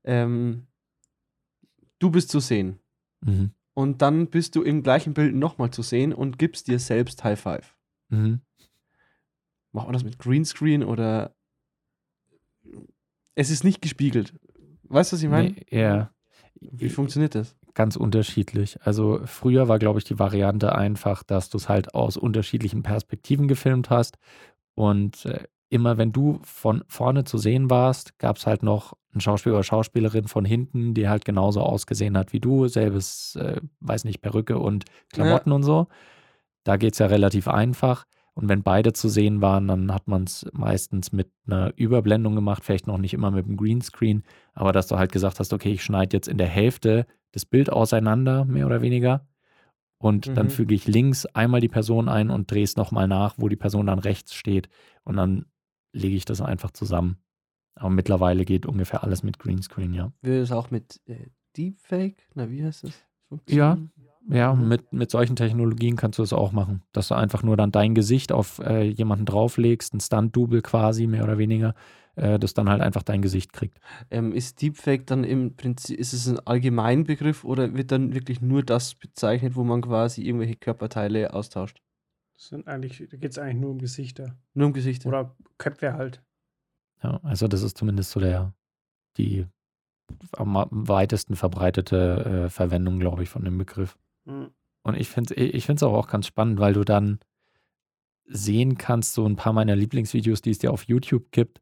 ähm, 0.05 0.67
du 1.99 2.11
bist 2.11 2.31
zu 2.31 2.41
sehen. 2.41 2.79
Mhm. 3.21 3.53
Und 3.75 4.03
dann 4.03 4.29
bist 4.29 4.55
du 4.55 4.63
im 4.63 4.83
gleichen 4.83 5.15
Bild 5.15 5.35
nochmal 5.35 5.71
zu 5.71 5.83
sehen 5.83 6.13
und 6.13 6.39
gibst 6.39 6.69
dir 6.69 6.79
selbst 6.79 7.25
High 7.25 7.41
Five. 7.41 7.77
Mhm. 8.11 8.41
Macht 9.73 9.87
man 9.87 9.95
das 9.95 10.05
mit 10.05 10.19
Greenscreen 10.19 10.85
oder 10.85 11.35
es 13.35 13.51
ist 13.51 13.65
nicht 13.65 13.81
gespiegelt? 13.81 14.35
Weißt 14.85 15.13
du, 15.13 15.17
was 15.17 15.23
ich 15.23 15.31
meine? 15.31 15.51
Nee, 15.51 15.67
ja. 15.71 16.11
Wie 16.61 16.91
funktioniert 16.91 17.35
das? 17.35 17.57
Ganz 17.75 17.97
unterschiedlich. 17.97 18.79
Also 18.83 19.21
früher 19.25 19.67
war, 19.67 19.79
glaube 19.79 19.99
ich, 19.99 20.05
die 20.05 20.19
Variante 20.19 20.75
einfach, 20.75 21.23
dass 21.23 21.49
du 21.49 21.57
es 21.57 21.71
halt 21.71 21.95
aus 21.95 22.19
unterschiedlichen 22.19 22.83
Perspektiven 22.83 23.49
gefilmt 23.49 23.89
hast. 23.89 24.19
Und 24.75 25.25
äh, 25.27 25.45
immer 25.69 25.97
wenn 25.97 26.13
du 26.13 26.41
von 26.43 26.85
vorne 26.87 27.25
zu 27.25 27.39
sehen 27.39 27.71
warst, 27.71 28.19
gab 28.19 28.37
es 28.37 28.47
halt 28.47 28.63
noch 28.63 28.95
einen 29.13 29.21
Schauspieler 29.21 29.57
oder 29.57 29.65
Schauspielerin 29.65 30.29
von 30.29 30.45
hinten, 30.45 30.95
die 30.95 31.09
halt 31.09 31.25
genauso 31.25 31.61
ausgesehen 31.61 32.17
hat 32.17 32.33
wie 32.33 32.41
du. 32.41 32.69
Selbes, 32.69 33.37
äh, 33.37 33.61
weiß 33.81 34.05
nicht, 34.05 34.21
Perücke 34.21 34.59
und 34.59 34.85
Klamotten 35.13 35.51
ja. 35.51 35.57
und 35.57 35.63
so. 35.63 35.87
Da 36.65 36.77
geht 36.77 36.93
es 36.93 36.99
ja 36.99 37.07
relativ 37.07 37.49
einfach. 37.49 38.05
Und 38.35 38.49
wenn 38.49 38.63
beide 38.63 38.93
zu 38.93 39.09
sehen 39.09 39.43
waren, 39.43 39.69
dann 39.69 39.93
hat 39.93 40.09
man 40.09 40.25
es 40.25 40.47
meistens 40.53 41.13
mit 41.13 41.31
einer 41.47 41.73
Überblendung 41.77 42.35
gemacht, 42.35 42.65
vielleicht 42.65 42.87
noch 42.87 42.99
nicht 42.99 43.13
immer 43.13 43.31
mit 43.31 43.47
dem 43.47 43.59
Greenscreen, 43.59 44.23
aber 44.55 44.73
dass 44.73 44.87
du 44.87 44.97
halt 44.97 45.13
gesagt 45.13 45.39
hast, 45.39 45.53
okay, 45.53 45.73
ich 45.73 45.83
schneide 45.83 46.17
jetzt 46.17 46.29
in 46.29 46.39
der 46.39 46.47
Hälfte 46.47 47.07
das 47.33 47.45
Bild 47.45 47.71
auseinander, 47.71 48.45
mehr 48.47 48.67
oder 48.67 48.81
weniger. 48.81 49.27
Und 50.03 50.27
mhm. 50.27 50.35
dann 50.35 50.51
füge 50.51 50.75
ich 50.75 50.89
links 50.89 51.27
einmal 51.27 51.61
die 51.61 51.69
Person 51.69 52.09
ein 52.09 52.29
und 52.29 52.51
drehe 52.51 52.65
es 52.65 52.77
nochmal 52.77 53.07
nach, 53.07 53.35
wo 53.39 53.49
die 53.49 53.57
Person 53.57 53.87
dann 53.87 54.01
rechts 54.01 54.35
steht. 54.35 54.69
Und 55.05 55.17
dann 55.17 55.47
lege 55.93 56.17
ich 56.17 56.25
das 56.25 56.41
einfach 56.41 56.73
zusammen. 56.73 57.19
Aber 57.77 57.91
mittlerweile 57.91 58.45
geht 58.45 58.67
ungefähr 58.67 59.05
alles 59.05 59.23
mit 59.23 59.39
Greenscreen, 59.39 59.95
ja. 59.95 60.13
Will 60.21 60.41
es 60.41 60.51
auch 60.51 60.73
mit 60.73 61.01
äh, 61.07 61.29
Deepfake? 61.57 62.27
Na, 62.35 62.51
wie 62.51 62.65
heißt 62.65 62.83
das? 62.83 62.93
Ja, 63.49 63.79
ja, 64.29 64.55
mhm. 64.55 64.69
mit, 64.69 64.93
mit 64.93 65.11
solchen 65.11 65.37
Technologien 65.37 65.97
kannst 65.97 66.19
du 66.19 66.25
es 66.25 66.33
auch 66.33 66.51
machen, 66.51 66.83
dass 66.93 67.09
du 67.09 67.15
einfach 67.15 67.45
nur 67.45 67.57
dann 67.57 67.71
dein 67.71 67.95
Gesicht 67.95 68.33
auf 68.33 68.59
äh, 68.59 68.83
jemanden 68.83 69.25
drauflegst, 69.25 69.95
ein 69.95 70.01
Stunt-Double 70.01 70.63
quasi, 70.63 71.07
mehr 71.07 71.23
oder 71.23 71.39
weniger, 71.39 71.75
äh, 72.17 72.39
das 72.39 72.55
dann 72.55 72.69
halt 72.69 72.81
einfach 72.81 73.03
dein 73.03 73.23
Gesicht 73.23 73.53
kriegt. 73.53 73.79
Ähm, 74.11 74.33
ist 74.33 74.61
Deepfake 74.61 75.07
dann 75.07 75.25
im 75.25 75.57
Prinzip, 75.57 75.99
ist 75.99 76.13
es 76.13 76.29
ein 76.29 76.39
Allgemeinbegriff 76.41 77.45
oder 77.45 77.75
wird 77.75 77.93
dann 77.93 78.15
wirklich 78.15 78.41
nur 78.41 78.63
das 78.63 78.95
bezeichnet, 78.95 79.57
wo 79.57 79.65
man 79.65 79.81
quasi 79.83 80.23
irgendwelche 80.23 80.57
Körperteile 80.57 81.33
austauscht? 81.33 81.81
Das 82.35 82.49
sind 82.49 82.67
eigentlich, 82.67 82.99
da 83.11 83.17
geht 83.17 83.33
es 83.33 83.39
eigentlich 83.39 83.61
nur 83.61 83.71
um 83.71 83.79
Gesichter. 83.79 84.37
Nur 84.55 84.69
um 84.69 84.73
Gesichter. 84.73 85.09
Oder 85.09 85.37
Köpfe 85.59 85.95
halt. 85.95 86.23
Ja, 87.03 87.21
also 87.23 87.49
das 87.49 87.63
ist 87.63 87.79
zumindest 87.79 88.11
so 88.11 88.21
der, 88.21 88.55
die 89.17 89.47
am 90.33 90.67
weitesten 90.71 91.37
verbreitete 91.37 92.45
äh, 92.47 92.51
Verwendung, 92.51 92.99
glaube 92.99 93.23
ich, 93.23 93.29
von 93.29 93.45
dem 93.45 93.59
Begriff. 93.59 93.99
Mhm. 94.25 94.51
Und 94.83 94.97
ich 94.97 95.09
finde 95.09 95.35
es 95.35 95.55
ich 95.55 95.67
find's 95.67 95.83
auch 95.83 96.09
ganz 96.09 96.27
spannend, 96.27 96.59
weil 96.59 96.75
du 96.75 96.85
dann 96.85 97.21
sehen 98.27 98.79
kannst, 98.79 99.15
so 99.15 99.27
ein 99.27 99.37
paar 99.37 99.53
meiner 99.53 99.77
Lieblingsvideos, 99.77 100.43
die 100.43 100.51
es 100.51 100.59
dir 100.59 100.73
auf 100.73 100.85
YouTube 100.85 101.31
gibt, 101.33 101.61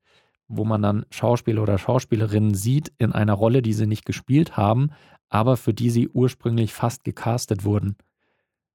wo 0.50 0.64
man 0.64 0.82
dann 0.82 1.06
Schauspieler 1.10 1.62
oder 1.62 1.78
Schauspielerinnen 1.78 2.54
sieht 2.54 2.92
in 2.98 3.12
einer 3.12 3.34
Rolle, 3.34 3.62
die 3.62 3.72
sie 3.72 3.86
nicht 3.86 4.04
gespielt 4.04 4.56
haben, 4.56 4.90
aber 5.28 5.56
für 5.56 5.72
die 5.72 5.90
sie 5.90 6.08
ursprünglich 6.08 6.74
fast 6.74 7.04
gecastet 7.04 7.64
wurden. 7.64 7.96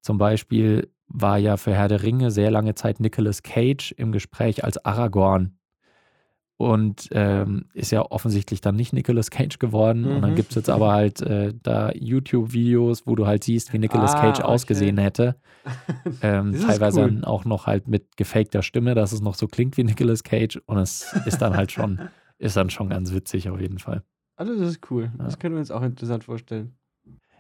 Zum 0.02 0.18
Beispiel 0.18 0.90
war 1.08 1.38
ja 1.38 1.58
für 1.58 1.74
Herr 1.74 1.90
der 1.90 2.02
Ringe 2.02 2.32
sehr 2.32 2.50
lange 2.50 2.76
Zeit 2.76 3.00
Nicolas 3.00 3.44
Cage 3.44 3.92
im 3.92 4.12
Gespräch 4.12 4.64
als 4.64 4.84
Aragorn 4.84 5.55
und 6.58 7.10
ähm, 7.12 7.66
ist 7.74 7.92
ja 7.92 8.02
offensichtlich 8.02 8.62
dann 8.62 8.76
nicht 8.76 8.94
Nicolas 8.94 9.30
Cage 9.30 9.60
geworden. 9.60 10.02
Mhm. 10.02 10.08
Und 10.08 10.22
dann 10.22 10.32
mhm. 10.32 10.36
gibt 10.36 10.52
es 10.52 10.56
jetzt 10.56 10.70
aber 10.70 10.94
halt 10.94 11.22
äh, 11.22 11.54
da 11.62 11.92
YouTube-Videos, 11.92 13.06
wo 13.06 13.16
du 13.16 13.28
halt 13.28 13.44
siehst, 13.44 13.74
wie 13.74 13.80
Nicolas 13.80 14.16
ah, 14.16 14.22
Cage 14.22 14.40
okay. 14.40 14.48
ausgesehen 14.48 14.98
hätte. 14.98 15.36
Ähm, 16.22 16.54
teilweise 16.54 17.02
cool. 17.02 17.08
dann 17.08 17.24
auch 17.24 17.44
noch 17.44 17.66
halt 17.66 17.88
mit 17.88 18.18
gefakter 18.18 18.62
Stimme, 18.62 18.94
dass 18.94 19.12
es 19.12 19.22
noch 19.22 19.34
so 19.34 19.48
klingt 19.48 19.78
wie 19.78 19.84
Nicolas 19.84 20.24
Cage. 20.24 20.62
Und 20.68 20.78
es 20.78 21.12
ist 21.26 21.42
dann 21.42 21.58
halt 21.58 21.72
schon, 21.72 22.00
ist 22.38 22.56
dann 22.56 22.70
schon 22.70 22.90
ganz 22.90 23.12
witzig 23.12 23.50
auf 23.50 23.60
jeden 23.60 23.80
Fall. 23.80 24.04
Also 24.36 24.56
das 24.58 24.70
ist 24.70 24.92
cool. 24.92 25.12
Ja. 25.18 25.24
Das 25.24 25.40
können 25.40 25.56
wir 25.56 25.60
uns 25.60 25.72
auch 25.72 25.82
interessant 25.82 26.24
vorstellen. 26.24 26.78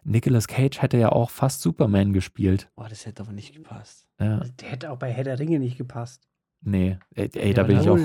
Nicolas 0.03 0.47
Cage 0.47 0.81
hätte 0.81 0.97
ja 0.97 1.11
auch 1.11 1.29
fast 1.29 1.61
Superman 1.61 2.13
gespielt. 2.13 2.69
Boah, 2.75 2.89
das 2.89 3.05
hätte 3.05 3.21
aber 3.21 3.31
nicht 3.31 3.53
gepasst. 3.53 4.07
Ja. 4.19 4.39
Der 4.59 4.69
hätte 4.69 4.91
auch 4.91 4.97
bei 4.97 5.11
Herr 5.11 5.23
der 5.23 5.37
Ringe 5.37 5.59
nicht 5.59 5.77
gepasst. 5.77 6.27
Nee, 6.65 6.97
ey, 7.13 7.29
ey 7.35 7.53
da 7.53 7.63
bin 7.63 7.79
ich 7.79 7.87
auch 7.87 7.99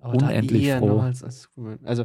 unendlich 0.00 0.70
froh. 0.72 1.00
Als, 1.00 1.24
als 1.24 1.48
also, 1.84 2.04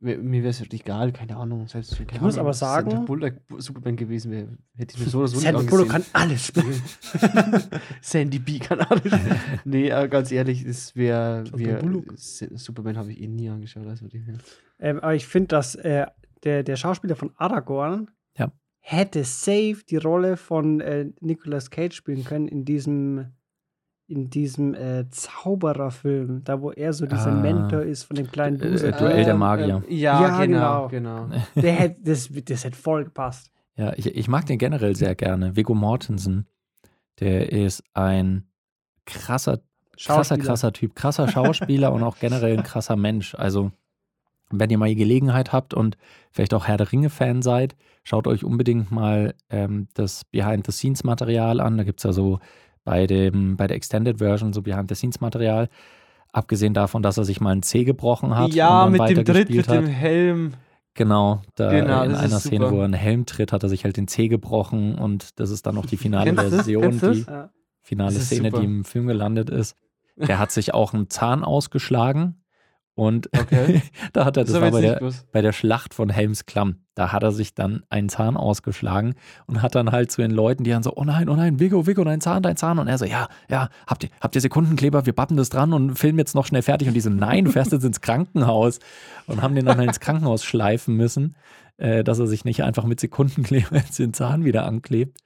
mir, 0.00 0.16
mir 0.16 0.40
wäre 0.40 0.50
es 0.50 0.60
wirklich 0.60 0.80
egal, 0.80 1.12
keine 1.12 1.36
Ahnung. 1.36 1.68
Selbst, 1.68 1.94
keine 1.94 2.04
ich 2.04 2.12
Ahnung, 2.14 2.24
muss 2.24 2.38
aber 2.38 2.54
sagen, 2.54 2.90
Sandra 2.90 3.04
Bullock 3.04 3.34
Superman 3.58 3.96
gewesen 3.96 4.30
wäre, 4.30 4.48
hätte 4.76 4.94
ich 4.94 5.04
mir 5.04 5.10
so 5.10 5.18
oder 5.18 5.28
so 5.28 5.40
Sandra 5.40 5.62
Bullock 5.62 5.90
kann 5.90 6.04
alles 6.14 6.46
spielen. 6.46 6.82
Sandy 8.00 8.38
B 8.38 8.58
kann 8.60 8.80
alles 8.80 9.12
spielen. 9.12 9.40
nee, 9.66 9.92
aber 9.92 10.08
ganz 10.08 10.32
ehrlich, 10.32 10.64
es 10.64 10.96
wäre 10.96 11.44
wär, 11.52 11.82
Superman 12.16 12.96
habe 12.96 13.12
ich 13.12 13.20
eh 13.20 13.28
nie 13.28 13.50
angeschaut. 13.50 13.86
Also 13.86 14.06
ähm, 14.78 15.00
aber 15.00 15.14
ich 15.14 15.26
finde, 15.26 15.48
dass 15.48 15.74
äh, 15.74 16.06
der, 16.44 16.62
der 16.62 16.76
Schauspieler 16.76 17.14
von 17.14 17.32
Aragorn 17.36 18.10
ja. 18.38 18.50
hätte 18.78 19.22
safe 19.24 19.82
die 19.86 19.98
Rolle 19.98 20.38
von 20.38 20.80
äh, 20.80 21.10
Nicolas 21.20 21.70
Cage 21.70 21.94
spielen 21.94 22.24
können 22.24 22.48
in 22.48 22.64
diesem 22.64 23.32
in 24.08 24.30
diesem 24.30 24.74
äh, 24.74 25.08
Zaubererfilm, 25.10 26.42
da 26.42 26.62
wo 26.62 26.72
er 26.72 26.94
so 26.94 27.04
dieser 27.04 27.30
ah, 27.30 27.40
Mentor 27.42 27.82
ist 27.82 28.04
von 28.04 28.16
dem 28.16 28.30
kleinen 28.30 28.58
Busen. 28.58 28.94
Äh, 28.94 28.98
Duell 28.98 29.24
der 29.24 29.36
Magier. 29.36 29.82
Äh, 29.86 29.94
ja, 29.94 30.20
ja, 30.22 30.44
genau. 30.46 30.88
genau. 30.88 31.26
genau. 31.26 31.42
Der 31.54 31.72
hätte, 31.72 32.00
das, 32.02 32.30
das 32.44 32.64
hätte 32.64 32.76
voll 32.76 33.04
gepasst. 33.04 33.50
Ja, 33.76 33.92
ich, 33.96 34.06
ich 34.06 34.26
mag 34.26 34.46
den 34.46 34.58
generell 34.58 34.96
sehr 34.96 35.14
gerne. 35.14 35.54
Viggo 35.54 35.74
Mortensen, 35.74 36.48
der 37.20 37.52
ist 37.52 37.84
ein 37.94 38.48
krasser, 39.04 39.60
krasser, 39.96 40.38
krasser 40.38 40.72
Typ, 40.72 40.96
krasser 40.96 41.28
Schauspieler 41.28 41.92
und 41.92 42.02
auch 42.02 42.18
generell 42.18 42.56
ein 42.56 42.64
krasser 42.64 42.96
Mensch. 42.96 43.34
Also, 43.36 43.70
wenn 44.50 44.70
ihr 44.70 44.78
mal 44.78 44.88
die 44.88 44.96
Gelegenheit 44.96 45.52
habt 45.52 45.74
und 45.74 45.96
vielleicht 46.32 46.54
auch 46.54 46.66
Herr 46.66 46.78
der 46.78 46.90
Ringe-Fan 46.90 47.42
seid, 47.42 47.76
schaut 48.02 48.26
euch 48.26 48.42
unbedingt 48.42 48.90
mal 48.90 49.34
ähm, 49.50 49.86
das 49.94 50.24
Behind-the-Scenes-Material 50.24 51.60
an. 51.60 51.76
Da 51.76 51.84
gibt 51.84 52.00
es 52.00 52.04
ja 52.04 52.12
so 52.12 52.40
bei, 52.88 53.06
dem, 53.06 53.56
bei 53.56 53.66
der 53.66 53.76
Extended 53.76 54.18
Version, 54.18 54.52
so 54.52 54.62
Behind-the-Scenes-Material. 54.62 55.68
Abgesehen 56.32 56.74
davon, 56.74 57.02
dass 57.02 57.18
er 57.18 57.24
sich 57.24 57.40
mal 57.40 57.52
ein 57.52 57.62
C 57.62 57.84
gebrochen 57.84 58.36
hat. 58.36 58.52
Ja, 58.54 58.86
mit 58.86 59.00
dem 59.08 59.24
Tritt, 59.24 59.50
mit 59.50 59.68
dem 59.68 59.86
Helm. 59.86 60.54
Genau, 60.94 61.42
da 61.54 61.70
genau, 61.70 62.02
in 62.02 62.14
einer 62.14 62.40
Szene, 62.40 62.70
wo 62.70 62.78
er 62.78 62.84
einen 62.84 62.94
Helm 62.94 63.24
tritt, 63.24 63.52
hat 63.52 63.62
er 63.62 63.68
sich 63.68 63.84
halt 63.84 63.96
den 63.96 64.08
C 64.08 64.28
gebrochen 64.28 64.96
und 64.96 65.38
das 65.38 65.50
ist 65.50 65.64
dann 65.66 65.76
noch 65.76 65.86
die 65.86 65.96
finale 65.96 66.34
Version, 66.34 66.98
die 66.98 67.24
finale 67.82 68.18
Szene, 68.18 68.50
super. 68.50 68.60
die 68.60 68.66
im 68.66 68.84
Film 68.84 69.06
gelandet 69.06 69.48
ist. 69.48 69.76
Der 70.16 70.40
hat 70.40 70.50
sich 70.50 70.74
auch 70.74 70.94
einen 70.94 71.08
Zahn 71.08 71.44
ausgeschlagen 71.44 72.42
und 72.98 73.28
okay. 73.38 73.80
da 74.12 74.24
hat 74.24 74.36
er, 74.36 74.42
das, 74.42 74.54
das 74.54 74.60
war 74.60 74.72
bei 74.72 74.80
der, 74.80 75.00
bei 75.30 75.40
der 75.40 75.52
Schlacht 75.52 75.94
von 75.94 76.10
Helmsklamm, 76.10 76.78
da 76.96 77.12
hat 77.12 77.22
er 77.22 77.30
sich 77.30 77.54
dann 77.54 77.84
einen 77.90 78.08
Zahn 78.08 78.36
ausgeschlagen 78.36 79.14
und 79.46 79.62
hat 79.62 79.76
dann 79.76 79.92
halt 79.92 80.10
zu 80.10 80.20
den 80.20 80.32
Leuten, 80.32 80.64
die 80.64 80.70
dann 80.70 80.82
so, 80.82 80.92
oh 80.96 81.04
nein, 81.04 81.28
oh 81.28 81.36
nein, 81.36 81.60
Vigo, 81.60 81.86
Vigo, 81.86 82.02
dein 82.02 82.20
Zahn, 82.20 82.42
dein 82.42 82.56
Zahn. 82.56 82.80
Und 82.80 82.88
er 82.88 82.98
so, 82.98 83.04
ja, 83.04 83.28
ja, 83.48 83.68
habt 83.86 84.02
ihr, 84.02 84.10
habt 84.20 84.34
ihr 84.34 84.40
Sekundenkleber, 84.40 85.06
wir 85.06 85.12
bappen 85.12 85.36
das 85.36 85.48
dran 85.48 85.72
und 85.72 85.94
filmen 85.96 86.18
jetzt 86.18 86.34
noch 86.34 86.44
schnell 86.44 86.62
fertig. 86.62 86.88
Und 86.88 86.94
die 86.94 87.00
so, 87.00 87.08
nein, 87.08 87.44
du 87.44 87.52
fährst 87.52 87.70
jetzt 87.70 87.84
ins 87.84 88.00
Krankenhaus. 88.00 88.80
Und 89.28 89.42
haben 89.42 89.54
den 89.54 89.64
dann 89.64 89.78
ins 89.78 90.00
Krankenhaus 90.00 90.42
schleifen 90.42 90.96
müssen, 90.96 91.36
äh, 91.76 92.02
dass 92.02 92.18
er 92.18 92.26
sich 92.26 92.44
nicht 92.44 92.64
einfach 92.64 92.82
mit 92.82 92.98
Sekundenkleber 92.98 93.76
jetzt 93.76 94.00
den 94.00 94.12
Zahn 94.12 94.44
wieder 94.44 94.66
anklebt. 94.66 95.20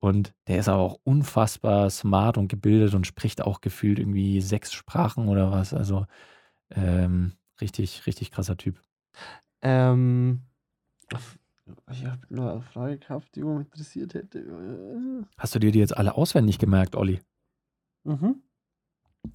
Und 0.00 0.34
der 0.48 0.58
ist 0.58 0.68
aber 0.68 0.82
auch 0.82 0.98
unfassbar 1.04 1.88
smart 1.88 2.36
und 2.36 2.48
gebildet 2.48 2.92
und 2.92 3.06
spricht 3.06 3.40
auch 3.40 3.62
gefühlt 3.62 3.98
irgendwie 3.98 4.42
sechs 4.42 4.74
Sprachen 4.74 5.28
oder 5.28 5.50
was. 5.50 5.72
Also 5.72 6.04
ähm, 6.74 7.32
richtig, 7.60 8.06
richtig 8.06 8.30
krasser 8.30 8.56
Typ. 8.56 8.80
Ähm, 9.62 10.40
ich 11.90 12.04
habe 12.04 12.20
nur 12.28 12.50
eine 12.50 12.60
Frage 12.62 12.98
gehabt, 12.98 13.34
die 13.34 13.42
mich 13.42 13.66
interessiert 13.66 14.14
hätte. 14.14 14.44
Hast 15.36 15.54
du 15.54 15.58
dir 15.58 15.72
die 15.72 15.78
jetzt 15.78 15.96
alle 15.96 16.14
auswendig 16.14 16.58
gemerkt, 16.58 16.96
Olli? 16.96 17.20
Mhm. 18.04 18.42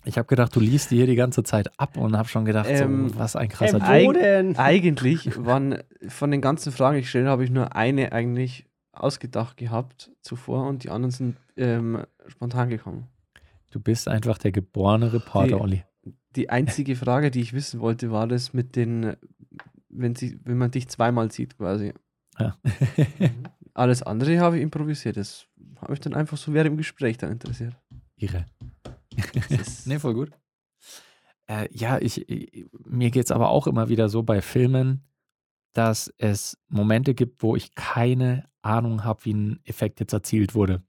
Ich 0.03 0.17
habe 0.17 0.27
gedacht, 0.27 0.55
du 0.55 0.59
liest 0.59 0.89
die 0.89 0.95
hier 0.95 1.05
die 1.05 1.15
ganze 1.15 1.43
Zeit 1.43 1.79
ab 1.79 1.97
und 1.97 2.17
habe 2.17 2.27
schon 2.27 2.45
gedacht, 2.45 2.67
ähm, 2.69 3.09
so, 3.09 3.19
was 3.19 3.35
ein 3.35 3.49
krasser 3.49 3.77
ähm, 3.77 4.13
Typ. 4.13 4.19
Eig 4.57 4.59
eigentlich 4.59 5.45
waren 5.45 5.83
von 6.07 6.31
den 6.31 6.41
ganzen 6.41 6.71
Fragen, 6.71 6.95
die 6.95 7.01
ich 7.01 7.09
stelle, 7.09 7.29
habe 7.29 7.43
ich 7.43 7.51
nur 7.51 7.75
eine 7.75 8.11
eigentlich 8.11 8.65
ausgedacht 8.91 9.57
gehabt 9.57 10.11
zuvor 10.21 10.67
und 10.67 10.83
die 10.83 10.89
anderen 10.89 11.11
sind 11.11 11.37
ähm, 11.55 12.03
spontan 12.27 12.69
gekommen. 12.69 13.07
Du 13.69 13.79
bist 13.79 14.07
einfach 14.07 14.37
der 14.37 14.51
geborene 14.51 15.13
Reporter, 15.13 15.47
die, 15.47 15.53
Olli 15.53 15.83
die 16.35 16.49
einzige 16.49 16.95
Frage, 16.95 17.31
die 17.31 17.41
ich 17.41 17.53
wissen 17.53 17.79
wollte, 17.79 18.11
war 18.11 18.27
das 18.27 18.53
mit 18.53 18.75
den, 18.75 19.15
wenn, 19.89 20.15
sie, 20.15 20.39
wenn 20.43 20.57
man 20.57 20.71
dich 20.71 20.87
zweimal 20.87 21.31
sieht 21.31 21.57
quasi. 21.57 21.93
Ja. 22.39 22.57
Alles 23.73 24.03
andere 24.03 24.39
habe 24.39 24.57
ich 24.57 24.63
improvisiert. 24.63 25.17
Das 25.17 25.47
habe 25.81 25.93
ich 25.93 25.99
dann 25.99 26.13
einfach 26.13 26.37
so 26.37 26.53
während 26.53 26.71
dem 26.71 26.77
Gespräch 26.77 27.17
dann 27.17 27.31
interessiert. 27.31 27.75
Ihre. 28.15 28.45
nee, 29.85 29.99
voll 29.99 30.13
gut. 30.13 30.31
Äh, 31.47 31.67
ja, 31.71 31.99
ich, 31.99 32.27
ich 32.29 32.67
mir 32.85 33.11
geht 33.11 33.25
es 33.25 33.31
aber 33.31 33.49
auch 33.49 33.67
immer 33.67 33.89
wieder 33.89 34.09
so 34.09 34.23
bei 34.23 34.41
Filmen, 34.41 35.03
dass 35.73 36.13
es 36.17 36.57
Momente 36.69 37.13
gibt, 37.13 37.43
wo 37.43 37.55
ich 37.55 37.75
keine 37.75 38.49
Ahnung 38.61 39.03
habe, 39.03 39.25
wie 39.25 39.33
ein 39.33 39.59
Effekt 39.65 39.99
jetzt 39.99 40.13
erzielt 40.13 40.55
wurde. 40.55 40.83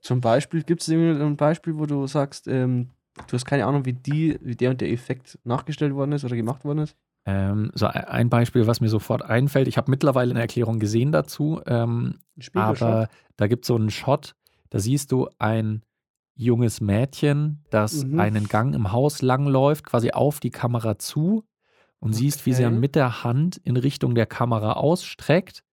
Zum 0.00 0.20
Beispiel, 0.20 0.62
gibt 0.62 0.82
es 0.82 0.88
ein 0.88 1.36
Beispiel, 1.36 1.76
wo 1.76 1.86
du 1.86 2.06
sagst, 2.06 2.46
ähm, 2.46 2.90
Du 3.26 3.34
hast 3.34 3.44
keine 3.44 3.66
Ahnung, 3.66 3.84
wie, 3.84 3.92
die, 3.92 4.38
wie 4.40 4.56
der 4.56 4.70
und 4.70 4.80
der 4.80 4.90
Effekt 4.90 5.38
nachgestellt 5.44 5.94
worden 5.94 6.12
ist 6.12 6.24
oder 6.24 6.36
gemacht 6.36 6.64
worden 6.64 6.78
ist? 6.80 6.96
Ähm, 7.26 7.70
so 7.74 7.86
ein- 7.86 8.04
ein 8.04 8.30
Beispiel, 8.30 8.66
was 8.66 8.80
mir 8.80 8.88
sofort 8.88 9.22
einfällt, 9.22 9.68
ich 9.68 9.76
habe 9.76 9.90
mittlerweile 9.90 10.30
eine 10.30 10.40
Erklärung 10.40 10.78
gesehen 10.78 11.12
dazu, 11.12 11.60
ähm, 11.66 12.20
aber 12.54 13.08
da 13.36 13.46
gibt 13.48 13.64
es 13.64 13.68
so 13.68 13.74
einen 13.76 13.90
Shot, 13.90 14.34
da 14.70 14.78
siehst 14.78 15.12
du 15.12 15.28
ein 15.38 15.82
junges 16.34 16.80
Mädchen, 16.80 17.64
das 17.70 18.04
Mhm. 18.04 18.20
einen 18.20 18.48
Gang 18.48 18.74
im 18.74 18.92
Haus 18.92 19.20
langläuft, 19.20 19.84
quasi 19.84 20.12
auf 20.12 20.40
die 20.40 20.50
Kamera 20.50 20.98
zu 20.98 21.44
und 21.98 22.12
siehst, 22.14 22.46
wie 22.46 22.52
sie 22.54 22.62
Okay. 22.62 22.70
dann 22.72 22.80
mit 22.80 22.94
der 22.94 23.24
Hand 23.24 23.56
in 23.58 23.76
Richtung 23.76 24.14
der 24.14 24.26
Kamera 24.26 24.74
ausstreckt 24.74 25.64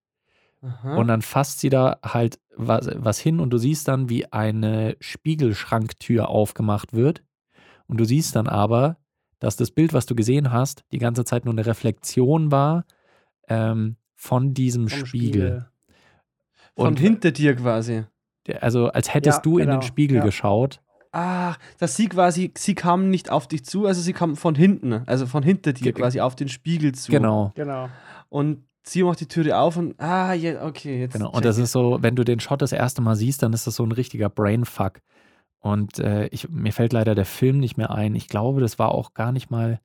Aha. 0.62 0.98
und 0.98 1.08
dann 1.08 1.22
fasst 1.22 1.60
sie 1.60 1.70
da 1.70 2.00
halt 2.04 2.40
was, 2.58 2.90
was 2.96 3.20
hin 3.20 3.40
und 3.40 3.52
du 3.52 3.58
siehst 3.60 3.88
dann, 3.88 4.10
wie 4.10 4.32
eine 4.34 4.98
Spiegelschranktür 5.00 6.28
aufgemacht 6.30 6.94
wird. 6.94 7.22
Und 7.88 7.98
du 8.00 8.06
siehst 8.06 8.36
dann 8.36 8.48
aber, 8.48 8.98
dass 9.40 9.56
das 9.58 9.72
Bild, 9.72 9.94
was 9.94 10.06
du 10.06 10.16
gesehen 10.16 10.52
hast, 10.52 10.84
die 10.92 10.98
ganze 10.98 11.26
Zeit 11.26 11.46
nur 11.46 11.54
eine 11.54 11.66
Reflexion 11.66 12.52
war 12.52 12.86
ähm, 13.48 13.98
von 14.16 14.54
diesem 14.54 14.88
Vom 14.88 15.06
Spiegel. 15.06 15.68
Von 16.76 16.88
und- 16.88 17.00
hinter 17.00 17.32
dir 17.32 17.56
quasi. 17.56 18.06
Also 18.62 18.88
als 18.90 19.14
hättest 19.14 19.38
Ja, 19.38 19.42
du 19.42 19.58
in 19.58 19.66
den 19.66 19.80
genau, 19.80 19.82
Spiegel 19.82 20.18
ja. 20.18 20.24
geschaut. 20.24 20.82
Ach, 21.12 21.58
dass 21.80 21.96
sie 21.96 22.08
quasi, 22.10 22.52
sie 22.58 22.76
kam 22.76 23.10
nicht 23.10 23.32
auf 23.32 23.48
dich 23.48 23.64
zu, 23.66 23.86
also 23.88 24.02
sie 24.02 24.14
kam 24.14 24.36
von 24.36 24.54
hinten, 24.54 24.94
also 25.08 25.26
von 25.26 25.44
hinter 25.44 25.74
dir 25.74 25.86
Ge- 25.86 25.94
quasi 25.94 26.20
auf 26.20 26.36
den 26.36 26.50
Spiegel 26.50 26.94
zu. 26.94 27.12
Genau. 27.12 27.54
Genau. 27.56 27.90
Und 28.30 28.66
sie 28.84 29.02
macht 29.04 29.20
die 29.22 29.28
Türe 29.28 29.58
auf 29.58 29.78
und, 29.78 30.00
ah, 30.00 30.34
ja, 30.34 30.64
okay, 30.66 31.00
jetzt. 31.00 31.14
Genau. 31.14 31.32
Und 31.32 31.44
das 31.46 31.58
ist 31.58 31.72
so, 31.72 31.98
wenn 32.02 32.16
du 32.16 32.24
den 32.24 32.40
Shot 32.40 32.62
das 32.62 32.72
erste 32.74 33.02
Mal 33.02 33.16
siehst, 33.16 33.42
dann 33.42 33.54
ist 33.54 33.66
das 33.66 33.76
so 33.78 33.84
ein 33.86 33.92
richtiger 33.94 34.30
Brainfuck. 34.30 35.00
Und 35.66 35.98
äh, 35.98 36.28
ich, 36.28 36.48
mir 36.48 36.72
fällt 36.72 36.94
leider 36.94 37.16
der 37.16 37.26
Film 37.26 37.58
nicht 37.58 37.76
mehr 37.76 37.90
ein. 37.90 38.14
Ich 38.14 38.28
glaube, 38.28 38.62
das 38.62 38.78
war 38.78 38.92
auch 38.92 39.16
gar 39.16 39.32
nicht 39.32 39.50
mal, 39.50 39.82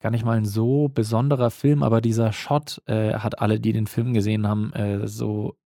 gar 0.00 0.08
nicht 0.10 0.24
mal 0.24 0.38
ein 0.38 0.46
so 0.46 0.88
besonderer 0.88 1.50
Film, 1.50 1.82
aber 1.82 2.00
dieser 2.00 2.32
Shot 2.32 2.80
äh, 2.86 3.12
hat 3.14 3.38
alle, 3.38 3.60
die 3.60 3.74
den 3.74 3.86
Film 3.86 4.14
gesehen 4.14 4.48
haben, 4.48 4.72
äh, 4.72 5.06
so 5.06 5.58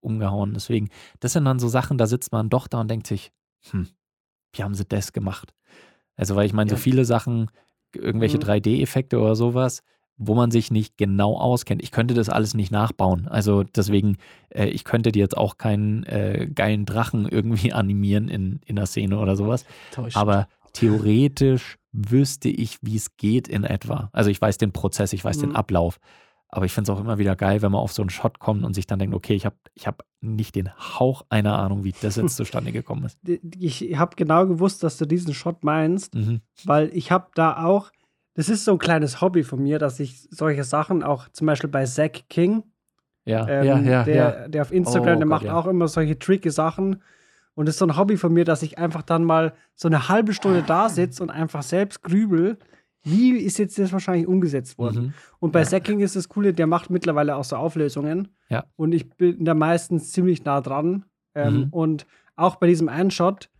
umgehauen. 0.00 0.52
Deswegen, 0.54 0.88
das 1.20 1.34
sind 1.34 1.44
dann 1.44 1.60
so 1.60 1.68
Sachen, 1.68 1.96
da 1.96 2.08
sitzt 2.08 2.32
man 2.32 2.48
doch 2.50 2.66
da 2.66 2.80
und 2.80 2.90
denkt 2.90 3.06
sich, 3.06 3.30
hm, 3.70 3.86
wie 4.54 4.64
haben 4.64 4.74
sie 4.74 4.84
das 4.84 5.12
gemacht? 5.12 5.54
Also, 6.16 6.36
weil 6.36 6.46
ich 6.46 6.52
meine, 6.52 6.70
so 6.70 6.76
Ja. 6.76 6.82
viele 6.82 7.04
Sachen, 7.04 7.50
irgendwelche 7.94 8.38
Mhm. 8.38 8.42
3D-Effekte 8.42 9.20
oder 9.20 9.36
sowas, 9.36 9.82
wo 10.18 10.34
man 10.34 10.50
sich 10.50 10.70
nicht 10.70 10.96
genau 10.98 11.36
auskennt. 11.38 11.82
Ich 11.82 11.92
könnte 11.92 12.12
das 12.14 12.28
alles 12.28 12.52
nicht 12.54 12.72
nachbauen. 12.72 13.28
Also 13.28 13.62
deswegen, 13.62 14.16
äh, 14.50 14.66
ich 14.66 14.84
könnte 14.84 15.12
dir 15.12 15.20
jetzt 15.20 15.36
auch 15.36 15.56
keinen 15.58 16.02
äh, 16.04 16.48
geilen 16.52 16.84
Drachen 16.84 17.28
irgendwie 17.28 17.72
animieren 17.72 18.28
in, 18.28 18.60
in 18.66 18.76
der 18.76 18.86
Szene 18.86 19.18
oder 19.18 19.36
sowas. 19.36 19.64
Täuscht. 19.92 20.16
Aber 20.16 20.48
theoretisch 20.72 21.76
wüsste 21.92 22.48
ich, 22.48 22.78
wie 22.82 22.96
es 22.96 23.16
geht 23.16 23.48
in 23.48 23.64
etwa. 23.64 24.10
Also 24.12 24.30
ich 24.30 24.40
weiß 24.40 24.58
den 24.58 24.72
Prozess, 24.72 25.12
ich 25.12 25.24
weiß 25.24 25.38
den 25.38 25.50
Mhm. 25.50 25.56
Ablauf. 25.56 25.98
Aber 26.50 26.64
ich 26.64 26.72
finde 26.72 26.90
es 26.90 26.96
auch 26.96 27.00
immer 27.00 27.18
wieder 27.18 27.36
geil, 27.36 27.60
wenn 27.60 27.72
man 27.72 27.80
auf 27.82 27.92
so 27.92 28.02
einen 28.02 28.08
Shot 28.10 28.38
kommt 28.38 28.64
und 28.64 28.72
sich 28.74 28.86
dann 28.86 28.98
denkt, 28.98 29.14
okay, 29.14 29.34
ich 29.34 29.44
habe 29.44 29.56
ich 29.74 29.86
hab 29.86 30.04
nicht 30.22 30.54
den 30.54 30.70
Hauch 30.78 31.22
einer 31.28 31.58
Ahnung, 31.58 31.84
wie 31.84 31.92
das 32.00 32.16
jetzt 32.16 32.36
zustande 32.36 32.72
gekommen 32.72 33.04
ist. 33.04 33.18
Ich 33.60 33.96
habe 33.98 34.16
genau 34.16 34.46
gewusst, 34.46 34.82
dass 34.82 34.96
du 34.96 35.04
diesen 35.06 35.34
Shot 35.34 35.62
meinst, 35.62 36.14
Mhm. 36.14 36.40
weil 36.64 36.90
ich 36.94 37.10
habe 37.12 37.28
da 37.34 37.64
auch, 37.64 37.90
das 38.38 38.48
ist 38.48 38.64
so 38.64 38.70
ein 38.72 38.78
kleines 38.78 39.20
Hobby 39.20 39.42
von 39.42 39.60
mir, 39.60 39.80
dass 39.80 39.98
ich 39.98 40.28
solche 40.30 40.62
Sachen 40.62 41.02
auch 41.02 41.28
zum 41.30 41.48
Beispiel 41.48 41.68
bei 41.68 41.84
Zack 41.84 42.28
King, 42.28 42.62
Ja, 43.24 43.48
ähm, 43.48 43.64
ja, 43.66 43.78
ja, 43.80 44.02
der, 44.04 44.14
ja. 44.14 44.48
der 44.48 44.62
auf 44.62 44.70
Instagram, 44.72 45.16
Oh 45.16 45.18
der 45.18 45.26
Gott, 45.26 45.28
macht 45.28 45.44
ja. 45.46 45.54
auch 45.54 45.66
immer 45.66 45.88
solche 45.88 46.16
tricky 46.18 46.50
Sachen. 46.50 47.02
Und 47.54 47.66
das 47.66 47.74
ist 47.74 47.78
so 47.80 47.86
ein 47.86 47.96
Hobby 47.96 48.16
von 48.16 48.32
mir, 48.32 48.44
dass 48.44 48.62
ich 48.62 48.78
einfach 48.78 49.02
dann 49.02 49.24
mal 49.24 49.54
so 49.74 49.88
eine 49.88 50.08
halbe 50.08 50.32
Stunde 50.32 50.62
da 50.62 50.88
sitze 50.88 51.20
und 51.20 51.30
einfach 51.30 51.64
selbst 51.64 52.04
grübel, 52.04 52.58
wie 53.02 53.32
ist 53.38 53.58
jetzt 53.58 53.76
das 53.76 53.92
wahrscheinlich 53.92 54.28
umgesetzt 54.28 54.78
worden. 54.78 55.02
Mhm. 55.06 55.14
Und 55.40 55.52
bei 55.52 55.64
Zack 55.64 55.82
King 55.84 55.98
ist 55.98 56.14
das 56.14 56.28
Coole, 56.28 56.52
der 56.54 56.68
macht 56.68 56.90
mittlerweile 56.90 57.34
auch 57.34 57.42
so 57.44 57.56
Auflösungen. 57.56 58.28
Ja. 58.48 58.66
Und 58.76 58.92
ich 58.92 59.08
bin 59.10 59.44
da 59.44 59.54
meistens 59.54 60.12
ziemlich 60.12 60.44
nah 60.44 60.60
dran. 60.60 61.04
Ähm, 61.34 61.54
Mhm. 61.54 61.68
Und 61.70 62.06
auch 62.36 62.54
bei 62.56 62.68
diesem 62.68 62.88
einen 62.88 63.10
Shot, 63.10 63.50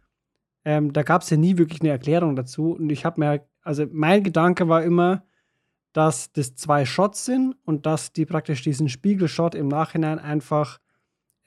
ähm, 0.64 0.92
da 0.92 1.02
gab 1.02 1.22
es 1.22 1.30
ja 1.30 1.36
nie 1.36 1.58
wirklich 1.58 1.80
eine 1.80 1.90
Erklärung 1.90 2.36
dazu. 2.36 2.72
Und 2.72 2.90
ich 2.90 3.04
habe 3.04 3.20
mir, 3.20 3.40
also 3.68 3.86
mein 3.92 4.22
Gedanke 4.24 4.68
war 4.68 4.82
immer, 4.82 5.22
dass 5.92 6.32
das 6.32 6.54
zwei 6.54 6.84
Shots 6.86 7.24
sind 7.26 7.54
und 7.64 7.86
dass 7.86 8.12
die 8.12 8.24
praktisch 8.26 8.62
diesen 8.62 8.88
Spiegelshot 8.88 9.54
im 9.54 9.68
Nachhinein 9.68 10.18
einfach 10.18 10.78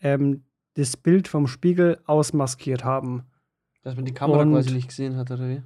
ähm, 0.02 0.44
das 0.76 0.98
Bild 0.98 1.28
vom 1.28 1.48
Spiegel 1.48 2.00
ausmaskiert 2.06 2.84
haben. 2.84 3.24
Dass 3.84 3.96
man 3.96 4.06
die 4.06 4.14
Kamera 4.14 4.42
Und- 4.44 4.52
quasi 4.52 4.74
nicht 4.74 4.88
gesehen 4.90 5.16
hat, 5.18 5.32
oder 5.32 5.48
wie? 5.50 5.62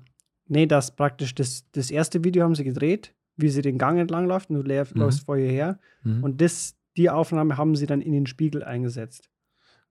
Nee, 0.48 0.66
das 0.66 0.96
praktisch 0.96 1.34
das, 1.36 1.66
das 1.72 1.92
erste 1.92 2.24
Video 2.24 2.44
haben 2.44 2.56
sie 2.56 2.64
gedreht, 2.64 3.14
wie 3.36 3.50
sie 3.50 3.62
den 3.62 3.78
Gang 3.78 4.00
entlang 4.00 4.26
läuft 4.28 4.50
und 4.50 4.56
du 4.58 4.62
läufst 4.62 4.96
Mhm. 4.96 5.02
läufst 5.02 5.26
vor 5.26 5.38
ihr 5.38 5.50
her. 5.50 5.80
Mhm. 6.04 6.24
Und 6.24 6.40
das, 6.42 6.76
die 6.98 7.10
Aufnahme 7.10 7.58
haben 7.58 7.76
sie 7.76 7.88
dann 7.88 8.02
in 8.02 8.14
den 8.14 8.28
Spiegel 8.28 8.64
eingesetzt. 8.64 9.30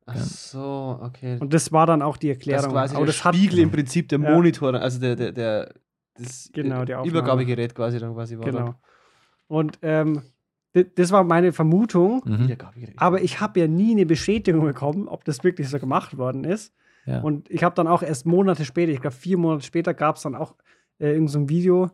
Ach 0.06 0.16
so, 0.16 0.98
okay. 1.02 1.38
Und 1.40 1.52
das 1.54 1.72
war 1.72 1.86
dann 1.86 2.02
auch 2.02 2.16
die 2.18 2.28
das 2.28 2.36
Erklärung. 2.36 2.70
quasi 2.72 2.94
Aber 2.94 3.04
der 3.06 3.14
das 3.14 3.24
hat, 3.24 3.34
Spiegel 3.34 3.58
im 3.60 3.70
Prinzip 3.70 4.08
der 4.10 4.20
Ja. 4.20 4.30
Monitor, 4.30 4.74
also 4.74 5.00
der, 5.00 5.16
der, 5.16 5.32
der 5.32 5.74
das 6.14 6.50
Genau, 6.52 6.82
äh. 6.82 7.06
Übergabegerät 7.06 7.74
quasi 7.74 7.98
dann 7.98 8.14
quasi 8.14 8.38
war. 8.38 8.44
genau. 8.44 8.74
Und 9.46 9.78
ähm, 9.82 10.22
das 10.96 11.12
war 11.12 11.22
meine 11.22 11.52
Vermutung. 11.52 12.22
Mhm. 12.24 12.56
Aber 12.96 13.22
ich 13.22 13.40
habe 13.40 13.60
ja 13.60 13.68
nie 13.68 13.92
eine 13.92 14.06
Bestätigung 14.06 14.64
bekommen, 14.64 15.06
ob 15.06 15.24
das 15.24 15.44
wirklich 15.44 15.68
so 15.68 15.78
gemacht 15.78 16.18
worden 16.18 16.44
ist. 16.44 16.74
Ja. 17.06 17.20
Und 17.20 17.50
ich 17.50 17.62
habe 17.62 17.74
dann 17.74 17.86
auch 17.86 18.02
erst 18.02 18.26
Monate 18.26 18.64
später, 18.64 18.90
ich 18.90 19.00
glaube 19.00 19.14
vier 19.14 19.36
Monate 19.38 19.64
später, 19.64 19.94
gab 19.94 20.16
es 20.16 20.22
dann 20.22 20.34
auch 20.34 20.54
äh, 20.98 21.12
irgend 21.12 21.30
so 21.30 21.48
Video, 21.48 21.90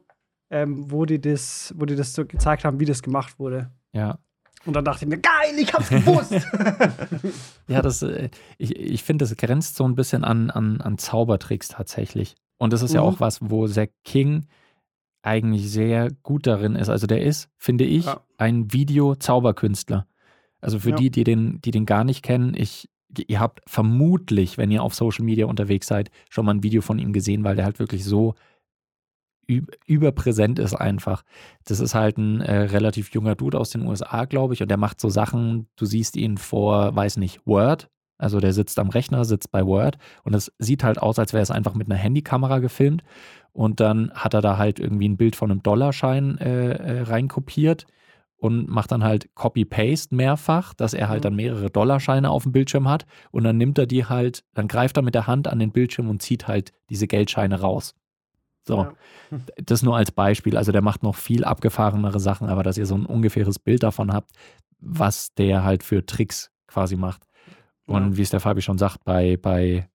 ähm, 0.50 0.90
wo, 0.90 1.04
die 1.04 1.20
das, 1.20 1.74
wo 1.76 1.84
die 1.84 1.96
das 1.96 2.14
so 2.14 2.24
gezeigt 2.24 2.64
haben, 2.64 2.80
wie 2.80 2.84
das 2.84 3.02
gemacht 3.02 3.38
wurde. 3.38 3.70
ja. 3.92 4.18
Und 4.66 4.76
dann 4.76 4.84
dachte 4.84 5.06
ich 5.06 5.08
mir, 5.08 5.16
geil, 5.16 5.58
ich 5.58 5.72
hab's 5.72 5.88
gewusst. 5.88 6.34
Ja, 7.66 7.80
das, 7.80 8.02
äh, 8.02 8.28
ich, 8.58 8.76
ich 8.76 9.02
finde, 9.02 9.24
das 9.24 9.34
grenzt 9.34 9.76
so 9.76 9.84
ein 9.88 9.94
bisschen 9.94 10.22
an, 10.22 10.50
an, 10.50 10.82
an 10.82 10.98
Zaubertricks 10.98 11.68
tatsächlich. 11.68 12.36
Und 12.60 12.72
das 12.72 12.82
ist 12.82 12.94
ja 12.94 13.00
Mhm. 13.00 13.06
auch 13.08 13.20
was, 13.20 13.38
wo 13.42 13.66
Zack 13.66 13.90
King 14.04 14.46
eigentlich 15.22 15.70
sehr 15.70 16.10
gut 16.22 16.46
darin 16.46 16.76
ist. 16.76 16.88
Also 16.88 17.06
der 17.06 17.22
ist, 17.22 17.48
finde 17.56 17.84
ich, 17.84 18.04
Ja. 18.06 18.20
ein 18.38 18.72
Video-Zauberkünstler. 18.72 20.06
Also 20.60 20.78
für 20.78 20.90
Ja. 20.90 20.96
die, 20.96 21.10
die 21.10 21.24
den, 21.24 21.60
die 21.62 21.70
den 21.72 21.86
gar 21.86 22.04
nicht 22.04 22.22
kennen, 22.22 22.54
ich, 22.54 22.88
ihr 23.26 23.40
habt 23.40 23.60
vermutlich, 23.66 24.56
wenn 24.58 24.70
ihr 24.70 24.82
auf 24.82 24.94
Social 24.94 25.24
Media 25.24 25.46
unterwegs 25.46 25.86
seid, 25.86 26.10
schon 26.28 26.44
mal 26.44 26.54
ein 26.54 26.62
Video 26.62 26.80
von 26.82 26.98
ihm 26.98 27.12
gesehen, 27.12 27.44
weil 27.44 27.56
der 27.56 27.64
halt 27.64 27.78
wirklich 27.78 28.04
so 28.04 28.34
üb- 29.48 29.72
überpräsent 29.86 30.58
ist 30.58 30.74
einfach. 30.74 31.22
Das 31.64 31.80
ist 31.80 31.94
halt 31.94 32.18
ein 32.18 32.40
äh, 32.40 32.54
relativ 32.62 33.10
junger 33.12 33.34
Dude 33.34 33.58
aus 33.58 33.70
den 33.70 33.86
USA, 33.86 34.26
glaube 34.26 34.54
ich, 34.54 34.62
und 34.62 34.68
der 34.70 34.76
macht 34.76 35.00
so 35.00 35.08
Sachen, 35.08 35.66
du 35.76 35.86
siehst 35.86 36.16
ihn 36.16 36.36
vor, 36.38 36.94
weiß 36.94 37.16
nicht, 37.16 37.40
Word. 37.46 37.88
Also 38.20 38.38
der 38.40 38.52
sitzt 38.52 38.78
am 38.78 38.90
Rechner, 38.90 39.24
sitzt 39.24 39.50
bei 39.50 39.64
Word 39.66 39.98
und 40.24 40.34
es 40.34 40.52
sieht 40.58 40.84
halt 40.84 41.00
aus, 41.00 41.18
als 41.18 41.32
wäre 41.32 41.42
es 41.42 41.50
einfach 41.50 41.74
mit 41.74 41.88
einer 41.90 41.98
Handykamera 41.98 42.58
gefilmt. 42.58 43.02
Und 43.52 43.80
dann 43.80 44.12
hat 44.14 44.34
er 44.34 44.40
da 44.42 44.58
halt 44.58 44.78
irgendwie 44.78 45.08
ein 45.08 45.16
Bild 45.16 45.34
von 45.36 45.50
einem 45.50 45.62
Dollarschein 45.62 46.38
äh, 46.38 46.70
äh, 46.72 47.00
reinkopiert 47.02 47.86
und 48.36 48.68
macht 48.68 48.92
dann 48.92 49.02
halt 49.04 49.34
Copy-Paste 49.34 50.14
mehrfach, 50.14 50.72
dass 50.74 50.94
er 50.94 51.08
halt 51.08 51.20
Mhm. 51.20 51.24
dann 51.24 51.36
mehrere 51.36 51.70
Dollarscheine 51.70 52.30
auf 52.30 52.44
dem 52.44 52.52
Bildschirm 52.52 52.88
hat. 52.88 53.06
Und 53.32 53.44
dann 53.44 53.56
nimmt 53.58 53.76
er 53.78 53.86
die 53.86 54.04
halt, 54.06 54.44
dann 54.54 54.68
greift 54.68 54.96
er 54.96 55.02
mit 55.02 55.14
der 55.14 55.26
Hand 55.26 55.48
an 55.48 55.58
den 55.58 55.72
Bildschirm 55.72 56.08
und 56.08 56.22
zieht 56.22 56.46
halt 56.48 56.72
diese 56.88 57.06
Geldscheine 57.06 57.60
raus. 57.60 57.94
So, 58.66 58.76
Ja. 58.84 58.92
das 59.64 59.82
nur 59.82 59.96
als 59.96 60.12
Beispiel. 60.12 60.56
Also 60.56 60.70
der 60.70 60.82
macht 60.82 61.02
noch 61.02 61.16
viel 61.16 61.44
abgefahrenere 61.44 62.20
Sachen, 62.20 62.48
aber 62.48 62.62
dass 62.62 62.78
ihr 62.78 62.86
so 62.86 62.94
ein 62.94 63.06
ungefähres 63.06 63.58
Bild 63.58 63.82
davon 63.82 64.12
habt, 64.12 64.30
was 64.78 65.34
der 65.34 65.64
halt 65.64 65.82
für 65.82 66.06
Tricks 66.06 66.50
quasi 66.66 66.96
macht. 66.96 67.22
Und 67.86 68.12
Ja. 68.12 68.16
wie 68.16 68.22
es 68.22 68.30
der 68.30 68.40
Fabi 68.40 68.62
schon 68.62 68.78
sagt, 68.78 69.04
bei, 69.04 69.36
bei 69.36 69.88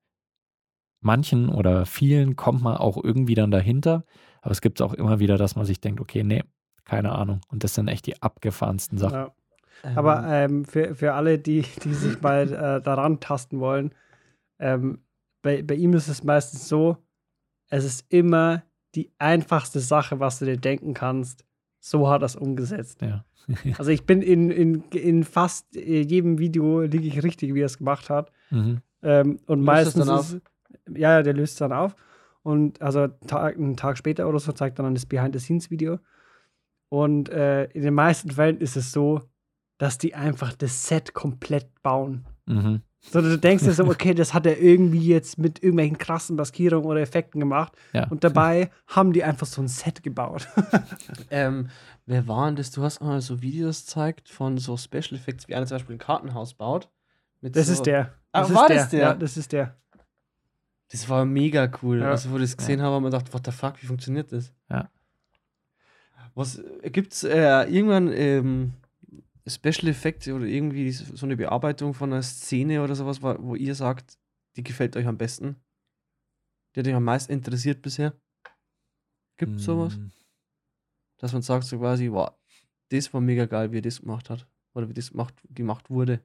manchen 1.01 1.49
oder 1.49 1.85
vielen 1.85 2.35
kommt 2.35 2.61
man 2.61 2.77
auch 2.77 3.01
irgendwie 3.01 3.35
dann 3.35 3.51
dahinter. 3.51 4.05
Aber 4.41 4.51
es 4.51 4.61
gibt 4.61 4.81
auch 4.81 4.93
immer 4.93 5.19
wieder, 5.19 5.37
dass 5.37 5.55
man 5.55 5.65
sich 5.65 5.79
denkt, 5.79 6.01
okay, 6.01 6.23
nee, 6.23 6.43
keine 6.83 7.13
Ahnung. 7.13 7.41
Und 7.49 7.63
das 7.63 7.75
sind 7.75 7.87
echt 7.87 8.05
die 8.05 8.21
abgefahrensten 8.21 8.97
Sachen. 8.97 9.13
Ja. 9.13 9.35
Ähm, 9.83 9.97
Aber 9.97 10.23
ähm, 10.27 10.65
für, 10.65 10.95
für 10.95 11.13
alle, 11.13 11.39
die, 11.39 11.63
die 11.83 11.93
sich 11.93 12.21
mal 12.21 12.51
äh, 12.51 12.81
daran 12.81 13.19
tasten 13.19 13.59
wollen, 13.59 13.93
ähm, 14.59 15.03
bei, 15.41 15.61
bei 15.61 15.75
ihm 15.75 15.93
ist 15.93 16.07
es 16.07 16.23
meistens 16.23 16.67
so, 16.67 16.97
es 17.69 17.83
ist 17.83 18.05
immer 18.09 18.63
die 18.95 19.11
einfachste 19.19 19.79
Sache, 19.79 20.19
was 20.19 20.39
du 20.39 20.45
dir 20.45 20.57
denken 20.57 20.93
kannst. 20.93 21.45
So 21.87 22.09
hat 22.09 22.23
er 22.23 22.25
es 22.25 22.35
umgesetzt. 22.35 23.03
Ja. 23.03 23.23
Also 23.77 23.91
ich 23.91 24.07
bin 24.07 24.23
in, 24.23 24.49
in, 24.49 24.81
in 24.89 25.23
fast 25.23 25.75
äh, 25.75 26.01
jedem 26.01 26.39
Video 26.39 26.81
liege 26.81 27.05
ich 27.05 27.21
richtig, 27.21 27.53
wie 27.53 27.61
er 27.61 27.67
es 27.67 27.77
gemacht 27.77 28.09
hat. 28.09 28.31
Mhm. 28.49 28.81
Ähm, 29.03 29.39
und 29.45 29.59
Löst 29.59 29.65
meistens 29.67 30.05
dann 30.05 30.17
auf? 30.17 30.33
ist, 30.33 30.41
ja, 30.89 31.17
ja, 31.17 31.21
der 31.21 31.33
löst 31.35 31.53
es 31.53 31.59
dann 31.59 31.71
auf. 31.71 31.95
Und 32.41 32.81
also 32.81 33.07
Tag, 33.27 33.55
einen 33.55 33.77
Tag 33.77 33.99
später 33.99 34.27
oder 34.27 34.39
so 34.39 34.51
zeigt 34.51 34.79
er 34.79 34.83
dann 34.83 34.95
das 34.95 35.05
Behind-the-Scenes-Video. 35.05 35.99
Und 36.89 37.29
äh, 37.29 37.65
in 37.65 37.83
den 37.83 37.93
meisten 37.93 38.31
Fällen 38.31 38.57
ist 38.57 38.77
es 38.77 38.91
so, 38.91 39.21
dass 39.77 39.99
die 39.99 40.15
einfach 40.15 40.53
das 40.53 40.87
Set 40.87 41.13
komplett 41.13 41.83
bauen. 41.83 42.25
Mhm. 42.47 42.81
Sondern 43.11 43.33
du 43.33 43.39
denkst 43.39 43.63
dir 43.63 43.73
so, 43.73 43.85
okay, 43.87 44.13
das 44.13 44.33
hat 44.33 44.45
er 44.45 44.59
irgendwie 44.59 45.07
jetzt 45.07 45.37
mit 45.37 45.61
irgendwelchen 45.61 45.97
krassen 45.97 46.35
Maskierungen 46.35 46.85
oder 46.85 47.01
Effekten 47.01 47.39
gemacht. 47.39 47.73
Ja. 47.93 48.07
Und 48.07 48.23
dabei 48.23 48.71
haben 48.87 49.13
die 49.13 49.23
einfach 49.23 49.47
so 49.47 49.61
ein 49.61 49.67
Set 49.67 50.03
gebaut. 50.03 50.47
Ähm, 51.29 51.69
wer 52.05 52.27
war 52.27 52.45
denn 52.45 52.55
das? 52.55 52.71
Du 52.71 52.83
hast 52.83 53.01
mal 53.01 53.19
so 53.21 53.41
Videos 53.41 53.85
gezeigt 53.85 54.29
von 54.29 54.57
so 54.57 54.77
Special 54.77 55.13
Effects, 55.13 55.47
wie 55.47 55.55
einer 55.55 55.65
zum 55.65 55.75
Beispiel 55.75 55.95
ein 55.95 55.99
Kartenhaus 55.99 56.53
baut. 56.53 56.89
Das 57.41 57.67
so, 57.67 57.73
ist 57.73 57.85
der. 57.85 58.13
Ah, 58.31 58.41
Das 58.41 58.53
war 58.53 58.69
ist 58.69 58.75
das 58.75 58.89
der? 58.89 58.99
Ja, 58.99 59.13
das 59.13 59.37
ist 59.37 59.51
der. 59.51 59.75
Das 60.91 61.09
war 61.09 61.25
mega 61.25 61.69
cool. 61.81 61.99
Ja. 62.01 62.11
Also, 62.11 62.29
wo 62.29 62.35
wir 62.35 62.41
das 62.41 62.55
gesehen 62.55 62.81
haben, 62.81 62.93
haben 62.93 63.03
wir 63.03 63.09
gedacht, 63.11 63.33
what 63.33 63.45
the 63.45 63.51
fuck, 63.51 63.81
wie 63.81 63.87
funktioniert 63.87 64.31
das? 64.31 64.53
Ja. 64.69 64.89
Was 66.35 66.61
gibt 66.83 67.13
es 67.13 67.23
äh, 67.23 67.63
irgendwann 67.63 68.11
ähm, 68.11 68.73
Special 69.47 69.87
Effects 69.87 70.27
oder 70.27 70.45
irgendwie 70.45 70.91
so 70.91 71.25
eine 71.25 71.37
Bearbeitung 71.37 71.93
von 71.93 72.11
einer 72.11 72.23
Szene 72.23 72.83
oder 72.83 72.95
sowas, 72.95 73.21
wo 73.21 73.55
ihr 73.55 73.75
sagt, 73.75 74.17
die 74.55 74.63
gefällt 74.63 74.95
euch 74.97 75.05
am 75.05 75.17
besten? 75.17 75.57
Die 76.73 76.79
hat 76.79 76.87
euch 76.87 76.95
am 76.95 77.03
meisten 77.03 77.31
interessiert 77.31 77.81
bisher? 77.81 78.19
Gibt 79.37 79.57
es 79.57 79.65
sowas? 79.65 79.97
Mm, 79.97 80.11
Dass 81.17 81.33
man 81.33 81.41
sagt, 81.41 81.65
so 81.65 81.77
quasi, 81.79 82.11
wow, 82.11 82.31
das 82.89 83.13
war 83.13 83.21
mega 83.21 83.45
geil, 83.45 83.71
wie 83.71 83.77
er 83.77 83.81
das 83.81 84.01
gemacht 84.01 84.29
hat. 84.29 84.47
Oder 84.73 84.89
wie 84.89 84.93
das 84.93 85.11
gemacht, 85.11 85.35
gemacht 85.49 85.89
wurde. 85.89 86.21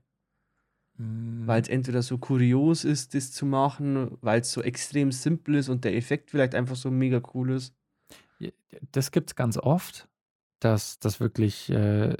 mm. 0.96 1.46
Weil 1.46 1.62
es 1.62 1.68
entweder 1.68 2.02
so 2.02 2.18
kurios 2.18 2.84
ist, 2.84 3.14
das 3.14 3.32
zu 3.32 3.46
machen, 3.46 4.16
weil 4.22 4.40
es 4.40 4.52
so 4.52 4.62
extrem 4.62 5.12
simpel 5.12 5.56
ist 5.56 5.68
und 5.68 5.84
der 5.84 5.94
Effekt 5.94 6.30
vielleicht 6.30 6.54
einfach 6.54 6.76
so 6.76 6.90
mega 6.90 7.22
cool 7.34 7.50
ist. 7.50 7.74
Das 8.92 9.12
gibt 9.12 9.30
es 9.30 9.36
ganz 9.36 9.56
oft, 9.58 10.08
dass 10.60 10.98
das 10.98 11.20
wirklich 11.20 11.70
äh, 11.70 12.16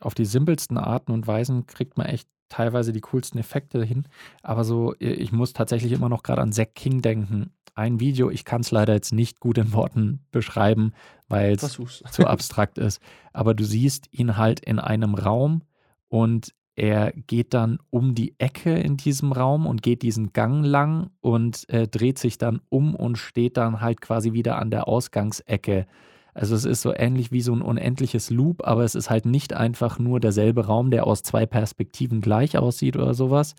auf 0.00 0.14
die 0.14 0.24
simpelsten 0.24 0.78
Arten 0.78 1.12
und 1.12 1.26
Weisen 1.26 1.66
kriegt 1.66 1.96
man 1.98 2.06
echt 2.06 2.28
teilweise 2.48 2.92
die 2.92 3.00
coolsten 3.00 3.38
Effekte 3.38 3.82
hin. 3.84 4.04
Aber 4.42 4.64
so, 4.64 4.94
ich 4.98 5.32
muss 5.32 5.52
tatsächlich 5.52 5.92
immer 5.92 6.08
noch 6.08 6.22
gerade 6.22 6.42
an 6.42 6.52
Zack 6.52 6.74
King 6.74 7.02
denken. 7.02 7.50
Ein 7.74 8.00
Video, 8.00 8.30
ich 8.30 8.44
kann 8.44 8.62
es 8.62 8.70
leider 8.70 8.94
jetzt 8.94 9.12
nicht 9.12 9.38
gut 9.40 9.58
in 9.58 9.72
Worten 9.72 10.20
beschreiben, 10.30 10.92
weil 11.28 11.52
es 11.52 11.78
zu 12.10 12.26
abstrakt 12.26 12.78
ist. 12.78 13.00
Aber 13.32 13.54
du 13.54 13.64
siehst 13.64 14.08
ihn 14.12 14.36
halt 14.36 14.60
in 14.60 14.78
einem 14.78 15.14
Raum 15.14 15.62
und 16.08 16.54
er 16.74 17.12
geht 17.12 17.54
dann 17.54 17.80
um 17.90 18.14
die 18.14 18.36
Ecke 18.38 18.72
in 18.72 18.96
diesem 18.96 19.32
Raum 19.32 19.66
und 19.66 19.82
geht 19.82 20.02
diesen 20.02 20.32
Gang 20.32 20.64
lang 20.64 21.10
und 21.20 21.68
äh, 21.68 21.88
dreht 21.88 22.20
sich 22.20 22.38
dann 22.38 22.60
um 22.68 22.94
und 22.94 23.18
steht 23.18 23.56
dann 23.56 23.80
halt 23.80 24.00
quasi 24.00 24.32
wieder 24.32 24.58
an 24.58 24.70
der 24.70 24.86
Ausgangsecke. 24.86 25.86
Also 26.38 26.54
es 26.54 26.64
ist 26.64 26.82
so 26.82 26.94
ähnlich 26.94 27.32
wie 27.32 27.40
so 27.40 27.52
ein 27.52 27.62
unendliches 27.62 28.30
Loop, 28.30 28.64
aber 28.64 28.84
es 28.84 28.94
ist 28.94 29.10
halt 29.10 29.26
nicht 29.26 29.54
einfach 29.54 29.98
nur 29.98 30.20
derselbe 30.20 30.66
Raum, 30.66 30.92
der 30.92 31.04
aus 31.04 31.24
zwei 31.24 31.46
Perspektiven 31.46 32.20
gleich 32.20 32.56
aussieht 32.56 32.96
oder 32.96 33.12
sowas. 33.12 33.56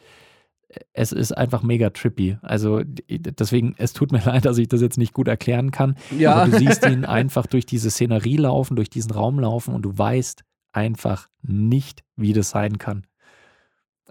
Es 0.94 1.12
ist 1.12 1.34
einfach 1.34 1.62
mega 1.62 1.90
trippy. 1.90 2.38
Also 2.42 2.82
deswegen, 2.86 3.76
es 3.78 3.92
tut 3.92 4.14
mir 4.14 4.22
leid, 4.26 4.46
dass 4.46 4.58
ich 4.58 4.70
das 4.70 4.80
jetzt 4.80 4.98
nicht 4.98 5.14
gut 5.14 5.28
erklären 5.28 5.72
kann. 5.72 5.96
Ja. 6.18 6.36
Aber 6.36 6.52
du 6.52 6.58
siehst 6.58 6.86
ihn 6.86 7.04
einfach 7.04 7.48
durch 7.48 7.66
diese 7.66 7.92
Szenerie 7.92 8.38
laufen, 8.38 8.78
durch 8.78 8.90
diesen 8.90 9.12
Raum 9.12 9.40
laufen 9.40 9.76
und 9.76 9.82
du 9.82 9.98
weißt 9.98 10.46
einfach 10.72 11.28
nicht, 11.42 12.04
wie 12.16 12.32
das 12.32 12.52
sein 12.52 12.78
kann. 12.78 13.06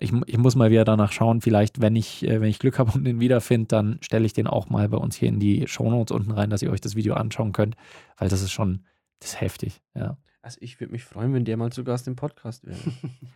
Ich, 0.01 0.12
ich 0.26 0.38
muss 0.38 0.57
mal 0.57 0.70
wieder 0.70 0.84
danach 0.84 1.12
schauen. 1.12 1.40
Vielleicht, 1.40 1.80
wenn 1.80 1.96
ich, 1.96 2.26
äh, 2.26 2.40
wenn 2.40 2.49
ich 2.49 2.59
Glück 2.59 2.78
habe 2.78 2.92
und 2.92 3.05
den 3.05 3.20
wiederfinde, 3.20 3.66
dann 3.68 3.99
stelle 4.01 4.26
ich 4.26 4.32
den 4.32 4.46
auch 4.46 4.68
mal 4.68 4.88
bei 4.88 4.96
uns 4.99 5.16
hier 5.16 5.28
in 5.28 5.40
die 5.40 5.66
Shownotes 5.66 6.14
unten 6.14 6.30
rein, 6.30 6.51
dass 6.51 6.62
ihr 6.62 6.70
euch 6.70 6.80
das 6.80 6.96
Video 6.96 7.14
anschauen 7.14 7.53
könnt, 7.53 7.76
weil 8.16 8.28
das 8.28 8.42
ist 8.42 8.53
schon, 8.53 8.84
das 9.20 9.30
ist 9.30 9.40
heftig. 9.40 9.82
Ja. 9.94 10.16
Also 10.42 10.59
ich 10.61 10.80
würde 10.80 10.92
mich 10.92 11.05
freuen, 11.05 11.34
wenn 11.34 11.44
der 11.44 11.57
mal 11.57 11.72
zu 11.72 11.84
Gast 11.84 12.07
im 12.09 12.16
Podcast 12.16 12.66
wäre. 12.66 12.78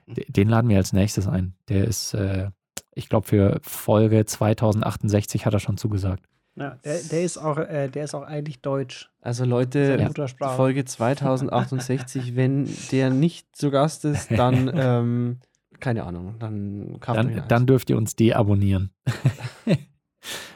Den 0.29 0.49
laden 0.49 0.69
wir 0.71 0.77
als 0.77 0.93
nächstes 0.93 1.27
ein. 1.27 1.55
Der 1.69 1.85
ist, 1.85 2.15
äh, 2.15 2.51
ich 2.95 3.09
glaube, 3.09 3.27
für 3.27 3.61
Folge 3.63 4.25
2068 4.25 5.45
hat 5.45 5.55
er 5.55 5.61
schon 5.61 5.77
zugesagt. 5.77 6.25
Ja, 6.55 6.77
der, 6.85 6.99
der, 7.11 7.23
ist 7.23 7.39
auch, 7.39 7.57
äh, 7.57 7.89
der 7.89 8.05
ist 8.05 8.15
auch 8.15 8.25
eigentlich 8.25 8.61
deutsch. 8.61 9.11
Also 9.21 9.45
Leute, 9.45 9.99
Ja. 9.99 10.49
Folge 10.51 10.85
2068, 10.85 12.37
wenn 12.37 12.69
der 12.91 13.11
nicht 13.11 13.57
zu 13.57 13.71
Gast 13.71 14.05
ist, 14.05 14.31
dann, 14.31 14.71
ähm, 14.75 15.39
keine 15.83 16.05
Ahnung, 16.05 16.37
dann 16.39 16.97
Dann, 17.01 17.43
dann 17.49 17.67
dürft 17.67 17.91
ihr 17.91 17.99
uns 17.99 18.17
deabonnieren. 18.17 18.93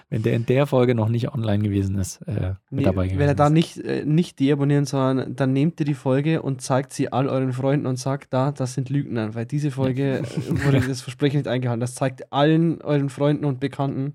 Wenn 0.08 0.22
der 0.22 0.34
in 0.34 0.46
der 0.46 0.66
Folge 0.68 0.94
noch 0.94 1.08
nicht 1.08 1.34
online 1.34 1.64
gewesen 1.64 1.98
ist, 1.98 2.22
äh, 2.28 2.54
Nee, 2.70 2.84
dabei 2.84 3.06
gewesen 3.06 3.18
wenn 3.18 3.26
er 3.26 3.34
da 3.34 3.50
nicht, 3.50 3.78
äh, 3.78 4.04
nicht 4.04 4.38
deabonnieren, 4.38 4.84
sondern 4.84 5.34
dann 5.34 5.52
nehmt 5.52 5.80
ihr 5.80 5.86
die 5.86 5.94
Folge 5.94 6.42
und 6.42 6.62
zeigt 6.62 6.92
sie 6.92 7.12
all 7.12 7.28
euren 7.28 7.52
Freunden 7.52 7.86
und 7.86 7.98
sagt, 7.98 8.32
da, 8.32 8.52
das 8.52 8.74
sind 8.74 8.88
Lügner, 8.88 9.34
weil 9.34 9.46
diese 9.46 9.72
Folge 9.72 10.18
äh, 10.18 10.64
wurde 10.64 10.80
das 10.80 11.00
Versprechen 11.00 11.38
nicht 11.38 11.48
eingehalten. 11.48 11.80
Das 11.80 11.96
zeigt 11.96 12.32
allen 12.32 12.80
euren 12.82 13.10
Freunden 13.10 13.44
und 13.44 13.58
Bekannten, 13.58 14.14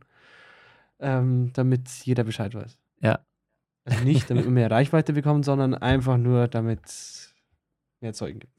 ähm, 1.02 1.52
damit 1.54 1.90
jeder 2.06 2.24
Bescheid 2.24 2.56
weiß. 2.56 2.78
Ja. 3.02 3.20
Also 3.84 4.02
nicht, 4.06 4.30
damit 4.30 4.46
wir 4.46 4.52
mehr 4.52 4.72
Reichweite 4.72 5.12
bekommen, 5.12 5.44
sondern 5.44 5.74
einfach 5.76 6.18
nur, 6.18 6.48
damit 6.48 6.80
mehr 8.00 8.14
Zeugen 8.14 8.40
gibt. 8.40 8.54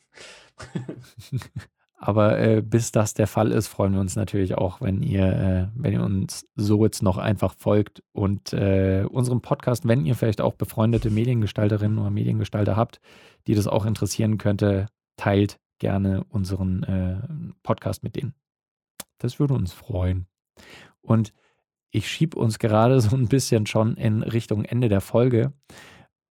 Aber 2.04 2.36
äh, 2.40 2.62
bis 2.62 2.90
das 2.90 3.14
der 3.14 3.28
Fall 3.28 3.52
ist, 3.52 3.68
freuen 3.68 3.92
wir 3.92 4.00
uns 4.00 4.16
natürlich 4.16 4.58
auch, 4.58 4.80
wenn 4.80 5.02
ihr, 5.02 5.24
äh, 5.24 5.68
wenn 5.76 5.92
ihr 5.92 6.02
uns 6.02 6.48
so 6.56 6.84
jetzt 6.84 7.00
noch 7.00 7.16
einfach 7.16 7.54
folgt 7.56 8.02
und 8.10 8.52
äh, 8.52 9.04
unserem 9.08 9.40
Podcast, 9.40 9.86
wenn 9.86 10.04
ihr 10.04 10.16
vielleicht 10.16 10.40
auch 10.40 10.54
befreundete 10.54 11.10
Mediengestalterinnen 11.10 11.98
oder 12.00 12.10
Mediengestalter 12.10 12.74
habt, 12.74 13.00
die 13.46 13.54
das 13.54 13.68
auch 13.68 13.86
interessieren 13.86 14.36
könnte, 14.36 14.86
teilt 15.16 15.60
gerne 15.78 16.24
unseren 16.24 16.82
äh, 16.82 17.20
Podcast 17.62 18.02
mit 18.02 18.16
denen. 18.16 18.34
Das 19.18 19.38
würde 19.38 19.54
uns 19.54 19.72
freuen. 19.72 20.26
Und 21.02 21.32
ich 21.92 22.10
schiebe 22.10 22.36
uns 22.36 22.58
gerade 22.58 23.00
so 23.00 23.14
ein 23.14 23.28
bisschen 23.28 23.64
schon 23.66 23.94
in 23.96 24.24
Richtung 24.24 24.64
Ende 24.64 24.88
der 24.88 25.02
Folge. 25.02 25.52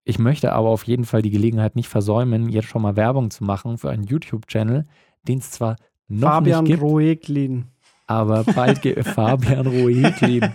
Ich 0.03 0.19
möchte 0.19 0.51
aber 0.51 0.67
auf 0.67 0.83
jeden 0.83 1.05
Fall 1.05 1.21
die 1.21 1.31
Gelegenheit 1.31 1.77
nicht 1.77 1.87
versäumen, 1.87 2.49
jetzt 2.49 2.67
schon 2.67 2.81
mal 2.81 2.97
Werbung 2.97 3.31
zu 3.31 3.45
machen 3.45 3.77
für 3.77 3.89
einen 3.89 4.03
YouTube-Channel, 4.03 4.85
den 5.27 5.39
es 5.39 5.51
zwar 5.51 5.75
noch 6.07 6.29
Fabian 6.29 6.63
nicht 6.63 6.71
gibt, 6.73 6.83
Roeglin. 6.83 7.65
aber 8.07 8.43
bald 8.43 8.79
Fabian 9.05 9.67
Roeglin. 9.67 10.51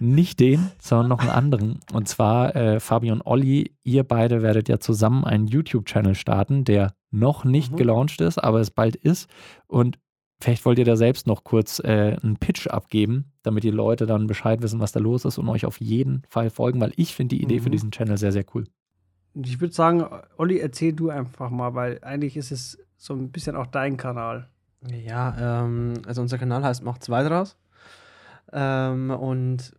Nicht 0.00 0.40
den, 0.40 0.70
sondern 0.80 1.08
noch 1.08 1.20
einen 1.20 1.30
anderen. 1.30 1.80
Und 1.92 2.08
zwar 2.08 2.54
äh, 2.56 2.80
Fabian 2.80 3.22
Olli, 3.22 3.74
ihr 3.82 4.04
beide 4.04 4.42
werdet 4.42 4.68
ja 4.68 4.78
zusammen 4.78 5.24
einen 5.24 5.46
YouTube-Channel 5.46 6.14
starten, 6.14 6.64
der 6.64 6.94
noch 7.10 7.44
nicht 7.44 7.72
Mhm. 7.72 7.76
gelauncht 7.76 8.20
ist, 8.20 8.38
aber 8.38 8.60
es 8.60 8.70
bald 8.70 8.96
ist. 8.96 9.28
Und 9.66 9.98
vielleicht 10.40 10.64
wollt 10.64 10.78
ihr 10.78 10.84
da 10.84 10.96
selbst 10.96 11.26
noch 11.26 11.44
kurz 11.44 11.80
äh, 11.80 12.16
einen 12.22 12.36
Pitch 12.36 12.66
abgeben, 12.68 13.32
damit 13.42 13.64
die 13.64 13.70
Leute 13.70 14.06
dann 14.06 14.26
Bescheid 14.26 14.62
wissen, 14.62 14.80
was 14.80 14.92
da 14.92 15.00
los 15.00 15.24
ist 15.24 15.38
und 15.38 15.48
euch 15.48 15.66
auf 15.66 15.80
jeden 15.80 16.22
Fall 16.28 16.50
folgen, 16.50 16.80
weil 16.80 16.92
ich 16.96 17.14
finde 17.14 17.36
die 17.36 17.42
Idee 17.42 17.58
für 17.60 17.68
Mhm. 17.68 17.72
diesen 17.72 17.90
Channel 17.90 18.16
sehr, 18.16 18.32
sehr 18.32 18.44
cool. 18.54 18.64
Ich 19.34 19.60
würde 19.60 19.74
sagen, 19.74 20.04
Olli, 20.38 20.58
erzähl 20.58 20.92
du 20.92 21.10
einfach 21.10 21.50
mal, 21.50 21.74
weil 21.74 21.98
eigentlich 22.02 22.36
ist 22.36 22.50
es 22.52 22.78
so 23.00 23.14
ein 23.14 23.32
bisschen 23.32 23.56
auch 23.56 23.66
dein 23.66 23.96
Kanal. 23.96 24.46
Ja, 24.86 25.62
ähm, 25.64 25.94
also 26.06 26.20
unser 26.20 26.36
Kanal 26.36 26.62
heißt 26.62 26.84
Macht 26.84 27.02
zwei 27.02 27.22
draus. 27.22 27.56
Ähm, 28.52 29.10
und 29.10 29.74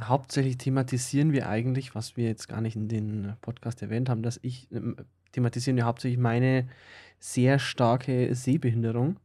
hauptsächlich 0.00 0.58
thematisieren 0.58 1.32
wir 1.32 1.48
eigentlich, 1.48 1.94
was 1.94 2.18
wir 2.18 2.26
jetzt 2.26 2.48
gar 2.48 2.60
nicht 2.60 2.76
in 2.76 2.88
den 2.88 3.32
Podcast 3.40 3.80
erwähnt 3.80 4.10
haben, 4.10 4.22
dass 4.22 4.38
ich 4.42 4.70
ähm, 4.72 4.96
thematisieren 5.32 5.76
wir 5.76 5.86
hauptsächlich 5.86 6.20
meine 6.20 6.68
sehr 7.18 7.58
starke 7.58 8.34
Sehbehinderung. 8.34 9.18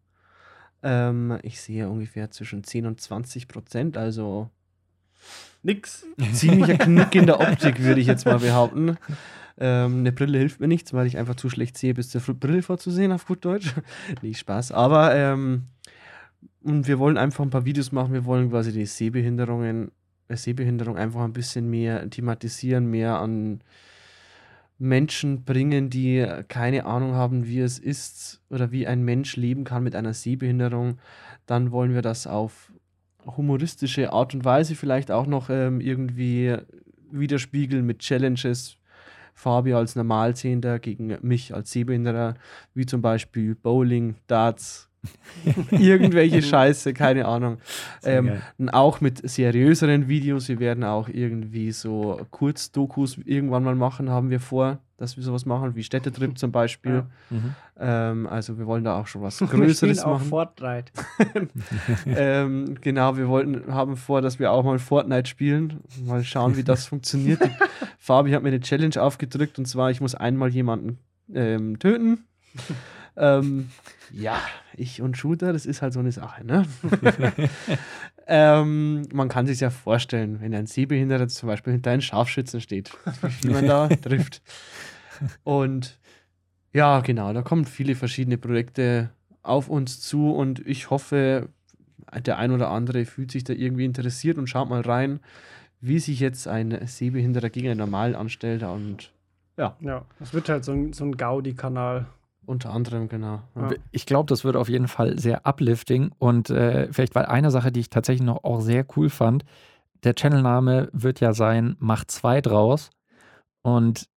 Ähm, 0.81 1.37
ich 1.43 1.59
sehe 1.59 1.89
ungefähr 1.89 2.31
zwischen 2.31 2.63
10 2.63 2.85
und 2.85 3.01
20 3.01 3.49
Prozent, 3.49 3.97
also 3.97 4.49
nix. 5.61 6.05
Ziemlicher 6.31 6.77
Knick 6.77 7.13
in 7.15 7.25
der 7.25 7.41
Optik, 7.41 7.81
würde 7.81 7.99
ich 7.99 8.07
jetzt 8.07 8.25
mal 8.25 8.39
behaupten. 8.39 8.97
Ähm, 9.57 9.99
eine 9.99 10.11
Brille 10.11 10.37
hilft 10.37 10.59
mir 10.59 10.67
nichts, 10.67 10.93
weil 10.93 11.07
ich 11.07 11.17
einfach 11.17 11.35
zu 11.35 11.49
schlecht 11.49 11.77
sehe, 11.77 11.93
bis 11.93 12.09
zur 12.09 12.21
Brille 12.21 12.61
vorzusehen, 12.61 13.11
auf 13.11 13.25
gut 13.25 13.45
Deutsch. 13.45 13.73
nee, 14.21 14.33
Spaß. 14.33 14.71
Aber 14.71 15.15
ähm, 15.15 15.63
und 16.63 16.87
wir 16.87 16.99
wollen 16.99 17.17
einfach 17.17 17.43
ein 17.43 17.51
paar 17.51 17.65
Videos 17.65 17.91
machen. 17.91 18.13
Wir 18.13 18.25
wollen 18.25 18.49
quasi 18.49 18.71
die 18.71 18.85
Sehbehinderungen, 18.85 19.91
äh, 20.27 20.35
Sehbehinderung 20.35 20.97
einfach 20.97 21.21
ein 21.21 21.33
bisschen 21.33 21.69
mehr 21.69 22.09
thematisieren, 22.09 22.89
mehr 22.89 23.19
an 23.19 23.61
Menschen 24.77 25.45
bringen, 25.45 25.89
die 25.89 26.25
keine 26.47 26.85
Ahnung 26.85 27.13
haben, 27.13 27.47
wie 27.47 27.59
es 27.59 27.79
ist 27.79 28.41
oder 28.49 28.71
wie 28.71 28.87
ein 28.87 29.03
Mensch 29.03 29.37
leben 29.37 29.63
kann 29.63 29.83
mit 29.83 29.95
einer 29.95 30.13
Sehbehinderung. 30.13 30.97
Dann 31.45 31.71
wollen 31.71 31.93
wir 31.93 32.01
das 32.01 32.27
auf 32.27 32.71
humoristische 33.25 34.11
Art 34.11 34.33
und 34.33 34.43
Weise 34.43 34.75
vielleicht 34.75 35.11
auch 35.11 35.27
noch 35.27 35.49
ähm, 35.49 35.79
irgendwie 35.79 36.57
widerspiegeln 37.11 37.85
mit 37.85 37.99
Challenges. 37.99 38.77
Fabi 39.35 39.73
als 39.73 39.95
Normalsehender 39.95 40.79
gegen 40.79 41.17
mich 41.21 41.53
als 41.53 41.71
Sehbehinderer, 41.71 42.35
wie 42.73 42.85
zum 42.85 43.01
Beispiel 43.01 43.53
Bowling, 43.53 44.15
Darts, 44.27 44.89
irgendwelche 45.71 46.41
Scheiße, 46.41 46.93
keine 46.93 47.25
Ahnung. 47.25 47.57
Ähm, 48.03 48.41
auch 48.71 49.01
mit 49.01 49.29
seriöseren 49.29 50.07
Videos. 50.07 50.47
Wir 50.47 50.59
werden 50.59 50.83
auch 50.83 51.09
irgendwie 51.09 51.71
so 51.71 52.19
Kurzdokus 52.31 53.19
irgendwann 53.25 53.63
mal 53.63 53.75
machen, 53.75 54.09
haben 54.09 54.29
wir 54.29 54.39
vor. 54.39 54.79
Dass 54.97 55.17
wir 55.17 55.23
sowas 55.23 55.45
machen, 55.45 55.75
wie 55.75 55.83
Städtetrip 55.83 56.37
zum 56.37 56.51
Beispiel. 56.51 57.03
Ja. 57.31 57.37
Mhm. 57.37 57.55
Ähm, 57.77 58.27
also 58.27 58.57
wir 58.57 58.67
wollen 58.67 58.83
da 58.83 58.99
auch 58.99 59.07
schon 59.07 59.21
was 59.21 59.41
Wir 59.41 59.47
Größeres 59.47 59.97
spielen 59.97 60.13
auch 60.13 60.19
machen. 60.19 60.29
Fortnite. 60.29 60.91
ähm, 62.05 62.77
genau, 62.79 63.17
wir 63.17 63.27
wollten, 63.27 63.73
haben 63.73 63.97
vor, 63.97 64.21
dass 64.21 64.39
wir 64.39 64.51
auch 64.51 64.63
mal 64.63 64.79
Fortnite 64.79 65.27
spielen. 65.27 65.81
Mal 66.05 66.23
schauen, 66.23 66.55
wie 66.55 66.63
das 66.63 66.85
funktioniert. 66.85 67.43
Die, 67.43 67.49
Fabi 67.97 68.31
hat 68.31 68.43
mir 68.43 68.49
eine 68.49 68.61
Challenge 68.61 69.01
aufgedrückt 69.01 69.59
und 69.59 69.65
zwar, 69.65 69.91
ich 69.91 69.99
muss 69.99 70.15
einmal 70.15 70.49
jemanden 70.49 70.99
ähm, 71.33 71.79
töten. 71.79 72.25
ähm, 73.17 73.69
ja, 74.11 74.39
ich 74.75 75.01
und 75.01 75.17
Shooter, 75.17 75.51
das 75.51 75.65
ist 75.65 75.81
halt 75.81 75.93
so 75.93 75.99
eine 75.99 76.11
Sache, 76.11 76.45
ne? 76.45 76.65
Ähm, 78.27 79.07
man 79.13 79.29
kann 79.29 79.45
sich 79.45 79.59
ja 79.59 79.69
vorstellen, 79.69 80.41
wenn 80.41 80.53
ein 80.53 80.65
Sehbehinderter 80.67 81.27
zum 81.27 81.47
Beispiel 81.47 81.73
hinter 81.73 81.91
einem 81.91 82.01
Scharfschützen 82.01 82.61
steht, 82.61 82.91
wie 83.41 83.49
man 83.49 83.67
da 83.67 83.87
trifft. 84.01 84.41
Und 85.43 85.99
ja, 86.73 86.99
genau, 87.01 87.31
da 87.33 87.41
kommen 87.41 87.65
viele 87.65 87.95
verschiedene 87.95 88.37
Projekte 88.37 89.11
auf 89.43 89.69
uns 89.69 90.01
zu 90.01 90.31
und 90.31 90.65
ich 90.65 90.89
hoffe, 90.89 91.49
der 92.25 92.37
ein 92.37 92.51
oder 92.51 92.69
andere 92.69 93.05
fühlt 93.05 93.31
sich 93.31 93.43
da 93.43 93.53
irgendwie 93.53 93.85
interessiert 93.85 94.37
und 94.37 94.47
schaut 94.47 94.69
mal 94.69 94.81
rein, 94.81 95.19
wie 95.79 95.99
sich 95.99 96.19
jetzt 96.19 96.47
ein 96.47 96.87
Sehbehinderter 96.87 97.49
gegen 97.49 97.69
einen 97.69 97.79
Normalen 97.79 98.15
anstellt 98.15 98.63
und 98.63 99.11
ja, 99.57 99.77
Ja, 99.79 100.05
das 100.19 100.33
wird 100.33 100.49
halt 100.49 100.65
so 100.65 100.73
ein, 100.73 100.93
so 100.93 101.05
ein 101.05 101.15
Gaudi-Kanal. 101.15 102.07
Unter 102.45 102.71
anderem, 102.71 103.07
genau. 103.09 103.41
Ja. 103.55 103.69
Ich 103.91 104.05
glaube, 104.05 104.27
das 104.29 104.43
wird 104.43 104.55
auf 104.55 104.69
jeden 104.69 104.87
Fall 104.87 105.17
sehr 105.19 105.45
uplifting 105.45 106.11
und 106.19 106.49
äh, 106.49 106.87
vielleicht 106.91 107.15
weil 107.15 107.25
eine 107.25 107.51
Sache, 107.51 107.71
die 107.71 107.79
ich 107.81 107.89
tatsächlich 107.89 108.25
noch 108.25 108.43
auch 108.43 108.61
sehr 108.61 108.85
cool 108.95 109.09
fand, 109.09 109.43
der 110.03 110.13
Channelname 110.15 110.89
wird 110.93 111.19
ja 111.19 111.33
sein 111.33 111.75
Macht 111.79 112.11
2 112.11 112.41
draus 112.41 112.89
und 113.63 114.07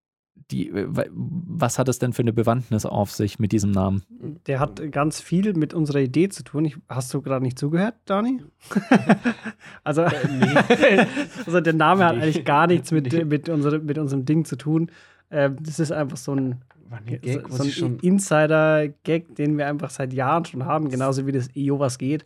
die, 0.50 0.68
äh, 0.70 0.86
wa- 0.88 1.04
was 1.12 1.78
hat 1.78 1.88
es 1.88 1.98
denn 1.98 2.12
für 2.14 2.22
eine 2.22 2.32
Bewandtnis 2.32 2.86
auf 2.86 3.10
sich 3.10 3.38
mit 3.38 3.52
diesem 3.52 3.70
Namen? 3.70 4.02
Der 4.46 4.60
hat 4.60 4.80
ganz 4.92 5.20
viel 5.20 5.52
mit 5.54 5.74
unserer 5.74 5.98
Idee 6.00 6.28
zu 6.30 6.42
tun. 6.42 6.64
Ich, 6.64 6.76
hast 6.88 7.12
du 7.12 7.20
gerade 7.20 7.42
nicht 7.44 7.58
zugehört, 7.58 7.94
Dani? 8.06 8.42
also, 9.84 10.02
also 11.46 11.60
der 11.60 11.72
Name 11.74 12.04
hat 12.04 12.14
eigentlich 12.16 12.44
gar 12.44 12.66
nichts 12.66 12.90
mit, 12.92 13.12
Nee. 13.12 13.24
mit, 13.24 13.48
unsere, 13.48 13.78
mit 13.78 13.98
unserem 13.98 14.24
Ding 14.24 14.44
zu 14.44 14.56
tun. 14.56 14.90
Ähm, 15.30 15.56
das 15.60 15.78
ist 15.78 15.92
einfach 15.92 16.16
so 16.16 16.32
ein, 16.34 16.62
War 16.88 16.98
ein 16.98 17.06
Gag, 17.06 17.46
so, 17.50 17.64
so 17.64 17.86
ein 17.86 17.98
Insider-Gag, 17.98 19.34
den 19.34 19.58
wir 19.58 19.66
einfach 19.66 19.90
seit 19.90 20.12
Jahren 20.12 20.44
schon 20.44 20.64
haben, 20.64 20.88
genauso 20.88 21.26
wie 21.26 21.32
das 21.32 21.48
EO 21.54 21.78
was 21.78 21.98
geht. 21.98 22.24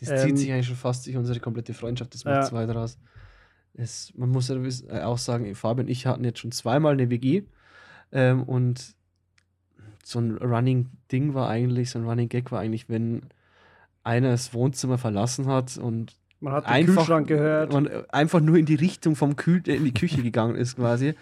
das 0.00 0.08
ähm, 0.10 0.18
zieht 0.18 0.38
sich 0.38 0.52
eigentlich 0.52 0.66
schon 0.66 0.76
fast 0.76 1.06
durch 1.06 1.16
unsere 1.16 1.38
komplette 1.40 1.74
Freundschaft, 1.74 2.14
das 2.14 2.24
macht 2.24 2.34
Ja. 2.34 2.42
zwei 2.42 2.66
daraus. 2.66 2.98
Es, 3.74 4.12
man 4.16 4.30
muss 4.30 4.48
ja 4.48 4.56
äh, 4.56 5.02
auch 5.02 5.18
sagen, 5.18 5.54
Fabi 5.54 5.82
und 5.82 5.88
ich 5.88 6.06
hatten 6.06 6.24
jetzt 6.24 6.40
schon 6.40 6.50
zweimal 6.52 6.94
eine 6.94 7.08
WG 7.08 7.44
ähm, 8.10 8.42
und 8.42 8.94
so 10.04 10.18
ein 10.18 10.36
Running 10.38 10.88
Ding 11.12 11.34
war 11.34 11.48
eigentlich, 11.48 11.90
so 11.90 11.98
ein 12.00 12.04
Running 12.04 12.28
Gag 12.28 12.50
war 12.50 12.60
eigentlich, 12.60 12.88
wenn 12.88 13.22
einer 14.02 14.30
das 14.30 14.52
Wohnzimmer 14.54 14.98
verlassen 14.98 15.46
hat 15.46 15.76
und 15.78 16.16
Man 16.40 16.52
hat 16.52 16.64
den 16.64 16.70
einfach, 16.72 16.94
Kühlschrank 16.96 17.28
gehört. 17.28 17.72
man 17.72 17.86
äh, 17.86 18.02
einfach 18.08 18.40
nur 18.40 18.56
in 18.56 18.66
die 18.66 18.74
Richtung 18.74 19.14
vom 19.14 19.36
Kühl 19.36 19.62
äh, 19.68 19.76
in 19.76 19.84
die 19.84 19.94
Küche 19.94 20.20
gegangen 20.22 20.56
ist 20.56 20.76
quasi. 20.76 21.14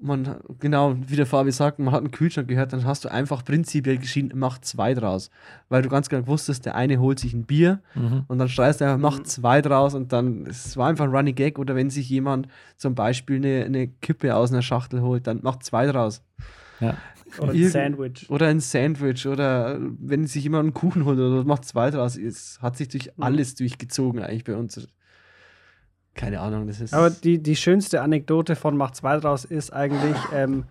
Man, 0.00 0.36
genau, 0.60 0.94
wie 1.08 1.16
der 1.16 1.26
Fabi 1.26 1.50
sagt, 1.50 1.80
man 1.80 1.92
hat 1.92 2.00
einen 2.02 2.12
Kühlschrank 2.12 2.46
gehört, 2.46 2.72
dann 2.72 2.84
hast 2.84 3.04
du 3.04 3.10
einfach 3.10 3.44
prinzipiell 3.44 3.98
geschrien, 3.98 4.30
mach 4.34 4.58
zwei 4.58 4.94
draus. 4.94 5.28
Weil 5.68 5.82
du 5.82 5.88
ganz 5.88 6.08
genau 6.08 6.28
wusstest, 6.28 6.66
der 6.66 6.76
eine 6.76 7.00
holt 7.00 7.18
sich 7.18 7.34
ein 7.34 7.46
Bier 7.46 7.80
Mhm. 7.96 8.24
und 8.28 8.38
dann 8.38 8.48
schreist 8.48 8.80
du 8.80 8.84
einfach, 8.84 8.98
mach 8.98 9.18
Mhm. 9.18 9.24
zwei 9.24 9.60
draus 9.60 9.94
und 9.94 10.12
dann, 10.12 10.46
es 10.46 10.76
war 10.76 10.88
einfach 10.88 11.04
ein 11.04 11.10
Running 11.10 11.34
Gag. 11.34 11.58
Oder 11.58 11.74
wenn 11.74 11.90
sich 11.90 12.08
jemand 12.08 12.46
zum 12.76 12.94
Beispiel 12.94 13.36
eine, 13.38 13.64
eine 13.64 13.88
Kippe 13.88 14.36
aus 14.36 14.52
einer 14.52 14.62
Schachtel 14.62 15.02
holt, 15.02 15.26
dann 15.26 15.40
mach 15.42 15.56
zwei 15.58 15.86
draus. 15.86 16.22
Ja. 16.78 16.94
Oder 17.40 17.52
ein 17.52 17.68
Sandwich. 17.68 18.30
Oder 18.30 18.46
ein 18.46 18.60
Sandwich 18.60 19.26
oder 19.26 19.78
wenn 19.80 20.26
sich 20.28 20.44
jemand 20.44 20.62
einen 20.62 20.74
Kuchen 20.74 21.04
holt 21.04 21.18
oder 21.18 21.42
macht 21.44 21.64
zwei 21.64 21.90
draus. 21.90 22.16
Es 22.16 22.60
hat 22.62 22.76
sich 22.76 22.86
durch 22.88 23.06
Mhm. 23.16 23.22
alles 23.24 23.56
durchgezogen 23.56 24.22
eigentlich 24.22 24.44
bei 24.44 24.54
uns. 24.54 24.86
Keine 26.18 26.40
Ahnung, 26.40 26.66
das 26.66 26.80
ist. 26.80 26.92
Aber 26.92 27.10
die, 27.10 27.40
die 27.40 27.54
schönste 27.54 28.02
Anekdote 28.02 28.56
von 28.56 28.76
Macht 28.76 28.96
2 28.96 29.20
draus 29.20 29.44
ist 29.44 29.72
eigentlich, 29.72 30.16
ähm, 30.34 30.64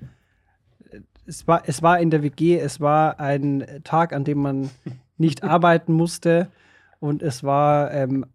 es, 1.25 1.47
war, 1.47 1.63
es 1.65 1.81
war 1.81 2.01
in 2.01 2.09
der 2.09 2.21
WG, 2.21 2.59
es 2.59 2.81
war 2.81 3.21
ein 3.21 3.65
Tag, 3.85 4.11
an 4.11 4.25
dem 4.25 4.39
man 4.39 4.69
nicht 5.17 5.43
arbeiten 5.45 5.93
musste 5.93 6.49
und 6.99 7.23
es 7.23 7.45
war 7.45 7.93
ähm, 7.93 8.25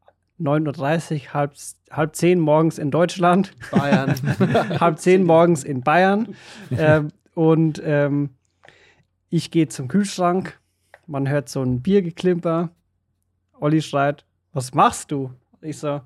9.30 0.40 1.12
Uhr, 1.26 1.34
halb, 1.34 1.52
halb 1.90 2.16
zehn 2.16 2.40
morgens 2.40 2.78
in 2.78 2.90
Deutschland, 2.90 3.52
Bayern. 3.70 4.14
halb 4.80 4.98
zehn 4.98 5.24
morgens 5.24 5.64
in 5.64 5.82
Bayern 5.82 6.34
ähm, 6.70 7.08
und 7.34 7.82
ähm, 7.84 8.30
ich 9.28 9.50
gehe 9.50 9.68
zum 9.68 9.88
Kühlschrank, 9.88 10.58
man 11.06 11.28
hört 11.28 11.50
so 11.50 11.62
ein 11.62 11.82
Biergeklimper, 11.82 12.70
Olli 13.60 13.82
schreit, 13.82 14.24
was 14.54 14.72
machst 14.72 15.10
du? 15.10 15.30
Ich 15.60 15.76
so, 15.76 16.00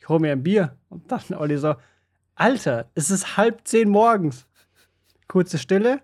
ich 0.00 0.08
hole 0.08 0.20
mir 0.20 0.32
ein 0.32 0.42
Bier. 0.42 0.76
Und 0.88 1.12
dann 1.12 1.22
Olli 1.36 1.58
so, 1.58 1.76
Alter, 2.34 2.90
es 2.94 3.10
ist 3.10 3.36
halb 3.36 3.60
zehn 3.66 3.88
morgens. 3.88 4.46
Kurze 5.28 5.58
Stille, 5.58 6.00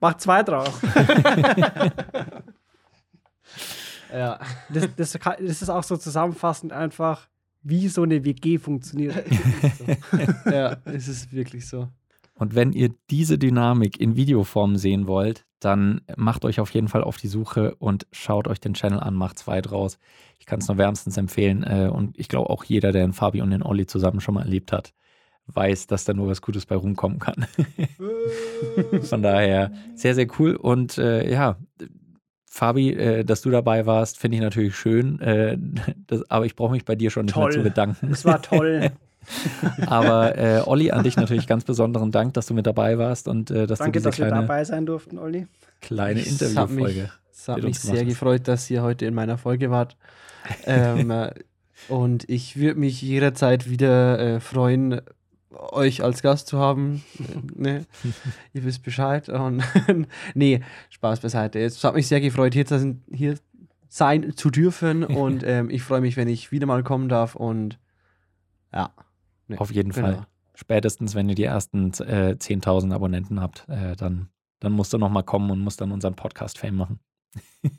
mach 0.00 0.16
zwei 0.18 0.42
draus. 0.42 0.74
ja. 4.12 4.38
Das, 4.68 4.88
das, 4.96 5.12
das 5.12 5.62
ist 5.62 5.70
auch 5.70 5.84
so 5.84 5.96
zusammenfassend 5.96 6.72
einfach, 6.72 7.28
wie 7.62 7.88
so 7.88 8.02
eine 8.02 8.22
WG 8.24 8.58
funktioniert. 8.58 9.24
ja, 10.44 10.76
es 10.84 11.08
ist 11.08 11.32
wirklich 11.32 11.66
so. 11.66 11.88
Und 12.42 12.56
wenn 12.56 12.72
ihr 12.72 12.90
diese 13.08 13.38
Dynamik 13.38 14.00
in 14.00 14.16
Videoform 14.16 14.74
sehen 14.76 15.06
wollt, 15.06 15.46
dann 15.60 16.00
macht 16.16 16.44
euch 16.44 16.58
auf 16.58 16.70
jeden 16.70 16.88
Fall 16.88 17.04
auf 17.04 17.16
die 17.16 17.28
Suche 17.28 17.76
und 17.76 18.08
schaut 18.10 18.48
euch 18.48 18.58
den 18.58 18.74
Channel 18.74 18.98
an, 18.98 19.14
macht 19.14 19.38
zwei 19.38 19.60
draus. 19.60 19.96
Ich 20.40 20.46
kann 20.46 20.58
es 20.58 20.66
nur 20.66 20.76
wärmstens 20.76 21.16
empfehlen. 21.16 21.62
äh, 21.62 21.88
Und 21.88 22.18
ich 22.18 22.26
glaube 22.26 22.50
auch 22.50 22.64
jeder, 22.64 22.90
der 22.90 23.06
den 23.06 23.12
Fabi 23.12 23.42
und 23.42 23.50
den 23.50 23.62
Olli 23.62 23.86
zusammen 23.86 24.20
schon 24.20 24.34
mal 24.34 24.42
erlebt 24.42 24.72
hat, 24.72 24.92
weiß, 25.46 25.86
dass 25.86 26.04
da 26.04 26.14
nur 26.14 26.26
was 26.26 26.42
Gutes 26.42 26.66
bei 26.66 26.74
rumkommen 26.74 27.20
kann. 27.20 27.46
Von 29.02 29.22
daher 29.22 29.70
sehr, 29.94 30.16
sehr 30.16 30.26
cool. 30.40 30.56
Und 30.56 30.98
äh, 30.98 31.30
ja, 31.30 31.58
Fabi, 32.50 32.90
äh, 32.92 33.24
dass 33.24 33.42
du 33.42 33.50
dabei 33.50 33.86
warst, 33.86 34.18
finde 34.18 34.38
ich 34.38 34.42
natürlich 34.42 34.74
schön. 34.74 35.20
Äh, 35.20 35.56
das, 36.08 36.28
aber 36.28 36.44
ich 36.44 36.56
brauche 36.56 36.72
mich 36.72 36.84
bei 36.84 36.96
dir 36.96 37.10
schon 37.12 37.26
nicht 37.26 37.34
Toll. 37.34 37.44
mehr 37.44 37.52
zu 37.52 37.62
bedanken. 37.62 38.10
Es 38.10 38.24
war 38.24 38.42
toll. 38.42 38.90
Aber 39.86 40.36
äh, 40.38 40.62
Olli, 40.66 40.90
an 40.90 41.04
dich 41.04 41.16
natürlich 41.16 41.46
ganz 41.46 41.64
besonderen 41.64 42.10
Dank, 42.10 42.34
dass 42.34 42.46
du 42.46 42.54
mit 42.54 42.66
dabei 42.66 42.98
warst 42.98 43.28
und 43.28 43.50
äh, 43.50 43.66
dass 43.66 43.78
Danke, 43.78 43.92
du 43.92 43.98
diese 43.98 44.10
dass 44.10 44.18
wir 44.18 44.28
dabei 44.28 44.64
sein 44.64 44.86
durften, 44.86 45.18
Olli. 45.18 45.46
kleine 45.80 46.20
Es 46.20 46.40
hat 46.56 46.70
mich- 46.70 46.86
Interviewfolge. 46.86 47.10
Es 47.32 47.48
hat 47.48 47.56
mich 47.56 47.64
uns 47.66 47.82
sehr 47.82 48.04
gefreut, 48.04 48.46
dass 48.46 48.70
ihr 48.70 48.82
heute 48.82 49.04
in 49.06 49.14
meiner 49.14 49.38
Folge 49.38 49.70
wart. 49.70 49.96
ähm, 50.64 51.10
äh, 51.10 51.30
und 51.88 52.28
ich 52.28 52.56
würde 52.56 52.78
mich 52.78 53.02
jederzeit 53.02 53.68
wieder 53.68 54.18
äh, 54.36 54.40
freuen, 54.40 55.00
euch 55.50 56.02
als 56.04 56.22
Gast 56.22 56.46
zu 56.46 56.58
haben. 56.58 57.02
Äh, 57.18 57.60
ne? 57.60 57.86
ihr 58.52 58.64
wisst 58.64 58.82
Bescheid. 58.84 59.28
Und 59.28 59.62
nee, 60.34 60.60
Spaß 60.90 61.20
beiseite. 61.20 61.58
Es 61.58 61.82
hat 61.82 61.94
mich 61.94 62.06
sehr 62.06 62.20
gefreut, 62.20 62.54
hier, 62.54 62.66
zu, 62.66 62.78
sein- 62.78 63.02
hier 63.12 63.34
sein 63.88 64.34
zu 64.36 64.50
dürfen. 64.50 65.02
Und 65.04 65.42
ähm, 65.44 65.68
ich 65.70 65.82
freue 65.82 66.00
mich, 66.00 66.16
wenn 66.16 66.28
ich 66.28 66.52
wieder 66.52 66.66
mal 66.66 66.82
kommen 66.84 67.08
darf. 67.08 67.34
Und 67.34 67.78
ja. 68.72 68.90
Ne, 69.52 69.60
Auf 69.60 69.70
jeden 69.70 69.92
genau. 69.92 70.06
Fall. 70.08 70.26
Spätestens, 70.54 71.14
wenn 71.14 71.28
ihr 71.28 71.34
die 71.34 71.44
ersten 71.44 71.86
äh, 72.00 72.36
10.000 72.38 72.92
Abonnenten 72.92 73.40
habt, 73.40 73.68
äh, 73.68 73.96
dann, 73.96 74.28
dann 74.60 74.72
musst 74.72 74.92
du 74.92 74.98
nochmal 74.98 75.22
kommen 75.24 75.50
und 75.50 75.60
musst 75.60 75.80
dann 75.80 75.92
unseren 75.92 76.14
Podcast-Fame 76.14 76.76
machen. 76.76 77.00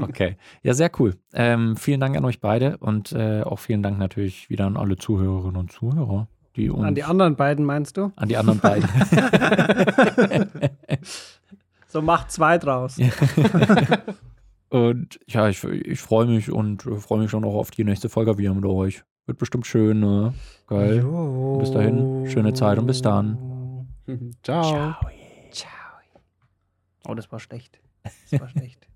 okay. 0.00 0.36
Ja, 0.62 0.74
sehr 0.74 0.90
cool. 0.98 1.14
Ähm, 1.32 1.76
vielen 1.76 2.00
Dank 2.00 2.16
an 2.16 2.24
euch 2.24 2.40
beide 2.40 2.78
und 2.78 3.12
äh, 3.12 3.42
auch 3.42 3.60
vielen 3.60 3.82
Dank 3.82 3.98
natürlich 3.98 4.50
wieder 4.50 4.66
an 4.66 4.76
alle 4.76 4.96
Zuhörerinnen 4.96 5.56
und 5.56 5.70
Zuhörer, 5.70 6.26
die 6.56 6.68
uns. 6.68 6.84
An 6.84 6.96
die 6.96 7.04
anderen 7.04 7.36
beiden 7.36 7.64
meinst 7.64 7.96
du? 7.96 8.10
an 8.16 8.28
die 8.28 8.36
anderen 8.36 8.58
beiden. 8.58 8.88
So 11.88 12.02
macht 12.02 12.30
zwei 12.30 12.58
draus. 12.58 12.98
Und 14.70 15.18
ja, 15.26 15.48
ich, 15.48 15.64
ich 15.64 15.98
freue 15.98 16.26
mich 16.26 16.52
und 16.52 16.84
äh, 16.84 16.96
freue 16.96 17.20
mich 17.20 17.30
schon 17.30 17.44
auch 17.44 17.54
auf 17.54 17.70
die 17.70 17.84
nächste 17.84 18.10
Folge 18.10 18.36
wieder 18.36 18.52
mit 18.52 18.66
euch. 18.66 19.02
Wird 19.24 19.38
bestimmt 19.38 19.66
schön, 19.66 20.00
ne? 20.00 20.34
Geil. 20.68 21.02
Bis 21.58 21.70
dahin, 21.72 22.28
schöne 22.28 22.52
Zeit 22.52 22.78
und 22.78 22.86
bis 22.86 23.02
dann. 23.02 23.86
Ciao. 24.42 24.94
Oh, 27.06 27.14
das 27.14 27.30
war 27.32 27.40
schlecht. 27.40 27.80
Das 28.30 28.40
war 28.40 28.48
schlecht. 28.48 28.87